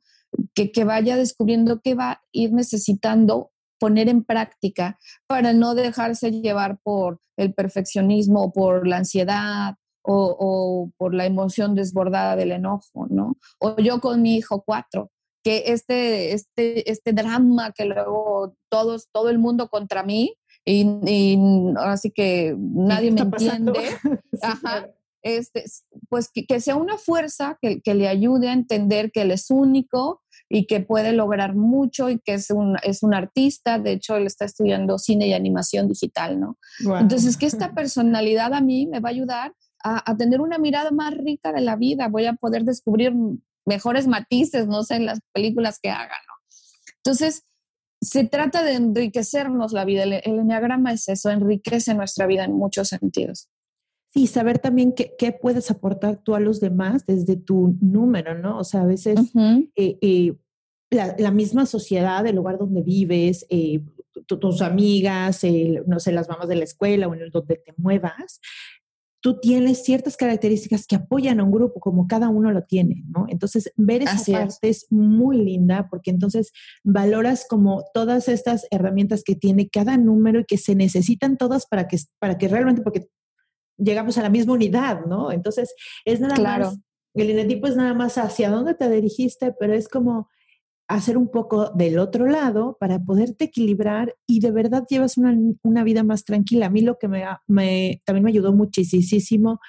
Que, 0.53 0.71
que 0.71 0.83
vaya 0.83 1.15
descubriendo 1.15 1.81
qué 1.81 1.95
va 1.95 2.11
a 2.11 2.21
ir 2.31 2.53
necesitando 2.53 3.51
poner 3.79 4.09
en 4.09 4.23
práctica 4.23 4.99
para 5.27 5.53
no 5.53 5.73
dejarse 5.73 6.31
llevar 6.31 6.79
por 6.83 7.19
el 7.37 7.53
perfeccionismo 7.53 8.43
o 8.43 8.51
por 8.51 8.87
la 8.87 8.97
ansiedad 8.97 9.75
o, 10.01 10.91
por 10.97 11.13
la 11.13 11.25
emoción 11.25 11.75
desbordada 11.75 12.35
del 12.35 12.51
enojo, 12.51 13.07
¿no? 13.09 13.37
O 13.59 13.77
yo 13.77 13.99
con 13.99 14.21
mi 14.21 14.35
hijo 14.35 14.63
4, 14.65 15.11
que 15.43 15.63
este, 15.67 16.33
este, 16.33 16.91
este 16.91 17.13
drama 17.13 17.71
que 17.71 17.85
luego 17.85 18.55
todos, 18.69 19.07
todo 19.11 19.29
el 19.29 19.39
mundo 19.39 19.69
contra 19.69 20.03
mí 20.03 20.35
y, 20.65 21.37
así 21.77 22.11
que 22.11 22.55
nadie 22.57 23.11
me 23.11 23.21
entiende, 23.21 23.73
este, 25.23 25.63
pues 26.09 26.29
que, 26.31 26.59
sea 26.59 26.75
una 26.75 26.97
fuerza 26.97 27.57
que, 27.61 27.81
que, 27.81 27.95
le 27.95 28.07
ayude 28.07 28.49
a 28.49 28.53
entender 28.53 29.11
que 29.11 29.21
él 29.21 29.31
es 29.31 29.49
único 29.49 30.21
y 30.49 30.67
que 30.67 30.79
puede 30.79 31.13
lograr 31.13 31.55
mucho 31.55 32.09
y 32.09 32.19
que 32.19 32.33
es 32.33 32.51
un, 32.51 32.75
es 32.83 33.03
un 33.03 33.13
artista, 33.13 33.79
de 33.79 33.93
hecho 33.93 34.15
él 34.15 34.27
está 34.27 34.45
estudiando 34.45 34.97
cine 34.97 35.27
y 35.27 35.33
animación 35.33 35.87
digital, 35.87 36.39
¿no? 36.39 36.57
Entonces 36.99 37.37
que 37.37 37.45
esta 37.45 37.73
personalidad 37.75 38.53
a 38.53 38.61
mí 38.61 38.85
me 38.87 38.99
va 38.99 39.09
a 39.09 39.11
ayudar 39.11 39.53
a, 39.83 40.11
a, 40.11 40.17
tener 40.17 40.41
una 40.41 40.57
mirada 40.57 40.91
más 40.91 41.15
rica 41.15 41.53
de 41.53 41.61
la 41.61 41.77
vida, 41.77 42.09
voy 42.09 42.25
a 42.25 42.33
poder 42.33 42.63
descubrir 42.63 43.13
mejores 43.69 44.07
matices, 44.07 44.67
no 44.67 44.83
sé, 44.83 44.95
en 44.95 45.05
las 45.05 45.19
películas 45.31 45.79
que 45.81 45.89
hagan, 45.89 46.19
¿no? 46.27 46.33
Entonces, 46.97 47.45
se 48.01 48.25
trata 48.25 48.63
de 48.63 48.73
enriquecernos 48.73 49.71
la 49.71 49.85
vida. 49.85 50.03
El, 50.03 50.13
el 50.13 50.39
enneagrama 50.39 50.91
es 50.91 51.07
eso, 51.07 51.29
enriquece 51.29 51.93
nuestra 51.93 52.27
vida 52.27 52.43
en 52.43 52.53
muchos 52.53 52.89
sentidos. 52.89 53.47
Sí, 54.11 54.25
saber 54.25 54.57
también 54.57 54.93
qué, 54.93 55.13
qué, 55.17 55.31
puedes 55.31 55.69
aportar 55.69 56.23
tú 56.23 56.33
a 56.33 56.39
los 56.39 56.59
demás 56.59 57.05
desde 57.05 57.35
tu 57.35 57.77
número, 57.79 58.35
¿no? 58.35 58.57
O 58.57 58.63
sea, 58.63 58.81
a 58.81 58.85
veces 58.85 59.19
eh, 59.75 59.99
eh, 60.01 60.35
la, 60.89 61.15
la, 61.19 61.29
misma 61.29 61.67
sociedad, 61.67 62.25
el 62.25 62.35
lugar 62.35 62.57
donde 62.57 62.81
vives, 62.81 63.45
eh, 63.49 63.81
tus 64.25 64.61
amigas, 64.63 65.41
no 65.85 65.99
sé, 65.99 66.11
las 66.11 66.27
mamás 66.27 66.47
de 66.47 66.55
la 66.55 66.63
escuela 66.63 67.07
o 67.07 67.13
en 67.13 67.21
el 67.21 67.29
donde 67.29 67.57
te 67.57 67.73
muevas, 67.77 68.41
tú 69.21 69.39
tienes 69.39 69.83
ciertas 69.83 70.15
características 70.15 70.87
que 70.87 70.95
apoyan 70.95 71.39
a 71.39 71.43
un 71.43 71.51
grupo, 71.51 71.79
como 71.79 72.07
cada 72.07 72.29
uno 72.29 72.51
lo 72.51 72.63
tiene, 72.63 73.03
¿no? 73.09 73.25
Entonces, 73.27 73.71
ver 73.75 74.03
esa 74.03 74.31
parte 74.31 74.69
es. 74.69 74.87
muy 74.89 75.37
linda 75.37 75.87
porque 75.89 76.11
entonces 76.11 76.51
valoras 76.83 77.45
como 77.47 77.83
todas 77.93 78.27
estas 78.29 78.65
herramientas 78.71 79.23
que 79.23 79.35
tiene 79.35 79.69
cada 79.69 79.97
número 79.97 80.39
y 80.39 80.45
que 80.45 80.57
se 80.57 80.75
necesitan 80.75 81.37
todas 81.37 81.65
para 81.65 81.87
que, 81.87 81.97
para 82.19 82.37
que 82.37 82.47
realmente, 82.47 82.81
porque 82.81 83.09
llegamos 83.77 84.17
a 84.17 84.23
la 84.23 84.29
misma 84.29 84.53
unidad, 84.53 85.05
¿no? 85.05 85.31
Entonces, 85.31 85.73
es 86.05 86.19
nada 86.19 86.35
claro. 86.35 86.65
más, 86.65 86.79
el 87.13 87.29
enetipo 87.31 87.67
es 87.67 87.75
nada 87.75 87.93
más 87.93 88.17
hacia 88.17 88.49
dónde 88.49 88.73
te 88.73 88.89
dirigiste, 88.89 89.53
pero 89.59 89.73
es 89.73 89.89
como 89.89 90.29
hacer 90.89 91.17
un 91.17 91.29
poco 91.29 91.69
del 91.69 91.99
otro 91.99 92.25
lado 92.25 92.75
para 92.79 92.99
poderte 92.99 93.45
equilibrar 93.45 94.15
y 94.25 94.39
de 94.39 94.49
verdad 94.49 94.85
llevas 94.89 95.17
una, 95.17 95.37
una 95.61 95.83
vida 95.83 96.03
más 96.03 96.25
tranquila. 96.25 96.65
A 96.65 96.69
mí 96.71 96.81
lo 96.81 96.97
que 96.97 97.07
me, 97.07 97.23
me, 97.47 98.01
también 98.05 98.23
me 98.23 98.31
ayudó 98.31 98.53
muchísimo 98.53 99.59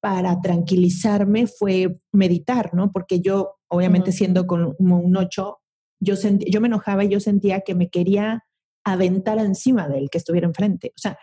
para 0.00 0.38
tranquilizarme 0.42 1.46
fue 1.46 1.98
meditar, 2.12 2.74
¿no? 2.74 2.92
Porque 2.92 3.20
yo, 3.20 3.56
obviamente 3.68 4.12
siendo 4.12 4.46
como 4.46 4.74
un 4.78 5.16
ocho, 5.16 5.60
yo, 5.98 6.14
yo 6.46 6.60
me 6.60 6.68
enojaba 6.68 7.04
y 7.04 7.08
yo 7.08 7.20
sentía 7.20 7.62
que 7.62 7.74
me 7.74 7.88
quería 7.88 8.44
aventar 8.84 9.38
encima 9.38 9.88
del 9.88 10.10
que 10.10 10.18
estuviera 10.18 10.46
enfrente. 10.46 10.92
O 10.94 11.00
sea, 11.00 11.18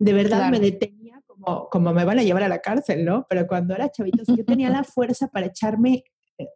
de 0.00 0.12
verdad 0.14 0.50
me 0.50 0.60
detenía 0.60 1.20
como, 1.26 1.68
como 1.68 1.92
me 1.92 2.06
van 2.06 2.20
a 2.20 2.22
llevar 2.22 2.42
a 2.42 2.48
la 2.48 2.60
cárcel, 2.60 3.04
¿no? 3.04 3.26
Pero 3.28 3.46
cuando 3.46 3.74
era 3.74 3.90
chavito, 3.90 4.22
yo 4.34 4.44
tenía 4.46 4.70
la 4.70 4.82
fuerza 4.82 5.28
para 5.28 5.46
echarme 5.46 6.04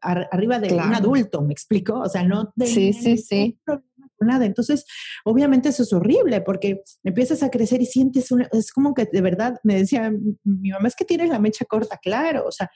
arriba 0.01 0.59
de 0.59 0.75
un 0.75 0.95
adulto, 0.95 1.43
¿me 1.43 1.53
explico? 1.53 2.01
O 2.01 2.09
sea, 2.09 2.25
no 2.25 2.53
tenía 2.57 2.75
sí, 2.75 2.93
sí, 2.93 3.19
sí. 3.19 3.59
problema 3.65 4.11
con 4.17 4.29
nada. 4.29 4.47
Entonces, 4.47 4.85
obviamente 5.25 5.69
eso 5.69 5.83
es 5.83 5.93
horrible 5.93 6.41
porque 6.41 6.83
empiezas 7.05 7.43
a 7.43 7.51
crecer 7.51 7.81
y 7.81 7.87
sientes 7.87 8.31
una, 8.31 8.49
es 8.53 8.73
como 8.73 8.95
que 8.95 9.09
de 9.11 9.21
verdad, 9.21 9.59
me 9.63 9.77
decía 9.77 10.13
mi 10.45 10.71
mamá, 10.71 10.89
es 10.89 10.97
que 10.97 11.05
tienes 11.05 11.29
la 11.29 11.39
mecha 11.39 11.65
corta, 11.65 11.99
claro, 11.99 12.45
o 12.47 12.53
sea, 12.53 12.71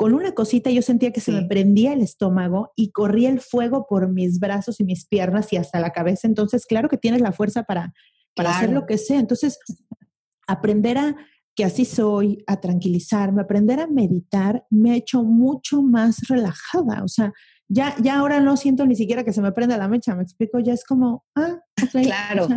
con 0.00 0.14
una 0.14 0.32
cosita 0.32 0.70
yo 0.70 0.80
sentía 0.80 1.12
que 1.12 1.20
se 1.20 1.30
me 1.30 1.44
prendía 1.44 1.92
el 1.92 2.00
estómago 2.00 2.72
y 2.74 2.90
corría 2.90 3.28
el 3.28 3.38
fuego 3.38 3.86
por 3.86 4.10
mis 4.10 4.40
brazos 4.40 4.80
y 4.80 4.84
mis 4.84 5.06
piernas 5.06 5.52
y 5.52 5.58
hasta 5.58 5.78
la 5.78 5.90
cabeza. 5.90 6.26
Entonces, 6.26 6.64
claro 6.64 6.88
que 6.88 6.96
tienes 6.96 7.20
la 7.20 7.32
fuerza 7.32 7.64
para, 7.64 7.92
para 8.34 8.56
hacer 8.56 8.70
lo 8.70 8.86
que 8.86 8.96
sea. 8.96 9.20
Entonces, 9.20 9.58
aprender 10.46 10.96
a 10.96 11.16
que 11.60 11.66
así 11.66 11.84
soy, 11.84 12.42
a 12.46 12.58
tranquilizarme, 12.58 13.42
aprender 13.42 13.80
a 13.80 13.86
meditar, 13.86 14.64
me 14.70 14.92
ha 14.92 14.96
hecho 14.96 15.22
mucho 15.24 15.82
más 15.82 16.26
relajada. 16.26 17.04
O 17.04 17.08
sea, 17.08 17.34
ya, 17.68 17.94
ya 18.00 18.18
ahora 18.18 18.40
no 18.40 18.56
siento 18.56 18.86
ni 18.86 18.96
siquiera 18.96 19.24
que 19.24 19.34
se 19.34 19.42
me 19.42 19.52
prenda 19.52 19.76
la 19.76 19.86
mecha, 19.86 20.14
me 20.14 20.22
explico, 20.22 20.58
ya 20.60 20.72
es 20.72 20.86
como, 20.86 21.26
ah, 21.36 21.60
claro. 21.92 22.48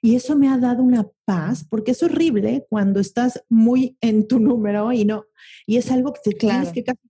y 0.00 0.16
eso 0.16 0.34
me 0.34 0.48
ha 0.48 0.56
dado 0.56 0.82
una 0.82 1.06
paz, 1.26 1.66
porque 1.68 1.90
es 1.90 2.02
horrible 2.02 2.66
cuando 2.70 3.00
estás 3.00 3.44
muy 3.50 3.98
en 4.00 4.26
tu 4.26 4.40
número 4.40 4.92
y 4.92 5.04
no, 5.04 5.26
y 5.66 5.76
es 5.76 5.90
algo 5.92 6.14
que 6.14 6.30
te 6.30 6.32
tienes 6.34 6.72
que 6.72 6.84
casi 6.84 7.00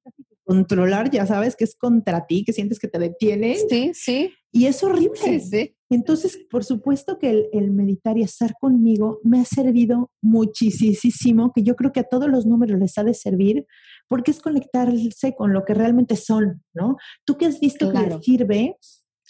controlar, 0.48 1.10
ya 1.10 1.26
sabes 1.26 1.56
que 1.56 1.64
es 1.64 1.76
contra 1.76 2.24
ti, 2.26 2.42
que 2.42 2.54
sientes 2.54 2.78
que 2.78 2.88
te 2.88 2.98
detiene. 2.98 3.54
Sí, 3.68 3.90
sí. 3.92 4.32
Y 4.50 4.64
es 4.64 4.82
horrible. 4.82 5.18
Sí, 5.22 5.40
sí. 5.40 5.76
Entonces, 5.90 6.38
por 6.50 6.64
supuesto 6.64 7.18
que 7.18 7.50
el, 7.52 7.70
meditar 7.70 8.16
y 8.16 8.22
estar 8.22 8.54
conmigo 8.58 9.20
me 9.22 9.40
ha 9.40 9.44
servido 9.44 10.10
muchísimo, 10.22 11.52
que 11.54 11.62
yo 11.62 11.76
creo 11.76 11.92
que 11.92 12.00
a 12.00 12.08
todos 12.08 12.30
los 12.30 12.46
números 12.46 12.80
les 12.80 12.96
ha 12.96 13.04
de 13.04 13.12
servir, 13.12 13.66
porque 14.08 14.30
es 14.30 14.40
conectarse 14.40 15.34
con 15.36 15.52
lo 15.52 15.66
que 15.66 15.74
realmente 15.74 16.16
son, 16.16 16.62
¿no? 16.72 16.96
¿Tú 17.26 17.36
qué 17.36 17.44
has 17.44 17.60
visto 17.60 17.92
que 17.92 17.98
les 17.98 18.24
sirve, 18.24 18.78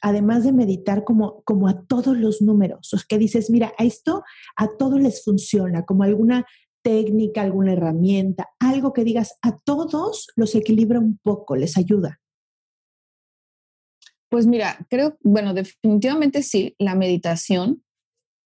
además 0.01 0.45
de 0.45 0.53
meditar, 0.53 1.03
como, 1.03 1.43
como 1.43 1.67
a 1.67 1.85
todos 1.89 2.17
los 2.17 2.41
números? 2.41 2.95
O 2.95 2.99
que 3.09 3.19
dices, 3.19 3.51
mira, 3.51 3.73
a 3.77 3.83
esto 3.83 4.23
a 4.57 4.69
todos 4.79 5.01
les 5.01 5.25
funciona, 5.25 5.85
como 5.85 6.05
alguna 6.05 6.47
técnica, 6.89 7.43
alguna 7.43 7.75
herramienta, 7.75 8.49
algo 8.59 8.95
que 8.95 9.05
digas, 9.05 9.37
a 9.43 9.59
todos 9.59 10.29
los 10.37 10.55
equilibra 10.55 10.99
un 10.99 11.19
poco, 11.23 11.55
les 11.55 11.77
ayuda. 11.77 12.19
Pues 14.31 14.47
mira, 14.47 14.87
creo, 14.89 15.19
bueno, 15.21 15.53
definitivamente 15.53 16.43
sí, 16.43 16.75
la 16.79 16.95
meditación 16.95 17.85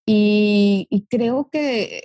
y, 0.04 0.88
creo 1.08 1.50
que 1.52 2.02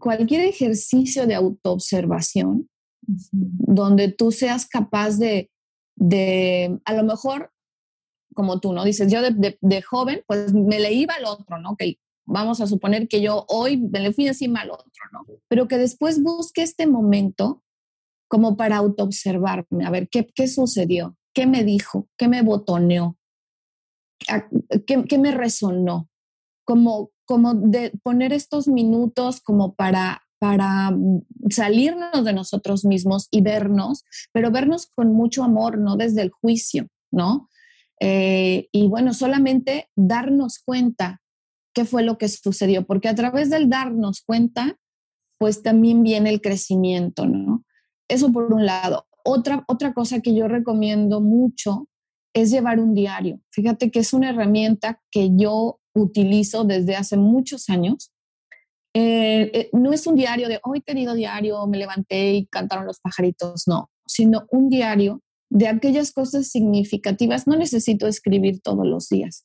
cualquier 0.00 0.40
ejercicio 0.40 1.28
de 1.28 1.36
autoobservación 1.36 2.68
donde 3.02 4.10
tú 4.10 4.32
seas 4.32 4.66
capaz 4.66 5.18
de, 5.18 5.52
de, 5.94 6.80
a 6.84 6.94
lo 6.94 7.04
mejor, 7.04 7.52
como 8.34 8.58
tú, 8.58 8.72
¿no? 8.72 8.84
Dices, 8.84 9.10
yo 9.10 9.20
de, 9.22 9.82
joven, 9.82 10.24
pues 10.26 10.52
me 10.52 10.80
le 10.80 10.92
iba 10.94 11.14
al 11.14 11.26
otro, 11.26 11.58
¿no? 11.60 11.76
Que 11.76 11.96
vamos 12.28 12.60
a 12.60 12.66
suponer 12.66 13.08
que 13.08 13.20
yo 13.20 13.44
hoy 13.48 13.78
me 13.78 14.00
le 14.00 14.12
fui 14.12 14.28
encima 14.28 14.60
al 14.60 14.70
otro, 14.70 14.86
¿no? 15.12 15.26
Pero 15.48 15.66
que 15.66 15.78
después 15.78 16.22
busque 16.22 16.62
este 16.62 16.86
momento 16.86 17.62
como 18.28 18.56
para 18.56 18.76
autoobservarme, 18.76 19.86
a 19.86 19.90
ver, 19.90 20.08
¿qué, 20.10 20.26
qué 20.34 20.46
sucedió? 20.46 21.16
¿Qué 21.34 21.46
me 21.46 21.64
dijo? 21.64 22.08
¿Qué 22.18 22.28
me 22.28 22.42
botoneó? 22.42 23.16
¿Qué, 24.86 25.18
me 25.18 25.30
resonó? 25.30 26.08
Como, 26.64 27.10
como 27.24 27.54
de 27.54 27.92
poner 28.02 28.34
estos 28.34 28.68
minutos 28.68 29.40
como 29.40 29.74
para, 29.74 30.22
para 30.38 30.94
salirnos 31.48 32.24
de 32.24 32.34
nosotros 32.34 32.84
mismos 32.84 33.28
y 33.30 33.40
vernos, 33.40 34.04
pero 34.32 34.50
vernos 34.50 34.88
con 34.94 35.14
mucho 35.14 35.42
amor, 35.44 35.78
no 35.78 35.96
desde 35.96 36.20
el 36.20 36.30
juicio, 36.30 36.88
¿no? 37.10 37.48
Eh, 38.00 38.68
y 38.70 38.86
bueno, 38.88 39.14
solamente 39.14 39.88
darnos 39.96 40.58
cuenta 40.58 41.22
qué 41.74 41.84
fue 41.84 42.02
lo 42.02 42.18
que 42.18 42.28
sucedió, 42.28 42.86
porque 42.86 43.08
a 43.08 43.14
través 43.14 43.50
del 43.50 43.68
darnos 43.68 44.22
cuenta, 44.22 44.76
pues 45.38 45.62
también 45.62 46.02
viene 46.02 46.30
el 46.30 46.40
crecimiento, 46.40 47.26
¿no? 47.26 47.64
Eso 48.08 48.32
por 48.32 48.52
un 48.52 48.66
lado. 48.66 49.06
Otra, 49.24 49.64
otra 49.68 49.92
cosa 49.92 50.20
que 50.20 50.34
yo 50.34 50.48
recomiendo 50.48 51.20
mucho 51.20 51.86
es 52.34 52.50
llevar 52.50 52.80
un 52.80 52.94
diario. 52.94 53.40
Fíjate 53.50 53.90
que 53.90 54.00
es 54.00 54.12
una 54.12 54.30
herramienta 54.30 55.00
que 55.10 55.30
yo 55.36 55.80
utilizo 55.94 56.64
desde 56.64 56.96
hace 56.96 57.16
muchos 57.16 57.68
años. 57.68 58.12
Eh, 58.94 59.50
eh, 59.52 59.70
no 59.72 59.92
es 59.92 60.06
un 60.06 60.16
diario 60.16 60.48
de 60.48 60.60
hoy, 60.62 60.80
querido 60.80 61.14
diario, 61.14 61.66
me 61.66 61.78
levanté 61.78 62.34
y 62.34 62.46
cantaron 62.46 62.86
los 62.86 63.00
pajaritos, 63.00 63.64
no, 63.66 63.90
sino 64.06 64.46
un 64.50 64.68
diario 64.68 65.22
de 65.50 65.68
aquellas 65.68 66.12
cosas 66.12 66.48
significativas. 66.48 67.46
No 67.46 67.56
necesito 67.56 68.06
escribir 68.06 68.60
todos 68.60 68.86
los 68.86 69.08
días. 69.08 69.44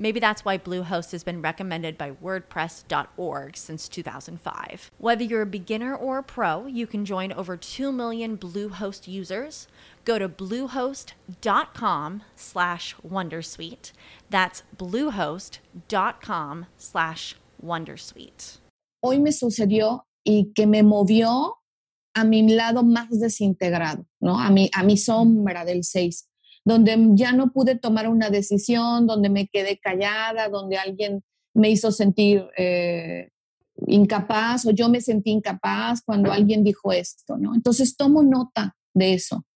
Maybe 0.00 0.20
that's 0.20 0.44
why 0.44 0.56
Bluehost 0.58 1.10
has 1.10 1.24
been 1.24 1.42
recommended 1.42 1.98
by 1.98 2.12
WordPress.org 2.12 3.56
since 3.56 3.88
2005. 3.88 4.92
Whether 4.98 5.24
you're 5.24 5.42
a 5.42 5.46
beginner 5.46 5.94
or 5.94 6.18
a 6.18 6.22
pro, 6.22 6.66
you 6.66 6.86
can 6.86 7.04
join 7.04 7.32
over 7.32 7.56
2 7.56 7.90
million 7.90 8.38
Bluehost 8.38 9.08
users. 9.08 9.66
Go 10.04 10.18
to 10.20 10.28
bluehost.com 10.28 12.22
slash 12.36 12.94
Wondersuite. 13.06 13.92
That's 14.30 14.62
bluehost.com 14.76 16.66
slash 16.76 17.36
Wondersuite. 17.60 18.58
Hoy 19.02 19.18
me 19.18 19.32
sucedió 19.32 20.06
y 20.24 20.52
que 20.54 20.66
me 20.66 20.82
movió 20.82 21.54
a 22.14 22.24
mi 22.24 22.48
lado 22.54 22.82
más 22.84 23.10
desintegrado, 23.10 24.06
¿no? 24.20 24.38
A 24.38 24.50
mi, 24.50 24.70
a 24.72 24.84
mi 24.84 24.96
sombra 24.96 25.64
del 25.64 25.82
6, 25.82 26.27
donde 26.68 26.98
ya 27.14 27.32
no 27.32 27.50
pude 27.50 27.76
tomar 27.76 28.10
una 28.10 28.28
decisión, 28.28 29.06
donde 29.06 29.30
me 29.30 29.48
quedé 29.48 29.78
callada, 29.78 30.50
donde 30.50 30.76
alguien 30.76 31.22
me 31.54 31.70
hizo 31.70 31.90
sentir 31.90 32.44
eh, 32.58 33.30
incapaz 33.86 34.66
o 34.66 34.70
yo 34.72 34.90
me 34.90 35.00
sentí 35.00 35.30
incapaz 35.30 36.02
cuando 36.04 36.30
alguien 36.30 36.62
dijo 36.62 36.92
esto, 36.92 37.38
¿no? 37.38 37.54
Entonces 37.54 37.96
tomo 37.96 38.22
nota 38.22 38.76
de 38.92 39.14
eso. 39.14 39.46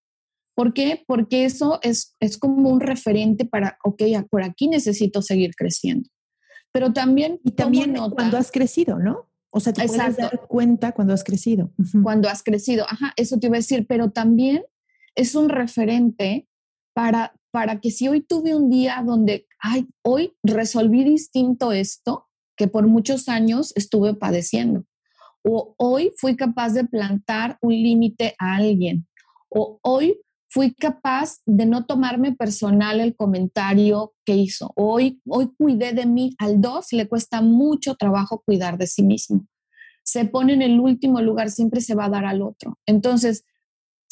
¿Por 0.55 0.73
qué? 0.73 1.05
Porque 1.07 1.45
eso 1.45 1.81
es, 1.83 2.17
es 2.19 2.39
como 2.39 2.71
un 2.71 2.81
referente 2.81 3.45
para, 3.45 3.77
ok, 3.85 4.03
por 4.31 4.43
aquí 4.43 4.69
necesito 4.69 5.21
seguir 5.21 5.55
creciendo. 5.55 6.09
Pero 6.73 6.95
también... 6.95 7.41
Y 7.45 7.51
también 7.51 7.95
cuando 8.15 8.39
has 8.39 8.51
crecido, 8.51 8.99
¿no? 8.99 9.29
O 9.51 9.61
sea, 9.61 9.75
te 9.75 9.87
puedes 9.87 10.17
dar 10.17 10.47
cuenta 10.49 10.93
cuando 10.93 11.13
has 11.13 11.25
crecido. 11.25 11.75
Cuando 12.03 12.31
has 12.31 12.43
crecido, 12.43 12.87
ajá, 12.89 13.13
eso 13.17 13.39
te 13.39 13.49
iba 13.49 13.57
a 13.57 13.59
decir, 13.59 13.87
pero 13.87 14.11
también 14.11 14.63
es 15.15 15.35
un 15.35 15.51
referente 15.51 16.49
para, 16.95 17.35
para 17.51 17.81
que 17.81 17.91
si 17.91 18.09
hoy 18.09 18.21
tuve 18.21 18.55
un 18.55 18.71
día 18.71 19.03
donde, 19.05 19.47
ay, 19.61 19.89
hoy 20.03 20.35
resolví 20.43 21.05
distinto 21.05 21.73
esto 21.73 22.29
que 22.57 22.69
por 22.69 22.87
muchos 22.87 23.29
años 23.29 23.73
estuve 23.77 24.15
padeciendo, 24.15 24.85
o 25.45 25.75
hoy 25.79 26.13
fui 26.17 26.37
capaz 26.37 26.75
de 26.75 26.85
plantar 26.85 27.59
un 27.63 27.73
límite 27.73 28.35
a 28.39 28.57
alguien, 28.57 29.07
o 29.49 29.79
hoy 29.83 30.19
fui 30.53 30.75
capaz 30.75 31.39
de 31.47 31.65
no 31.65 31.87
tomarme 31.87 32.33
personal 32.33 33.01
el 33.01 33.17
comentario 33.17 34.13
que 34.25 34.37
hizo. 34.37 34.71
Hoy, 34.77 35.23
hoy 35.27 35.51
cuidé 35.57 35.95
de 35.95 36.05
mí. 36.05 36.35
Al 36.39 36.61
dos 36.61 36.93
le 36.93 37.09
cuesta 37.09 37.41
mucho 37.41 37.95
trabajo 37.95 38.43
cuidar 38.45 38.77
de 38.77 38.87
sí 38.87 39.03
mismo. 39.03 39.47
Se 40.05 40.27
pone 40.27 40.53
en 40.53 40.61
el 40.61 40.79
último 40.79 41.23
lugar, 41.23 41.51
siempre 41.51 41.81
se 41.81 41.95
va 41.95 42.05
a 42.05 42.11
dar 42.11 42.27
al 42.27 42.43
otro. 42.43 42.79
Entonces, 42.85 43.45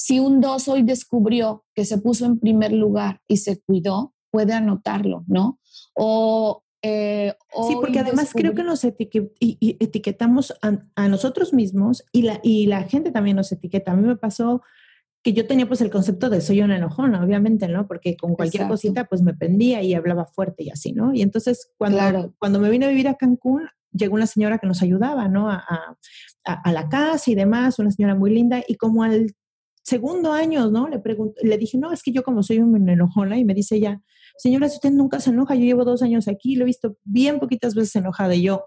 si 0.03 0.19
un 0.19 0.41
dos 0.41 0.67
hoy 0.67 0.83
descubrió 0.83 1.67
que 1.75 1.85
se 1.85 1.99
puso 1.99 2.25
en 2.25 2.39
primer 2.39 2.73
lugar 2.73 3.21
y 3.29 3.37
se 3.37 3.61
cuidó, 3.61 4.15
puede 4.31 4.55
anotarlo, 4.55 5.25
¿no? 5.27 5.61
O 5.95 6.65
eh, 6.81 7.35
sí, 7.69 7.77
porque 7.79 7.99
además 7.99 8.31
creo 8.33 8.55
que 8.55 8.63
nos 8.63 8.83
etiquetamos 8.83 10.55
a, 10.63 11.09
nosotros 11.09 11.53
mismos 11.53 12.03
y 12.13 12.23
la, 12.23 12.41
y 12.43 12.65
la 12.65 12.85
gente 12.85 13.11
también 13.11 13.37
nos 13.37 13.53
etiqueta. 13.53 13.93
A 13.93 13.97
mí 13.97 14.09
me 14.09 14.17
pasó 14.17 14.63
que 15.23 15.35
yo 15.35 15.47
tenía 15.47 15.69
pues 15.69 15.83
el 15.83 15.91
concepto 15.91 16.31
de 16.31 16.41
soy 16.41 16.63
una 16.63 16.79
enojona, 16.79 17.23
obviamente, 17.23 17.69
¿no? 17.69 17.87
Porque 17.87 18.17
con 18.17 18.35
cualquier 18.37 18.69
cosita 18.69 19.05
pues 19.05 19.21
me 19.21 19.35
pendía 19.35 19.83
y 19.83 19.93
hablaba 19.93 20.25
fuerte 20.25 20.63
y 20.63 20.71
así, 20.71 20.93
¿no? 20.93 21.13
Y 21.13 21.21
entonces 21.21 21.73
cuando, 21.77 22.33
cuando 22.39 22.59
me 22.59 22.71
vine 22.71 22.87
a 22.87 22.89
vivir 22.89 23.09
a 23.09 23.17
Cancún, 23.17 23.69
llegó 23.93 24.15
una 24.15 24.27
señora 24.27 24.57
que 24.57 24.67
nos 24.67 24.81
ayudaba, 24.81 25.29
¿no? 25.29 25.51
A, 25.51 25.63
a, 26.45 26.73
la 26.73 26.89
casa 26.89 27.31
y 27.31 27.35
demás, 27.35 27.79
una 27.79 27.91
señora 27.91 28.15
muy 28.15 28.31
linda, 28.31 28.63
y 28.67 28.77
como 28.77 29.03
al 29.03 29.35
segundo 29.83 30.33
año, 30.33 30.71
¿no? 30.71 30.89
Le, 30.89 31.01
le 31.43 31.59
dije, 31.59 31.79
no, 31.79 31.93
es 31.93 32.03
que 32.03 32.13
yo 32.13 32.23
como 32.23 32.43
soy 32.43 32.59
una 32.59 32.93
enojona, 32.93 33.39
y 33.39 33.45
me 33.45 33.55
dice 33.55 33.77
ella, 33.77 34.01
señora, 34.37 34.69
si 34.69 34.77
usted 34.77 34.91
nunca 34.91 35.21
se 35.21 35.31
enoja, 35.31 35.55
yo 35.55 35.65
llevo 35.65 35.85
dos 35.85 36.03
años 36.03 36.29
aquí, 36.29 36.57
lo 36.57 36.63
he 36.63 36.67
visto 36.67 36.97
bien 37.05 37.39
poquitas 37.39 37.75
veces 37.75 37.97
enojada, 37.97 38.35
y 38.35 38.43
yo 38.43 38.65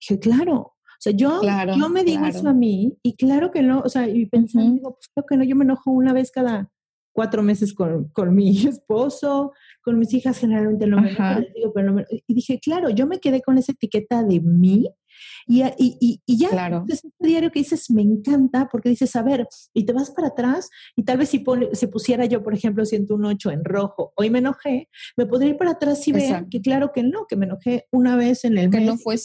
dije, 0.00 0.18
claro, 0.18 0.74
o 0.98 1.00
sea, 1.00 1.12
yo, 1.12 1.40
yo 1.76 1.88
me 1.88 2.02
digo 2.02 2.26
eso 2.26 2.48
a 2.48 2.54
mí 2.54 2.98
y 3.04 3.14
claro 3.14 3.52
que 3.52 3.62
no, 3.62 3.80
o 3.80 3.88
sea, 3.88 4.08
y 4.08 4.26
pensando, 4.26 4.72
digo, 4.72 4.94
pues 4.94 5.08
creo 5.14 5.26
que 5.26 5.36
no, 5.36 5.44
yo 5.44 5.54
me 5.54 5.64
enojo 5.64 5.92
una 5.92 6.12
vez 6.12 6.32
cada 6.32 6.72
cuatro 7.12 7.42
meses 7.42 7.72
con, 7.72 8.08
con 8.08 8.34
mi 8.34 8.50
esposo, 8.66 9.52
con 9.82 9.98
mis 9.98 10.12
hijas 10.12 10.38
generalmente 10.38 10.88
no 10.88 11.00
me 11.00 11.10
enojo, 11.10 11.40
digo, 11.54 11.72
pero 11.72 11.86
no 11.86 11.92
me, 11.94 12.04
y 12.10 12.34
dije, 12.34 12.58
claro, 12.60 12.90
yo 12.90 13.06
me 13.06 13.20
quedé 13.20 13.42
con 13.42 13.58
esa 13.58 13.72
etiqueta 13.72 14.24
de 14.24 14.40
mí 14.40 14.88
y, 15.46 15.62
y, 15.78 16.22
y, 16.24 16.38
ya, 16.38 16.48
claro. 16.48 16.78
entonces 16.78 17.04
este 17.04 17.26
diario 17.26 17.50
que 17.50 17.60
dices 17.60 17.90
me 17.90 18.02
encanta 18.02 18.68
porque 18.70 18.88
dices, 18.88 19.14
a 19.16 19.22
ver, 19.22 19.46
y 19.74 19.84
te 19.84 19.92
vas 19.92 20.10
para 20.10 20.28
atrás 20.28 20.70
y 20.96 21.02
tal 21.04 21.18
vez 21.18 21.28
si, 21.28 21.40
pone, 21.40 21.68
si 21.74 21.86
pusiera 21.86 22.24
yo, 22.24 22.42
por 22.42 22.54
ejemplo, 22.54 22.84
108 22.84 23.50
en 23.50 23.64
rojo, 23.64 24.12
hoy 24.16 24.30
me 24.30 24.38
enojé, 24.38 24.88
me 25.16 25.26
podría 25.26 25.50
ir 25.50 25.56
para 25.58 25.72
atrás 25.72 26.06
y 26.08 26.12
ver 26.12 26.46
que 26.50 26.60
claro 26.60 26.92
que 26.92 27.02
no, 27.02 27.26
que 27.26 27.36
me 27.36 27.46
enojé 27.46 27.86
una 27.90 28.16
vez 28.16 28.44
en 28.44 28.58
el 28.58 28.70
que 28.70 28.78
mes. 28.78 28.86
no 28.86 28.96
fue 28.96 29.16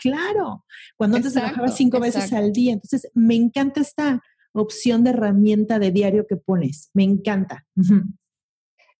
Claro, 0.00 0.64
cuando 0.96 1.16
antes 1.16 1.34
me 1.34 1.42
enojaba 1.42 1.68
cinco 1.68 2.00
veces 2.00 2.32
al 2.32 2.52
día. 2.52 2.72
Entonces, 2.72 3.10
me 3.14 3.34
encanta 3.34 3.80
esta 3.80 4.22
opción 4.52 5.04
de 5.04 5.10
herramienta 5.10 5.78
de 5.78 5.90
diario 5.90 6.26
que 6.26 6.36
pones, 6.36 6.90
me 6.94 7.04
encanta. 7.04 7.66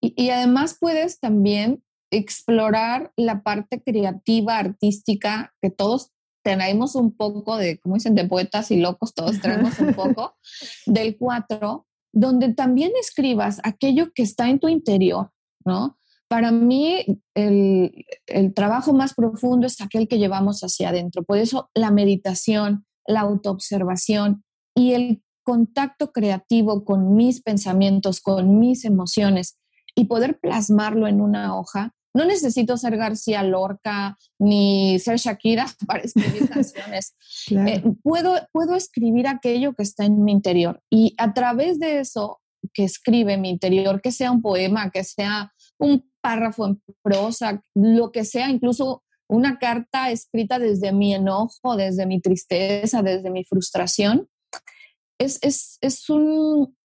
y, 0.00 0.14
y 0.16 0.30
además 0.30 0.76
puedes 0.78 1.18
también 1.18 1.82
explorar 2.10 3.12
la 3.16 3.42
parte 3.42 3.82
creativa, 3.82 4.58
artística, 4.58 5.54
que 5.60 5.70
todos 5.70 6.12
tenemos 6.48 6.94
un 6.94 7.14
poco 7.14 7.56
de, 7.56 7.78
como 7.78 7.96
dicen, 7.96 8.14
de 8.14 8.24
poetas 8.24 8.70
y 8.70 8.78
locos, 8.78 9.12
todos 9.12 9.38
tenemos 9.40 9.78
un 9.80 9.92
poco, 9.92 10.34
del 10.86 11.16
4, 11.18 11.86
donde 12.12 12.54
también 12.54 12.92
escribas 12.98 13.60
aquello 13.64 14.12
que 14.14 14.22
está 14.22 14.48
en 14.48 14.58
tu 14.58 14.68
interior, 14.68 15.30
¿no? 15.64 15.98
Para 16.26 16.50
mí, 16.50 17.04
el, 17.34 18.06
el 18.26 18.54
trabajo 18.54 18.92
más 18.92 19.14
profundo 19.14 19.66
es 19.66 19.80
aquel 19.80 20.08
que 20.08 20.18
llevamos 20.18 20.60
hacia 20.62 20.90
adentro. 20.90 21.22
Por 21.22 21.38
eso, 21.38 21.70
la 21.74 21.90
meditación, 21.90 22.86
la 23.06 23.20
autoobservación 23.20 24.44
y 24.74 24.92
el 24.92 25.22
contacto 25.42 26.12
creativo 26.12 26.84
con 26.84 27.14
mis 27.14 27.42
pensamientos, 27.42 28.20
con 28.20 28.58
mis 28.58 28.84
emociones 28.84 29.58
y 29.94 30.04
poder 30.04 30.38
plasmarlo 30.38 31.06
en 31.06 31.20
una 31.20 31.58
hoja, 31.58 31.94
no 32.14 32.24
necesito 32.24 32.76
ser 32.76 32.96
García 32.96 33.42
Lorca 33.42 34.16
ni 34.38 34.98
ser 34.98 35.18
Shakira 35.18 35.66
para 35.86 36.02
escribir 36.02 36.48
canciones. 36.50 37.14
Eh, 37.50 37.82
puedo, 38.02 38.34
puedo 38.52 38.74
escribir 38.74 39.28
aquello 39.28 39.74
que 39.74 39.82
está 39.82 40.04
en 40.04 40.22
mi 40.24 40.32
interior 40.32 40.82
y 40.90 41.14
a 41.18 41.32
través 41.34 41.78
de 41.78 42.00
eso 42.00 42.40
que 42.72 42.84
escribe 42.84 43.36
mi 43.36 43.50
interior, 43.50 44.00
que 44.02 44.12
sea 44.12 44.32
un 44.32 44.42
poema, 44.42 44.90
que 44.90 45.04
sea 45.04 45.52
un 45.78 46.10
párrafo 46.20 46.66
en 46.66 46.82
prosa, 47.02 47.62
lo 47.74 48.10
que 48.10 48.24
sea, 48.24 48.50
incluso 48.50 49.04
una 49.28 49.58
carta 49.58 50.10
escrita 50.10 50.58
desde 50.58 50.92
mi 50.92 51.14
enojo, 51.14 51.76
desde 51.76 52.06
mi 52.06 52.20
tristeza, 52.20 53.02
desde 53.02 53.30
mi 53.30 53.44
frustración, 53.44 54.28
es, 55.18 55.38
es, 55.42 55.78
es 55.80 56.08
un, 56.08 56.76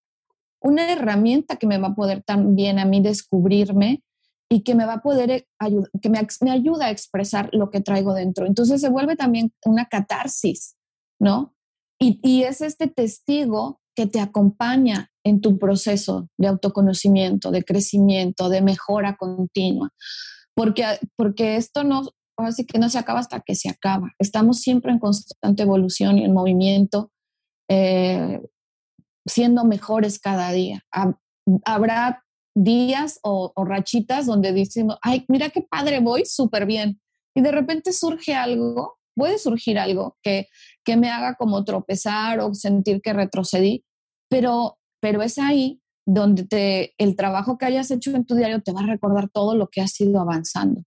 una 0.61 0.91
herramienta 0.91 1.55
que 1.55 1.67
me 1.67 1.77
va 1.77 1.89
a 1.89 1.95
poder 1.95 2.23
también 2.23 2.79
a 2.79 2.85
mí 2.85 3.01
descubrirme 3.01 4.03
y 4.49 4.63
que 4.63 4.75
me 4.75 4.85
va 4.85 4.93
a 4.93 5.01
poder 5.01 5.31
eh, 5.31 5.47
ayudar, 5.59 5.89
que 6.01 6.09
me, 6.09 6.25
me, 6.41 6.51
ayuda 6.51 6.85
a 6.85 6.91
expresar 6.91 7.49
lo 7.53 7.69
que 7.69 7.81
traigo 7.81 8.13
dentro. 8.13 8.45
Entonces 8.45 8.81
se 8.81 8.89
vuelve 8.89 9.15
también 9.15 9.51
una 9.65 9.85
catarsis, 9.85 10.75
¿no? 11.19 11.55
Y, 11.99 12.19
y 12.23 12.43
es 12.43 12.61
este 12.61 12.87
testigo 12.87 13.81
que 13.95 14.07
te 14.07 14.19
acompaña 14.19 15.09
en 15.23 15.41
tu 15.41 15.57
proceso 15.57 16.29
de 16.37 16.47
autoconocimiento, 16.47 17.51
de 17.51 17.63
crecimiento, 17.63 18.49
de 18.49 18.61
mejora 18.61 19.15
continua. 19.15 19.91
Porque, 20.55 20.85
porque 21.15 21.55
esto 21.55 21.83
no, 21.83 22.09
así 22.37 22.65
que 22.65 22.79
no 22.79 22.89
se 22.89 22.99
acaba 22.99 23.19
hasta 23.19 23.41
que 23.41 23.55
se 23.55 23.69
acaba. 23.69 24.11
Estamos 24.19 24.59
siempre 24.59 24.91
en 24.91 24.99
constante 24.99 25.63
evolución 25.63 26.17
y 26.17 26.25
en 26.25 26.33
movimiento, 26.33 27.11
eh, 27.69 28.41
siendo 29.25 29.63
mejores 29.63 30.19
cada 30.19 30.51
día. 30.51 30.83
Habrá 31.65 32.23
días 32.55 33.19
o, 33.23 33.53
rachitas 33.65 34.25
donde 34.25 34.51
decimos, 34.53 34.97
ay, 35.01 35.25
mira 35.27 35.49
qué 35.49 35.61
padre 35.61 35.99
voy, 35.99 36.25
súper 36.25 36.65
bien. 36.65 36.99
Y 37.35 37.41
de 37.41 37.51
repente 37.51 37.93
surge 37.93 38.35
algo 38.35 38.97
puede 39.15 39.37
surgir 39.37 39.79
algo 39.79 40.17
que, 40.21 40.47
que 40.83 40.97
me 40.97 41.09
haga 41.09 41.35
como 41.35 41.63
tropezar 41.63 42.39
o 42.39 42.53
sentir 42.53 43.01
que 43.01 43.13
retrocedí, 43.13 43.85
pero, 44.29 44.77
pero 44.99 45.21
es 45.21 45.37
ahí 45.37 45.81
donde 46.05 46.45
te, 46.45 46.93
el 46.97 47.15
trabajo 47.15 47.57
que 47.57 47.65
hayas 47.65 47.89
hecho 47.91 48.11
en 48.11 48.25
tu 48.25 48.35
diario 48.35 48.61
te 48.61 48.73
va 48.73 48.81
a 48.81 48.87
recordar 48.87 49.29
todo 49.29 49.55
lo 49.55 49.67
que 49.67 49.81
has 49.81 49.99
ido 50.01 50.19
avanzando. 50.19 50.83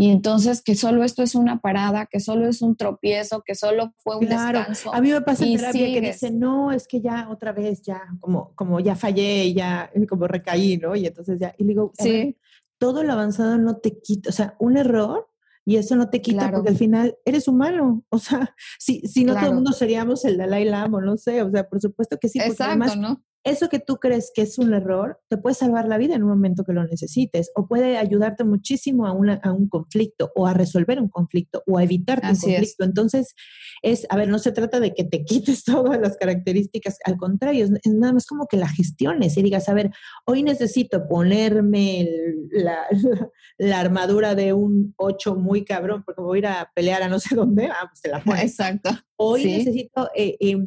Y 0.00 0.12
entonces 0.12 0.62
que 0.62 0.76
solo 0.76 1.02
esto 1.02 1.24
es 1.24 1.34
una 1.34 1.58
parada, 1.58 2.06
que 2.06 2.20
solo 2.20 2.46
es 2.46 2.62
un 2.62 2.76
tropiezo, 2.76 3.42
que 3.44 3.56
solo 3.56 3.92
fue 3.98 4.16
un 4.16 4.26
claro. 4.26 4.60
descanso. 4.60 4.94
A 4.94 5.00
mí 5.00 5.10
me 5.10 5.20
pasa 5.22 5.44
en 5.44 5.56
terapia 5.56 5.86
que 5.86 6.00
dice, 6.00 6.30
no, 6.30 6.70
es 6.70 6.86
que 6.86 7.00
ya 7.00 7.28
otra 7.28 7.50
vez, 7.50 7.82
ya, 7.82 8.02
como, 8.20 8.54
como 8.54 8.78
ya 8.78 8.94
fallé, 8.94 9.52
ya, 9.52 9.90
como 10.08 10.28
recaí, 10.28 10.76
¿no? 10.76 10.94
Y 10.94 11.04
entonces 11.04 11.40
ya, 11.40 11.52
y 11.58 11.64
digo, 11.64 11.90
sí. 11.98 12.38
todo 12.78 13.02
lo 13.02 13.12
avanzado 13.12 13.58
no 13.58 13.78
te 13.78 13.98
quita, 13.98 14.30
o 14.30 14.32
sea, 14.32 14.54
un 14.60 14.76
error 14.76 15.28
y 15.64 15.78
eso 15.78 15.96
no 15.96 16.08
te 16.08 16.22
quita 16.22 16.48
porque 16.52 16.68
al 16.68 16.76
final 16.76 17.18
eres 17.24 17.48
humano. 17.48 18.04
O 18.10 18.18
sea, 18.18 18.54
si, 18.78 19.00
si 19.00 19.24
no 19.24 19.34
todo 19.34 19.48
el 19.48 19.54
mundo 19.54 19.72
seríamos 19.72 20.24
el 20.24 20.38
Dalai 20.38 20.64
Lama, 20.64 21.00
no 21.00 21.16
sé, 21.16 21.42
o 21.42 21.50
sea, 21.50 21.68
por 21.68 21.80
supuesto 21.80 22.18
que 22.18 22.28
sí. 22.28 22.38
Exacto, 22.38 22.64
además, 22.64 22.96
¿no? 22.96 23.24
Eso 23.44 23.68
que 23.68 23.78
tú 23.78 23.96
crees 23.96 24.30
que 24.34 24.42
es 24.42 24.58
un 24.58 24.74
error 24.74 25.20
te 25.28 25.36
puede 25.36 25.54
salvar 25.54 25.86
la 25.86 25.98
vida 25.98 26.14
en 26.14 26.22
un 26.22 26.30
momento 26.30 26.64
que 26.64 26.72
lo 26.72 26.84
necesites 26.84 27.50
o 27.54 27.66
puede 27.66 27.96
ayudarte 27.96 28.44
muchísimo 28.44 29.06
a, 29.06 29.10
a 29.42 29.52
un 29.52 29.68
conflicto 29.68 30.32
o 30.34 30.46
a 30.46 30.54
resolver 30.54 31.00
un 31.00 31.08
conflicto 31.08 31.62
o 31.66 31.78
a 31.78 31.84
evitarte 31.84 32.26
un 32.28 32.38
conflicto. 32.38 32.84
Entonces, 32.84 33.34
es, 33.82 34.06
a 34.10 34.16
ver, 34.16 34.28
no 34.28 34.38
se 34.38 34.52
trata 34.52 34.80
de 34.80 34.94
que 34.94 35.04
te 35.04 35.24
quites 35.24 35.64
todas 35.64 36.00
las 36.00 36.16
características, 36.16 36.98
al 37.04 37.16
contrario, 37.16 37.64
es, 37.64 37.70
nada 37.86 38.12
más 38.12 38.26
como 38.26 38.46
que 38.46 38.56
la 38.56 38.68
gestiones 38.68 39.36
y 39.36 39.42
digas, 39.42 39.68
a 39.68 39.74
ver, 39.74 39.90
hoy 40.24 40.42
necesito 40.42 41.06
ponerme 41.08 42.08
la, 42.50 42.86
la, 43.58 43.80
armadura 43.80 44.34
de 44.34 44.52
un 44.52 44.94
8 44.96 45.36
muy 45.36 45.64
cabrón 45.64 46.02
porque 46.04 46.20
voy 46.20 46.38
a 46.38 46.40
ir 46.40 46.46
a 46.46 46.72
pelear 46.74 47.02
a 47.02 47.08
no 47.08 47.18
sé 47.18 47.34
dónde, 47.34 47.66
ah, 47.66 47.88
pues 47.88 48.00
te 48.00 48.08
la 48.08 48.22
pones. 48.22 48.44
Exacto. 48.44 48.90
Hoy 49.16 49.44
necesito... 49.44 50.10
Eh, 50.14 50.36
eh, 50.40 50.66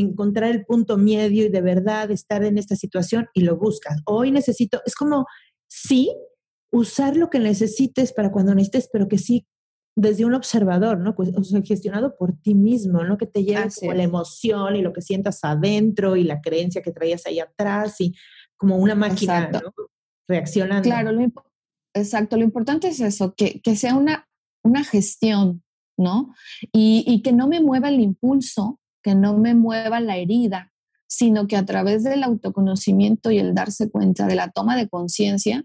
encontrar 0.00 0.50
el 0.50 0.64
punto 0.64 0.96
medio 0.96 1.46
y 1.46 1.48
de 1.48 1.60
verdad 1.60 2.10
estar 2.10 2.44
en 2.44 2.58
esta 2.58 2.76
situación 2.76 3.28
y 3.34 3.42
lo 3.42 3.56
buscas. 3.56 4.00
Hoy 4.04 4.30
necesito, 4.30 4.80
es 4.86 4.94
como, 4.94 5.26
sí, 5.68 6.14
usar 6.70 7.16
lo 7.16 7.30
que 7.30 7.38
necesites 7.38 8.12
para 8.12 8.30
cuando 8.30 8.54
necesites, 8.54 8.88
pero 8.92 9.08
que 9.08 9.18
sí 9.18 9.46
desde 9.98 10.24
un 10.24 10.34
observador, 10.34 11.00
¿no? 11.00 11.16
Pues, 11.16 11.30
o 11.36 11.42
sea, 11.42 11.60
gestionado 11.62 12.16
por 12.16 12.32
ti 12.40 12.54
mismo, 12.54 13.02
¿no? 13.02 13.18
Que 13.18 13.26
te 13.26 13.42
lleve 13.42 13.68
como 13.80 13.92
la 13.94 14.04
emoción 14.04 14.76
y 14.76 14.82
lo 14.82 14.92
que 14.92 15.02
sientas 15.02 15.40
adentro 15.42 16.14
y 16.14 16.22
la 16.22 16.40
creencia 16.40 16.82
que 16.82 16.92
traías 16.92 17.26
ahí 17.26 17.40
atrás 17.40 18.00
y 18.00 18.14
como 18.56 18.76
una 18.76 18.94
máquina, 18.94 19.50
¿no? 19.50 19.72
Reaccionando. 20.28 20.88
Claro, 20.88 21.10
lo 21.10 21.32
exacto. 21.94 22.36
Lo 22.36 22.44
importante 22.44 22.86
es 22.86 23.00
eso, 23.00 23.34
que, 23.34 23.60
que 23.60 23.74
sea 23.74 23.96
una, 23.96 24.28
una 24.62 24.84
gestión, 24.84 25.64
¿no? 25.96 26.32
Y, 26.72 27.04
y, 27.04 27.22
que 27.22 27.32
no 27.32 27.48
me 27.48 27.60
mueva 27.60 27.88
el 27.88 27.98
impulso 27.98 28.78
que 29.08 29.14
no 29.14 29.38
me 29.38 29.54
mueva 29.54 30.00
la 30.00 30.18
herida, 30.18 30.70
sino 31.06 31.46
que 31.46 31.56
a 31.56 31.64
través 31.64 32.04
del 32.04 32.22
autoconocimiento 32.22 33.30
y 33.30 33.38
el 33.38 33.54
darse 33.54 33.90
cuenta 33.90 34.26
de 34.26 34.34
la 34.34 34.50
toma 34.50 34.76
de 34.76 34.86
conciencia, 34.86 35.64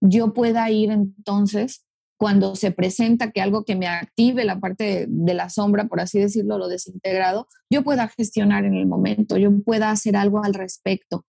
yo 0.00 0.32
pueda 0.32 0.70
ir 0.70 0.92
entonces, 0.92 1.84
cuando 2.16 2.54
se 2.54 2.70
presenta 2.70 3.32
que 3.32 3.40
algo 3.40 3.64
que 3.64 3.74
me 3.74 3.88
active 3.88 4.44
la 4.44 4.60
parte 4.60 5.06
de, 5.08 5.34
la 5.34 5.50
sombra, 5.50 5.88
por 5.88 6.00
así 6.00 6.20
decirlo, 6.20 6.56
lo 6.56 6.68
desintegrado, 6.68 7.48
yo 7.68 7.82
pueda 7.82 8.06
gestionar 8.06 8.64
en 8.64 8.74
el 8.74 8.86
momento, 8.86 9.38
yo 9.38 9.50
pueda 9.64 9.90
hacer 9.90 10.16
algo 10.16 10.44
al 10.44 10.54
respecto. 10.54 11.26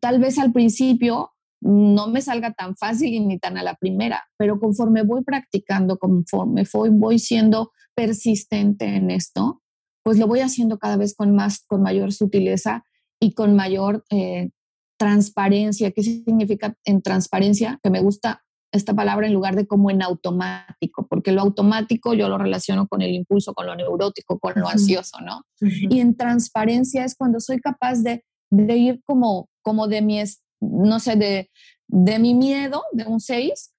Tal 0.00 0.18
vez 0.18 0.38
al 0.38 0.54
principio 0.54 1.32
no 1.60 2.08
me 2.08 2.22
salga 2.22 2.54
tan 2.54 2.76
fácil 2.76 3.28
ni 3.28 3.38
tan 3.38 3.58
a 3.58 3.62
la 3.62 3.74
primera, 3.74 4.24
pero 4.38 4.58
conforme 4.58 5.02
voy 5.02 5.22
practicando, 5.22 5.98
conforme 5.98 6.64
voy, 6.72 6.88
voy 6.88 7.18
siendo 7.18 7.72
persistente 7.94 8.86
en 8.86 9.10
esto, 9.10 9.60
pues 10.08 10.18
lo 10.18 10.26
voy 10.26 10.40
haciendo 10.40 10.78
cada 10.78 10.96
vez 10.96 11.14
con 11.14 11.34
más, 11.34 11.66
con 11.66 11.82
mayor 11.82 12.14
sutileza 12.14 12.82
y 13.20 13.34
con 13.34 13.54
mayor 13.54 14.06
eh, 14.08 14.48
transparencia. 14.98 15.90
¿Qué 15.90 16.02
significa 16.02 16.74
en 16.86 17.02
transparencia? 17.02 17.78
Que 17.82 17.90
me 17.90 18.00
gusta 18.00 18.42
esta 18.72 18.94
palabra 18.94 19.26
en 19.26 19.34
lugar 19.34 19.54
de 19.54 19.66
como 19.66 19.90
en 19.90 20.00
automático, 20.00 21.06
porque 21.10 21.30
lo 21.32 21.42
automático 21.42 22.14
yo 22.14 22.30
lo 22.30 22.38
relaciono 22.38 22.88
con 22.88 23.02
el 23.02 23.12
impulso, 23.12 23.52
con 23.52 23.66
lo 23.66 23.76
neurótico, 23.76 24.38
con 24.38 24.54
lo 24.56 24.66
ansioso, 24.66 25.18
¿no? 25.20 25.42
Y 25.60 26.00
en 26.00 26.16
transparencia 26.16 27.04
es 27.04 27.14
cuando 27.14 27.38
soy 27.38 27.60
capaz 27.60 28.02
de, 28.02 28.24
de, 28.48 28.76
ir 28.78 29.02
como, 29.04 29.50
como 29.60 29.88
de 29.88 30.00
mi, 30.00 30.22
no 30.62 31.00
sé, 31.00 31.16
de, 31.16 31.50
de 31.86 32.18
mi 32.18 32.34
miedo, 32.34 32.82
de 32.92 33.04
un 33.04 33.20
6, 33.20 33.74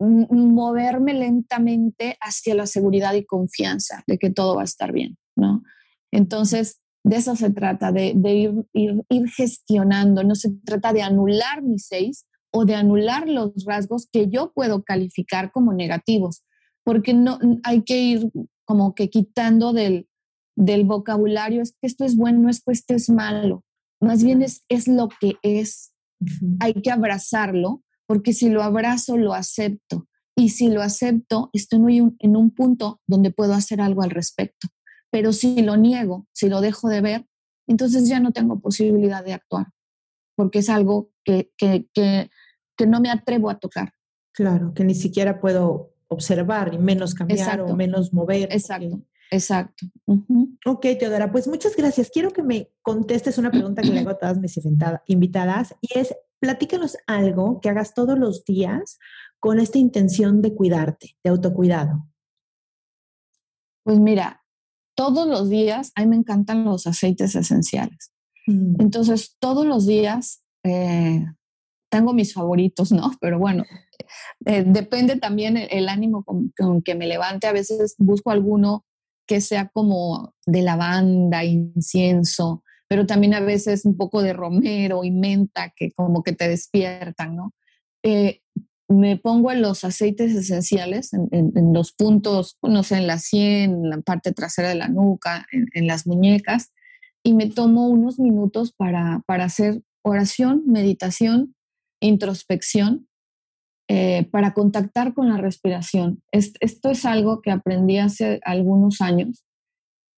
moverme 0.00 1.14
lentamente 1.14 2.16
hacia 2.20 2.56
la 2.56 2.66
seguridad 2.66 3.14
y 3.14 3.24
confianza 3.24 4.02
de 4.08 4.18
que 4.18 4.30
todo 4.30 4.56
va 4.56 4.62
a 4.62 4.64
estar 4.64 4.90
bien. 4.90 5.16
¿No? 5.40 5.64
Entonces, 6.12 6.80
de 7.02 7.16
eso 7.16 7.34
se 7.34 7.50
trata, 7.50 7.92
de, 7.92 8.12
ir, 8.22 8.66
ir, 8.72 9.28
gestionando, 9.30 10.22
no 10.22 10.34
se 10.34 10.50
trata 10.64 10.92
de 10.92 11.02
anular 11.02 11.62
mis 11.62 11.86
seis 11.86 12.26
o 12.52 12.64
de 12.64 12.74
anular 12.74 13.28
los 13.28 13.64
rasgos 13.64 14.06
que 14.12 14.28
yo 14.28 14.52
puedo 14.52 14.82
calificar 14.82 15.50
como 15.50 15.72
negativos, 15.72 16.44
porque 16.84 17.14
no 17.14 17.38
hay 17.64 17.82
que 17.82 18.02
ir 18.02 18.30
como 18.64 18.94
que 18.94 19.08
quitando 19.08 19.72
del, 19.72 20.08
del 20.56 20.84
vocabulario, 20.84 21.62
es 21.62 21.72
que 21.72 21.86
esto 21.86 22.04
es 22.04 22.16
bueno, 22.16 22.48
es 22.50 22.62
que 22.62 22.72
esto 22.72 22.94
es 22.94 23.08
malo, 23.08 23.64
más 24.00 24.22
bien 24.22 24.42
es, 24.42 24.64
es 24.68 24.88
lo 24.88 25.08
que 25.20 25.34
es. 25.42 25.92
Hay 26.58 26.74
que 26.74 26.90
abrazarlo, 26.90 27.82
porque 28.06 28.32
si 28.32 28.48
lo 28.48 28.62
abrazo, 28.62 29.16
lo 29.16 29.34
acepto. 29.34 30.06
Y 30.36 30.50
si 30.50 30.68
lo 30.68 30.82
acepto, 30.82 31.50
estoy 31.52 31.98
en 31.98 32.36
un 32.36 32.50
punto 32.50 33.00
donde 33.06 33.30
puedo 33.30 33.52
hacer 33.52 33.80
algo 33.80 34.02
al 34.02 34.10
respecto. 34.10 34.68
Pero 35.10 35.32
si 35.32 35.62
lo 35.62 35.76
niego, 35.76 36.26
si 36.32 36.48
lo 36.48 36.60
dejo 36.60 36.88
de 36.88 37.00
ver, 37.00 37.26
entonces 37.66 38.08
ya 38.08 38.20
no 38.20 38.32
tengo 38.32 38.60
posibilidad 38.60 39.24
de 39.24 39.34
actuar, 39.34 39.66
porque 40.36 40.60
es 40.60 40.68
algo 40.68 41.10
que, 41.24 41.52
que, 41.56 41.86
que, 41.94 42.30
no 42.86 43.00
me 43.00 43.10
atrevo 43.10 43.50
a 43.50 43.58
tocar. 43.58 43.92
Claro, 44.32 44.72
que 44.72 44.84
ni 44.84 44.94
siquiera 44.94 45.40
puedo 45.40 45.94
observar, 46.08 46.72
y 46.72 46.78
menos 46.78 47.14
cambiar 47.14 47.60
o 47.60 47.76
menos 47.76 48.12
mover. 48.12 48.48
Exacto. 48.50 49.02
Exacto. 49.30 49.86
Ok, 50.66 50.86
Teodora, 50.98 51.30
pues 51.30 51.46
muchas 51.46 51.76
gracias. 51.76 52.10
Quiero 52.10 52.30
que 52.32 52.42
me 52.42 52.72
contestes 52.82 53.38
una 53.38 53.50
pregunta 53.50 53.82
que 53.82 53.90
le 53.90 54.00
hago 54.00 54.10
a 54.10 54.18
todas 54.18 54.38
mis 54.38 54.58
invitadas 55.06 55.74
y 55.80 55.98
es, 55.98 56.14
platícanos 56.40 56.96
algo 57.06 57.60
que 57.60 57.68
hagas 57.68 57.94
todos 57.94 58.18
los 58.18 58.44
días 58.44 58.98
con 59.38 59.60
esta 59.60 59.78
intención 59.78 60.42
de 60.42 60.54
cuidarte, 60.54 61.16
de 61.22 61.30
autocuidado. 61.30 62.06
Pues 63.84 64.00
mira, 64.00 64.39
todos 64.94 65.26
los 65.26 65.48
días, 65.48 65.92
a 65.94 66.02
mí 66.02 66.08
me 66.08 66.16
encantan 66.16 66.64
los 66.64 66.86
aceites 66.86 67.34
esenciales. 67.34 68.12
Mm. 68.46 68.80
Entonces, 68.80 69.36
todos 69.38 69.66
los 69.66 69.86
días 69.86 70.42
eh, 70.64 71.24
tengo 71.90 72.12
mis 72.12 72.32
favoritos, 72.34 72.92
¿no? 72.92 73.12
Pero 73.20 73.38
bueno, 73.38 73.64
eh, 74.46 74.64
depende 74.66 75.16
también 75.16 75.56
el, 75.56 75.88
ánimo 75.88 76.24
con, 76.24 76.82
que 76.82 76.94
me 76.94 77.06
levante. 77.06 77.46
A 77.46 77.52
veces 77.52 77.94
busco 77.98 78.30
alguno 78.30 78.84
que 79.26 79.40
sea 79.40 79.68
como 79.68 80.34
de 80.46 80.62
lavanda, 80.62 81.44
incienso, 81.44 82.64
pero 82.88 83.06
también 83.06 83.34
a 83.34 83.40
veces 83.40 83.84
un 83.84 83.96
poco 83.96 84.22
de 84.22 84.32
romero 84.32 85.04
y 85.04 85.10
menta 85.10 85.72
que 85.76 85.92
como 85.92 86.22
que 86.22 86.32
te 86.32 86.48
despiertan, 86.48 87.36
¿no? 87.36 87.54
Eh, 88.02 88.40
me 88.90 89.16
pongo 89.16 89.52
en 89.52 89.62
los 89.62 89.84
aceites 89.84 90.34
esenciales, 90.34 91.12
en, 91.12 91.72
los 91.72 91.92
puntos, 91.92 92.58
no 92.60 92.82
sé, 92.82 92.96
en 92.96 93.06
la 93.06 93.18
sien, 93.18 93.72
en 93.72 93.90
la 93.90 94.00
parte 94.00 94.32
trasera 94.32 94.68
de 94.68 94.74
la 94.74 94.88
nuca, 94.88 95.46
en, 95.52 95.86
las 95.86 96.08
muñecas, 96.08 96.72
y 97.22 97.34
me 97.34 97.48
tomo 97.48 97.86
unos 97.86 98.18
minutos 98.18 98.72
para, 98.72 99.22
para 99.26 99.44
hacer 99.44 99.82
oración, 100.02 100.64
meditación, 100.66 101.54
introspección, 102.00 103.06
eh, 103.88 104.28
para 104.32 104.54
contactar 104.54 105.14
con 105.14 105.28
la 105.28 105.36
respiración. 105.36 106.22
esto 106.32 106.90
es 106.90 107.04
algo 107.04 107.42
que 107.42 107.52
aprendí 107.52 107.98
hace 107.98 108.40
algunos 108.44 109.00
años. 109.00 109.44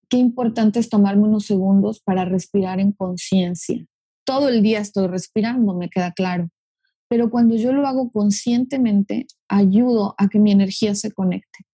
Qué 0.08 0.16
importante 0.16 0.78
es 0.78 0.88
tomarme 0.88 1.24
unos 1.24 1.44
segundos 1.44 2.00
para 2.00 2.24
respirar 2.24 2.80
en 2.80 2.92
conciencia. 2.92 3.84
Todo 4.24 4.48
el 4.48 4.62
día 4.62 4.80
estoy 4.80 5.08
respirando, 5.08 5.74
me 5.74 5.90
queda 5.90 6.12
claro 6.12 6.48
pero 7.12 7.28
cuando 7.28 7.56
yo 7.56 7.74
lo 7.74 7.86
hago 7.86 8.10
conscientemente, 8.10 9.26
ayudo 9.46 10.14
a 10.16 10.30
que 10.30 10.38
mi 10.38 10.50
energía 10.50 10.94
se 10.94 11.12
conecte, 11.12 11.66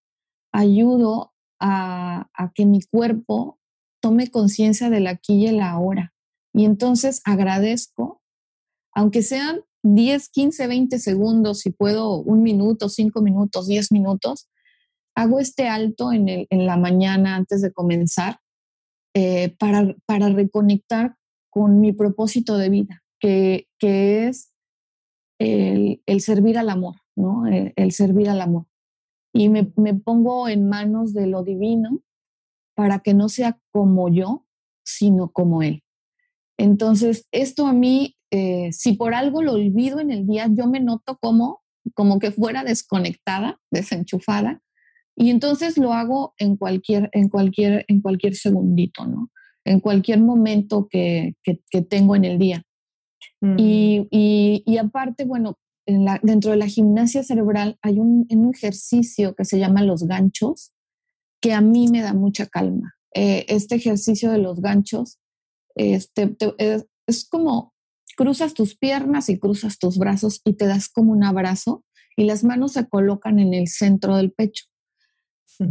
ayudo 0.50 1.32
a, 1.60 2.26
que 2.56 2.66
mi 2.66 2.80
cuerpo 2.82 3.56
tome 4.02 4.32
conciencia 4.32 4.90
del 4.90 5.06
aquí 5.06 5.34
y 5.34 5.46
el 5.46 5.60
ahora. 5.60 6.12
Y 6.52 6.64
entonces 6.64 7.22
agradezco, 7.24 8.20
aunque 8.92 9.22
sean 9.22 9.60
10, 9.84 10.28
15, 10.28 10.66
20 10.66 10.98
segundos, 10.98 11.60
si 11.60 11.70
puedo 11.70 12.16
un 12.16 12.42
minuto, 12.42 12.88
cinco 12.88 13.22
minutos, 13.22 13.68
10 13.68 13.92
minutos, 13.92 14.50
hago 15.14 15.38
este 15.38 15.68
alto 15.68 16.10
en, 16.12 16.48
la 16.50 16.76
mañana 16.76 17.36
antes 17.36 17.62
de 17.62 17.72
comenzar 17.72 18.40
eh, 19.14 19.54
para, 19.56 19.94
para 20.04 20.30
reconectar 20.30 21.14
con 21.48 21.80
mi 21.80 21.92
propósito 21.92 22.58
de 22.58 22.70
vida, 22.70 23.04
que, 23.20 23.68
que 23.78 24.26
es 24.26 24.47
el, 25.38 26.20
servir 26.20 26.58
al 26.58 26.70
amor, 26.70 26.96
¿no? 27.16 27.46
El, 27.46 27.92
servir 27.92 28.28
al 28.28 28.40
amor. 28.40 28.66
y 29.32 29.48
me, 29.48 29.72
me 29.76 29.94
pongo 29.94 30.48
en 30.48 30.68
manos 30.68 31.14
de 31.14 31.26
lo 31.26 31.42
divino 31.42 32.02
para 32.74 33.00
que 33.00 33.14
no 33.14 33.28
sea 33.28 33.58
como 33.72 34.08
yo, 34.08 34.46
sino 34.84 35.30
como 35.30 35.62
Él. 35.62 35.82
Entonces, 36.58 37.26
esto 37.32 37.66
a 37.66 37.72
mí, 37.72 38.16
eh, 38.30 38.70
si 38.72 38.94
por 38.94 39.14
algo 39.14 39.42
lo 39.42 39.52
olvido 39.52 40.00
en 40.00 40.10
el 40.10 40.26
día, 40.26 40.48
yo 40.50 40.66
me 40.66 40.80
noto 40.80 41.16
como, 41.20 41.62
como 41.94 42.18
que 42.18 42.32
fuera 42.32 42.64
desconectada, 42.64 43.60
desenchufada, 43.70 44.60
y 45.16 45.30
entonces 45.30 45.78
lo 45.78 45.92
hago 45.92 46.34
en 46.38 46.56
cualquier, 46.56 47.10
en 47.12 47.28
cualquier, 47.28 47.84
en 47.88 48.00
cualquier 48.00 48.34
segundito, 48.34 49.06
¿no? 49.06 49.30
En 49.64 49.80
cualquier 49.80 50.20
momento 50.20 50.88
que, 50.88 51.34
que, 51.42 51.82
tengo 51.82 52.16
en 52.16 52.24
el 52.24 52.38
día. 52.38 52.62
Mm. 53.40 53.56
Y, 53.58 54.62
y, 54.64 54.76
aparte, 54.78 55.24
bueno, 55.24 55.58
dentro 56.22 56.50
de 56.50 56.56
la 56.56 56.66
gimnasia 56.66 57.22
cerebral 57.22 57.78
hay 57.82 57.98
un, 57.98 58.26
ejercicio 58.54 59.34
que 59.34 59.44
se 59.44 59.58
llama 59.58 59.82
los 59.82 60.06
ganchos, 60.06 60.72
que 61.40 61.52
a 61.52 61.60
mí 61.60 61.88
me 61.88 62.02
da 62.02 62.12
mucha 62.12 62.46
calma. 62.46 62.94
Eh, 63.14 63.46
este 63.48 63.76
ejercicio 63.76 64.30
de 64.30 64.38
los 64.38 64.60
ganchos 64.60 65.18
este, 65.74 66.36
es, 66.58 67.28
como 67.28 67.72
cruzas 68.16 68.52
tus 68.52 68.76
piernas 68.76 69.28
y 69.28 69.38
cruzas 69.38 69.78
tus 69.78 69.96
brazos 69.96 70.40
y 70.44 70.54
te 70.54 70.66
das 70.66 70.88
como 70.88 71.12
un 71.12 71.24
abrazo 71.24 71.84
y 72.16 72.24
las 72.24 72.42
manos 72.42 72.72
se 72.72 72.86
colocan 72.88 73.38
en 73.38 73.54
el 73.54 73.68
centro 73.68 74.16
del 74.16 74.32
pecho. 74.32 74.64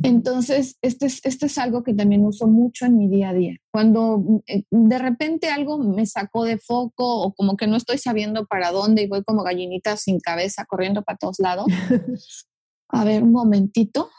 Entonces, 0.04 0.78
este 0.82 1.06
es, 1.06 1.22
este 1.24 1.46
es 1.46 1.58
algo 1.58 1.84
que 1.84 1.94
también 1.94 2.26
uso 2.26 2.48
mucho 2.48 2.86
en 2.86 2.98
mi 2.98 3.08
día 3.08 3.30
a 3.30 3.34
día. 3.34 3.56
Cuando 3.72 4.18
mm, 4.18 4.40
eh, 4.48 4.64
de 4.70 4.98
repente 4.98 5.50
algo 5.50 5.78
me 5.78 6.06
sacó 6.06 6.44
de 6.44 6.58
foco 6.58 7.22
o 7.22 7.34
como 7.34 7.56
que 7.56 7.68
no 7.68 7.78
estoy 7.78 7.98
sabiendo 7.98 8.46
para 8.48 8.72
dónde 8.72 9.04
y 9.04 9.08
voy 9.08 9.24
como 9.24 9.44
gallinita 9.44 9.96
sin 9.98 10.20
cabeza 10.20 10.66
corriendo 10.66 11.04
para 11.04 11.18
todos 11.18 11.40
lados, 11.40 11.68
a 12.90 13.04
ver, 13.06 13.24
un 13.24 13.32
momentito, 13.32 14.10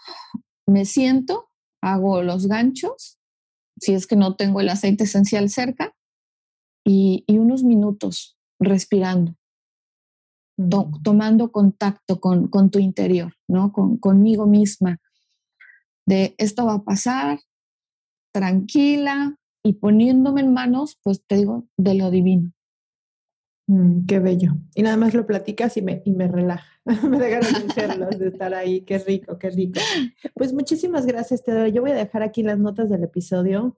me 0.67 0.85
siento, 0.85 1.51
hago 1.83 2.23
los 2.23 2.47
ganchos 2.47 3.19
si 3.81 3.95
es 3.95 4.07
que 4.07 4.17
no 4.17 4.37
tengo 4.37 4.61
el 4.61 4.69
aceite 4.69 5.05
esencial 5.05 5.49
cerca, 5.51 5.95
y, 6.85 7.25
unos 7.29 7.65
minutos 7.65 8.39
respirando, 8.59 9.35
tomando 11.05 11.53
contacto 11.53 12.19
con, 12.19 12.71
tu 12.71 12.79
interior, 12.79 13.35
¿no? 13.47 13.73
Con, 13.73 13.99
conmigo 13.99 14.47
misma, 14.47 14.99
de 16.09 16.35
esto 16.39 16.65
va 16.65 16.75
a 16.75 16.83
pasar, 16.83 17.41
tranquila 18.33 19.37
y 19.63 19.75
poniéndome 19.75 20.41
en 20.41 20.55
manos, 20.55 20.99
pues 21.03 21.23
te 21.27 21.37
digo, 21.37 21.69
de 21.77 21.95
lo 21.95 22.11
divino. 22.11 22.53
Mm, 23.67 24.07
qué 24.07 24.19
bello. 24.19 24.53
Y 24.75 24.83
nada 24.83 24.97
más 24.97 25.13
lo 25.13 25.27
platicas 25.27 25.77
y 25.77 25.83
me, 25.83 26.01
y 26.07 26.13
me 26.13 26.27
relaja. 26.27 26.67
me 26.87 27.19
dejan 27.19 28.19
de 28.19 28.29
estar 28.29 28.55
ahí. 28.55 28.81
Qué 28.81 28.99
rico, 28.99 29.39
qué 29.39 29.51
rico. 29.51 29.81
Pues 30.35 30.55
muchísimas 30.55 31.05
gracias, 31.05 31.45
Teodoro. 31.45 31.69
Yo 31.69 31.83
voy 31.83 31.91
a 31.91 31.97
dejar 31.97 32.23
aquí 32.23 32.43
las 32.43 32.59
notas 32.59 32.89
del 32.89 33.05
episodio 33.05 33.77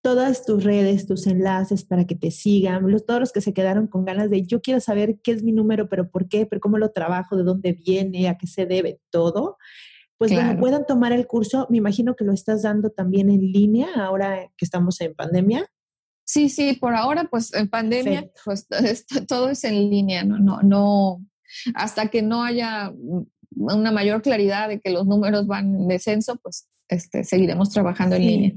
todas 0.00 0.44
tus 0.44 0.64
redes, 0.64 1.06
tus 1.06 1.26
enlaces 1.26 1.84
para 1.84 2.06
que 2.06 2.14
te 2.14 2.30
sigan, 2.30 2.90
los, 2.90 3.04
todos 3.04 3.20
los 3.20 3.32
que 3.32 3.40
se 3.40 3.52
quedaron 3.52 3.86
con 3.86 4.04
ganas 4.04 4.30
de 4.30 4.42
yo 4.42 4.60
quiero 4.60 4.80
saber 4.80 5.18
qué 5.22 5.32
es 5.32 5.42
mi 5.42 5.52
número, 5.52 5.88
pero 5.88 6.10
por 6.10 6.28
qué, 6.28 6.46
pero 6.46 6.60
cómo 6.60 6.78
lo 6.78 6.92
trabajo, 6.92 7.36
de 7.36 7.42
dónde 7.42 7.72
viene, 7.72 8.28
a 8.28 8.38
qué 8.38 8.46
se 8.46 8.66
debe, 8.66 9.00
todo. 9.10 9.58
Pues 10.18 10.32
bueno, 10.32 10.58
puedan 10.58 10.84
tomar 10.84 11.12
el 11.12 11.26
curso. 11.26 11.66
Me 11.70 11.78
imagino 11.78 12.16
que 12.16 12.24
lo 12.24 12.32
estás 12.32 12.62
dando 12.62 12.90
también 12.90 13.30
en 13.30 13.40
línea 13.40 13.88
ahora 13.94 14.50
que 14.56 14.64
estamos 14.64 15.00
en 15.00 15.14
pandemia. 15.14 15.70
Sí, 16.24 16.48
sí, 16.48 16.74
por 16.74 16.94
ahora, 16.94 17.28
pues 17.30 17.54
en 17.54 17.68
pandemia, 17.68 18.28
pues 18.44 18.66
todo 19.28 19.48
es 19.48 19.64
en 19.64 19.88
línea, 19.88 20.24
¿no? 20.24 20.38
No, 20.38 20.60
no, 20.62 21.24
hasta 21.74 22.08
que 22.08 22.20
no 22.20 22.42
haya 22.42 22.92
una 23.56 23.92
mayor 23.92 24.20
claridad 24.20 24.68
de 24.68 24.80
que 24.80 24.90
los 24.90 25.06
números 25.06 25.46
van 25.46 25.74
en 25.74 25.88
descenso, 25.88 26.36
pues 26.36 26.68
este, 26.88 27.24
seguiremos 27.24 27.70
trabajando 27.70 28.16
en 28.16 28.26
línea. 28.26 28.52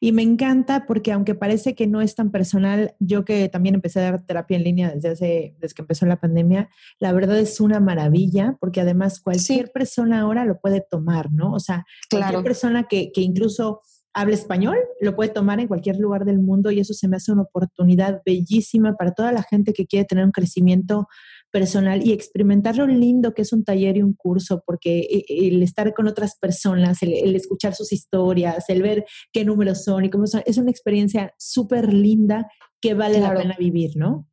Y 0.00 0.12
me 0.12 0.22
encanta 0.22 0.86
porque 0.86 1.12
aunque 1.12 1.34
parece 1.34 1.74
que 1.74 1.86
no 1.86 2.00
es 2.00 2.14
tan 2.14 2.30
personal, 2.30 2.94
yo 2.98 3.24
que 3.24 3.48
también 3.48 3.74
empecé 3.74 4.00
a 4.00 4.10
dar 4.10 4.22
terapia 4.22 4.56
en 4.56 4.64
línea 4.64 4.90
desde 4.90 5.08
hace, 5.10 5.56
desde 5.58 5.74
que 5.74 5.82
empezó 5.82 6.06
la 6.06 6.20
pandemia, 6.20 6.68
la 6.98 7.12
verdad 7.12 7.38
es 7.38 7.60
una 7.60 7.80
maravilla 7.80 8.56
porque 8.60 8.80
además 8.80 9.20
cualquier 9.20 9.70
persona 9.72 10.20
ahora 10.20 10.44
lo 10.44 10.60
puede 10.60 10.80
tomar, 10.80 11.32
¿no? 11.32 11.52
O 11.52 11.60
sea, 11.60 11.84
cualquier 12.10 12.42
persona 12.42 12.84
que, 12.84 13.10
que 13.12 13.20
incluso 13.20 13.82
habla 14.14 14.34
español, 14.34 14.76
lo 15.00 15.14
puede 15.14 15.30
tomar 15.30 15.60
en 15.60 15.68
cualquier 15.68 15.98
lugar 15.98 16.24
del 16.24 16.38
mundo 16.38 16.70
y 16.70 16.80
eso 16.80 16.92
se 16.94 17.08
me 17.08 17.16
hace 17.16 17.32
una 17.32 17.42
oportunidad 17.42 18.22
bellísima 18.24 18.94
para 18.96 19.12
toda 19.12 19.32
la 19.32 19.42
gente 19.42 19.72
que 19.72 19.86
quiere 19.86 20.06
tener 20.06 20.24
un 20.24 20.32
crecimiento 20.32 21.08
personal 21.50 22.06
y 22.06 22.12
experimentar 22.12 22.76
lo 22.76 22.86
lindo 22.86 23.34
que 23.34 23.42
es 23.42 23.52
un 23.52 23.64
taller 23.64 23.96
y 23.96 24.02
un 24.02 24.14
curso, 24.14 24.62
porque 24.66 25.00
eh, 25.00 25.24
el 25.28 25.62
estar 25.62 25.94
con 25.94 26.08
otras 26.08 26.36
personas, 26.38 27.02
el, 27.02 27.34
escuchar 27.34 27.74
sus 27.74 27.92
historias, 27.92 28.68
el 28.68 28.82
ver 28.82 29.04
qué 29.32 29.44
números 29.44 29.84
son 29.84 30.04
y 30.04 30.10
cómo 30.10 30.26
son, 30.26 30.42
es 30.46 30.58
una 30.58 30.70
experiencia 30.70 31.34
súper 31.38 31.92
linda 31.92 32.50
que 32.80 32.94
vale 32.94 33.20
la 33.20 33.34
pena 33.34 33.56
vivir, 33.58 33.96
¿no? 33.96 34.28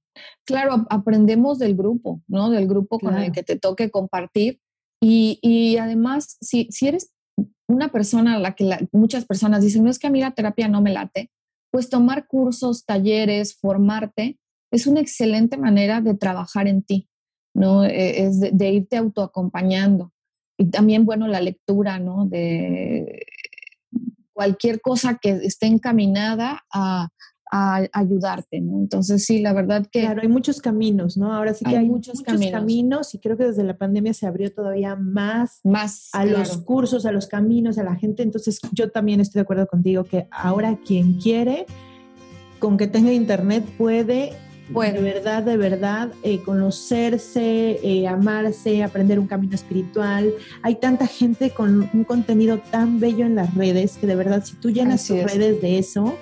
Claro, 0.45 0.85
aprendemos 0.89 1.59
del 1.59 1.75
grupo, 1.75 2.21
¿no? 2.27 2.49
Del 2.49 2.67
grupo 2.67 2.99
con 2.99 3.17
el 3.17 3.31
que 3.31 3.43
te 3.43 3.57
toque 3.57 3.89
compartir. 3.89 4.61
Y, 5.01 5.39
y 5.41 5.77
además, 5.77 6.37
si, 6.39 6.67
si 6.71 6.87
eres 6.87 7.11
una 7.67 7.89
persona 7.89 8.35
a 8.35 8.39
la 8.39 8.55
que 8.55 8.87
muchas 8.91 9.25
personas 9.25 9.61
dicen, 9.61 9.83
no 9.83 9.89
es 9.89 9.99
que 9.99 10.07
a 10.07 10.11
mí 10.11 10.21
la 10.21 10.31
terapia 10.31 10.67
no 10.67 10.81
me 10.81 10.93
late, 10.93 11.31
pues 11.71 11.89
tomar 11.89 12.27
cursos, 12.27 12.85
talleres, 12.85 13.57
formarte, 13.57 14.39
es 14.71 14.87
una 14.87 14.99
excelente 15.01 15.57
manera 15.57 16.01
de 16.01 16.15
trabajar 16.15 16.67
en 16.67 16.83
ti, 16.83 17.07
¿no? 17.53 17.83
E, 17.85 18.23
es 18.23 18.39
de, 18.39 18.69
irte 18.69 18.97
autoacompañando. 18.97 20.11
Y 20.57 20.69
también, 20.69 21.05
bueno, 21.05 21.27
la 21.27 21.41
lectura, 21.41 21.99
¿no? 21.99 22.25
De 22.25 23.25
cualquier 24.33 24.81
cosa 24.81 25.17
que 25.21 25.31
esté 25.31 25.65
encaminada 25.67 26.63
a, 26.71 27.09
ayudarte, 27.93 28.59
¿no? 28.59 28.79
Entonces, 28.79 29.23
sí, 29.23 29.39
la 29.39 29.53
verdad 29.53 29.87
que... 29.89 30.01
Claro, 30.01 30.21
hay 30.21 30.27
muchos 30.27 30.59
caminos, 30.59 31.15
¿no? 31.15 31.33
Ahora 31.33 31.53
sí 31.53 31.63
que 31.63 31.77
hay, 31.77 31.85
muchos, 31.85 32.21
caminos. 32.21 33.13
y 33.13 33.19
creo 33.19 33.37
que 33.37 33.45
desde 33.45 33.63
la 33.63 33.77
pandemia 33.77 34.13
se 34.13 34.27
abrió 34.27 34.53
todavía 34.53 34.97
más, 34.97 35.61
más 35.63 36.09
a 36.11 36.25
los 36.25 36.57
cursos, 36.57 37.05
a 37.05 37.13
los 37.13 37.27
caminos, 37.27 37.77
a 37.77 37.83
la 37.83 37.95
gente. 37.95 38.23
Entonces, 38.23 38.59
yo 38.73 38.91
también 38.91 39.21
estoy 39.21 39.39
de 39.39 39.43
acuerdo 39.43 39.67
contigo 39.67 40.03
que 40.03 40.27
ahora 40.31 40.77
quien 40.85 41.13
quiere, 41.13 41.65
con 42.59 42.75
que 42.75 42.87
tenga 42.87 43.13
internet, 43.13 43.63
puede 43.77 44.33
de 44.69 45.01
verdad, 45.01 45.43
de 45.43 45.57
verdad, 45.57 46.11
eh, 46.23 46.39
conocerse, 46.39 47.79
eh, 47.83 48.07
amarse, 48.07 48.83
aprender 48.83 49.19
un 49.19 49.27
camino 49.27 49.55
espiritual. 49.55 50.33
Hay 50.63 50.75
tanta 50.75 51.07
gente 51.07 51.51
con 51.51 51.89
un 51.93 52.03
contenido 52.03 52.59
tan 52.71 52.99
bello 52.99 53.25
en 53.25 53.35
las 53.35 53.53
redes 53.53 53.97
que 53.97 54.07
de 54.07 54.15
verdad, 54.15 54.43
si 54.43 54.55
tú 54.55 54.71
llenas 54.71 55.05
tus 55.05 55.21
redes 55.21 55.61
de 55.61 55.77
eso, 55.77 56.17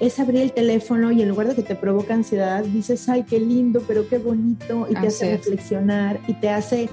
es 0.00 0.18
abrir 0.20 0.42
el 0.42 0.52
teléfono 0.52 1.10
y 1.10 1.22
en 1.22 1.28
lugar 1.28 1.48
de 1.48 1.54
que 1.56 1.62
te 1.62 1.74
provoque 1.74 2.12
ansiedad, 2.12 2.62
dices, 2.64 3.08
ay, 3.08 3.24
qué 3.24 3.40
lindo, 3.40 3.82
pero 3.86 4.08
qué 4.08 4.18
bonito, 4.18 4.86
y 4.88 4.94
te 4.94 5.08
hace 5.08 5.32
reflexionar 5.32 6.20
y 6.28 6.34
te 6.34 6.50
hace 6.50 6.88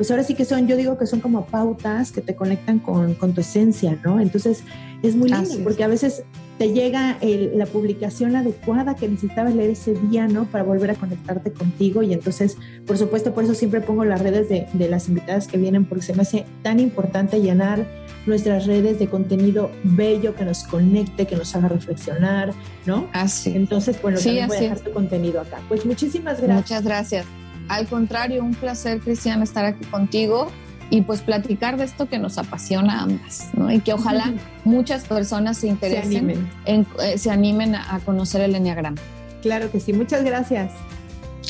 pues 0.00 0.10
ahora 0.10 0.24
sí 0.24 0.34
que 0.34 0.46
son, 0.46 0.66
yo 0.66 0.78
digo 0.78 0.96
que 0.96 1.04
son 1.04 1.20
como 1.20 1.44
pautas 1.44 2.10
que 2.10 2.22
te 2.22 2.34
conectan 2.34 2.78
con, 2.78 3.12
con 3.12 3.34
tu 3.34 3.42
esencia, 3.42 3.98
¿no? 4.02 4.18
Entonces 4.18 4.64
es 5.02 5.14
muy 5.14 5.28
lindo 5.28 5.56
porque 5.62 5.84
a 5.84 5.88
veces 5.88 6.22
te 6.56 6.72
llega 6.72 7.18
la 7.20 7.66
publicación 7.66 8.34
adecuada 8.34 8.96
que 8.96 9.06
necesitabas 9.06 9.54
leer 9.54 9.68
ese 9.68 9.92
día, 9.92 10.26
¿no? 10.26 10.46
Para 10.46 10.64
volver 10.64 10.92
a 10.92 10.94
conectarte 10.94 11.52
contigo. 11.52 12.02
Y 12.02 12.14
entonces, 12.14 12.56
por 12.86 12.96
supuesto, 12.96 13.34
por 13.34 13.44
eso 13.44 13.54
siempre 13.54 13.82
pongo 13.82 14.06
las 14.06 14.22
redes 14.22 14.48
de, 14.48 14.68
de 14.72 14.88
las 14.88 15.06
invitadas 15.06 15.46
que 15.46 15.58
vienen, 15.58 15.84
porque 15.84 16.02
se 16.02 16.14
me 16.14 16.22
hace 16.22 16.46
tan 16.62 16.80
importante 16.80 17.38
llenar 17.42 17.86
nuestras 18.24 18.66
redes 18.66 18.98
de 18.98 19.06
contenido 19.06 19.70
bello 19.84 20.34
que 20.34 20.46
nos 20.46 20.64
conecte, 20.64 21.26
que 21.26 21.36
nos 21.36 21.54
haga 21.54 21.68
reflexionar, 21.68 22.54
¿no? 22.86 23.06
Así. 23.12 23.52
Entonces, 23.54 24.00
bueno, 24.00 24.18
también 24.18 24.48
voy 24.48 24.56
a 24.56 24.60
dejar 24.60 24.80
tu 24.80 24.92
contenido 24.92 25.42
acá. 25.42 25.58
Pues 25.68 25.84
muchísimas 25.84 26.40
gracias. 26.40 26.70
Muchas 26.70 26.84
gracias. 26.84 27.26
Al 27.70 27.86
contrario, 27.86 28.42
un 28.42 28.56
placer, 28.56 28.98
Cristian, 28.98 29.42
estar 29.42 29.64
aquí 29.64 29.84
contigo 29.84 30.50
y 30.90 31.02
pues 31.02 31.20
platicar 31.20 31.76
de 31.76 31.84
esto 31.84 32.08
que 32.08 32.18
nos 32.18 32.36
apasiona 32.36 32.98
a 32.98 33.02
ambas, 33.04 33.48
¿no? 33.54 33.70
Y 33.70 33.78
que 33.78 33.92
ojalá 33.92 34.34
muchas 34.64 35.04
personas 35.04 35.58
se 35.58 35.68
interesen, 35.68 36.10
se 36.10 36.18
animen, 36.18 36.50
en, 36.64 36.86
eh, 37.00 37.16
se 37.16 37.30
animen 37.30 37.76
a, 37.76 38.00
conocer 38.04 38.40
el 38.40 38.56
Enneagrama. 38.56 39.00
Claro 39.40 39.70
que 39.70 39.78
sí, 39.78 39.92
muchas 39.92 40.24
gracias. 40.24 40.72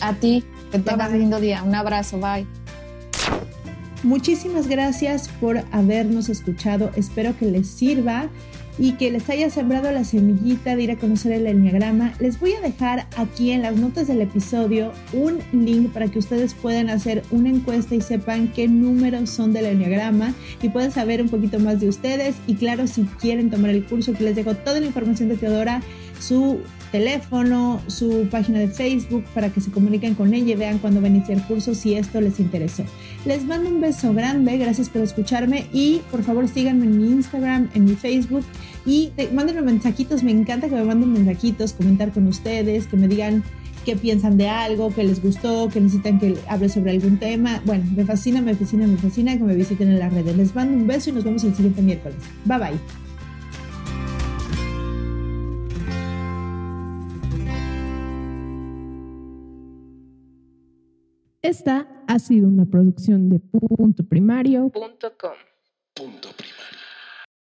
A 0.03 0.12
ti, 0.12 0.45
que 0.71 0.79
tengas 0.79 1.11
un 1.11 1.21
lindo 1.21 1.41
día. 1.41 1.62
Un 1.62 1.75
abrazo, 1.75 2.18
bye. 2.18 2.47
Muchísimas 4.03 4.68
gracias 4.68 5.29
por 5.41 5.64
habernos 5.73 6.29
escuchado. 6.29 6.91
Espero 6.97 7.35
que 7.39 7.47
les 7.47 7.66
sirva 7.66 8.29
y 8.81 8.93
que 8.93 9.11
les 9.11 9.28
haya 9.28 9.51
sembrado 9.51 9.93
la 9.93 10.05
semillita 10.05 10.74
de 10.74 10.83
ir 10.83 10.91
a 10.91 10.97
conocer 10.97 11.33
el 11.33 11.47
enneagrama, 11.47 12.14
les 12.18 12.41
voy 12.41 12.55
a 12.55 12.62
dejar 12.62 13.07
aquí 13.18 13.51
en 13.51 13.61
las 13.61 13.76
notas 13.76 14.09
del 14.09 14.22
episodio 14.22 14.93
un 15.12 15.39
link 15.53 15.93
para 15.93 16.09
que 16.09 16.18
ustedes 16.18 16.55
puedan 16.55 16.89
hacer 16.89 17.22
una 17.31 17.51
encuesta 17.51 17.95
y 17.95 18.01
sepan 18.01 18.49
qué 18.49 18.68
números 18.68 19.28
son 19.28 19.53
del 19.53 19.66
enneagrama 19.66 20.33
y 20.62 20.70
puedan 20.70 20.93
saber 20.93 21.20
un 21.20 21.28
poquito 21.28 21.61
más 21.61 21.78
de 21.78 21.91
ustedes. 21.91 22.37
Y 22.47 22.55
claro, 22.55 22.87
si 22.87 23.03
quieren 23.20 23.51
tomar 23.51 23.70
el 23.70 23.85
curso, 23.85 24.14
que 24.14 24.24
les 24.24 24.35
dejo 24.35 24.55
toda 24.55 24.81
la 24.81 24.87
información 24.87 25.28
de 25.28 25.37
Teodora, 25.37 25.83
su 26.18 26.61
teléfono, 26.93 27.81
su 27.87 28.28
página 28.31 28.59
de 28.59 28.68
Facebook 28.68 29.24
para 29.35 29.51
que 29.51 29.61
se 29.61 29.70
comuniquen 29.70 30.14
con 30.14 30.35
ella 30.35 30.53
y 30.53 30.57
vean 30.57 30.78
cuando 30.78 31.01
va 31.01 31.07
a 31.07 31.11
iniciar 31.11 31.39
el 31.39 31.45
curso 31.45 31.74
si 31.74 31.95
esto 31.95 32.20
les 32.20 32.41
interesó. 32.41 32.85
Les 33.24 33.45
mando 33.45 33.70
un 33.70 33.81
beso 33.81 34.12
grande, 34.12 34.57
gracias 34.59 34.89
por 34.89 35.03
escucharme 35.03 35.66
y 35.72 36.01
por 36.11 36.22
favor 36.22 36.49
síganme 36.49 36.87
en 36.87 36.99
mi 36.99 37.07
Instagram, 37.12 37.68
en 37.74 37.85
mi 37.85 37.95
Facebook 37.95 38.45
y 38.87 39.12
mándenme 39.33 39.62
mensajitos, 39.62 40.22
me 40.22 40.31
encanta 40.31 40.68
que 40.68 40.74
me 40.74 40.85
manden 40.85 41.12
mensajitos, 41.12 41.72
comentar 41.72 42.12
con 42.12 42.26
ustedes, 42.26 42.87
que 42.87 42.97
me 42.97 43.09
digan 43.09 43.43
qué 43.85 43.97
piensan 43.97 44.37
de 44.37 44.49
algo, 44.49 44.93
qué 44.95 45.05
les 45.05 45.22
gustó, 45.22 45.68
que 45.68 45.81
necesitan 45.81 46.18
que 46.18 46.37
hable 46.49 46.68
sobre 46.68 46.91
algún 46.91 47.18
tema. 47.18 47.62
Bueno, 47.64 47.85
me 47.95 48.05
fascina, 48.05 48.41
me 48.41 48.55
fascina, 48.55 48.87
me 48.87 48.97
fascina 48.97 49.37
que 49.37 49.45
me 49.45 49.55
visiten 49.55 49.89
en 49.89 49.99
las 49.99 50.12
redes. 50.12 50.37
Les 50.37 50.55
mando 50.55 50.76
un 50.76 50.87
beso 50.87 51.11
y 51.11 51.12
nos 51.14 51.24
vemos 51.24 51.45
el 51.45 51.55
siguiente 51.55 51.83
miércoles. 51.83 52.18
Bye 52.45 52.59
bye. 52.59 52.81
Esta 61.43 61.89
ha 62.07 62.18
sido 62.18 62.49
una 62.49 62.64
producción 62.66 63.28
de 63.28 63.41
punto 63.41 64.05
primario.com. 64.05 65.33
Punto 65.95 66.28
primario. 66.37 66.49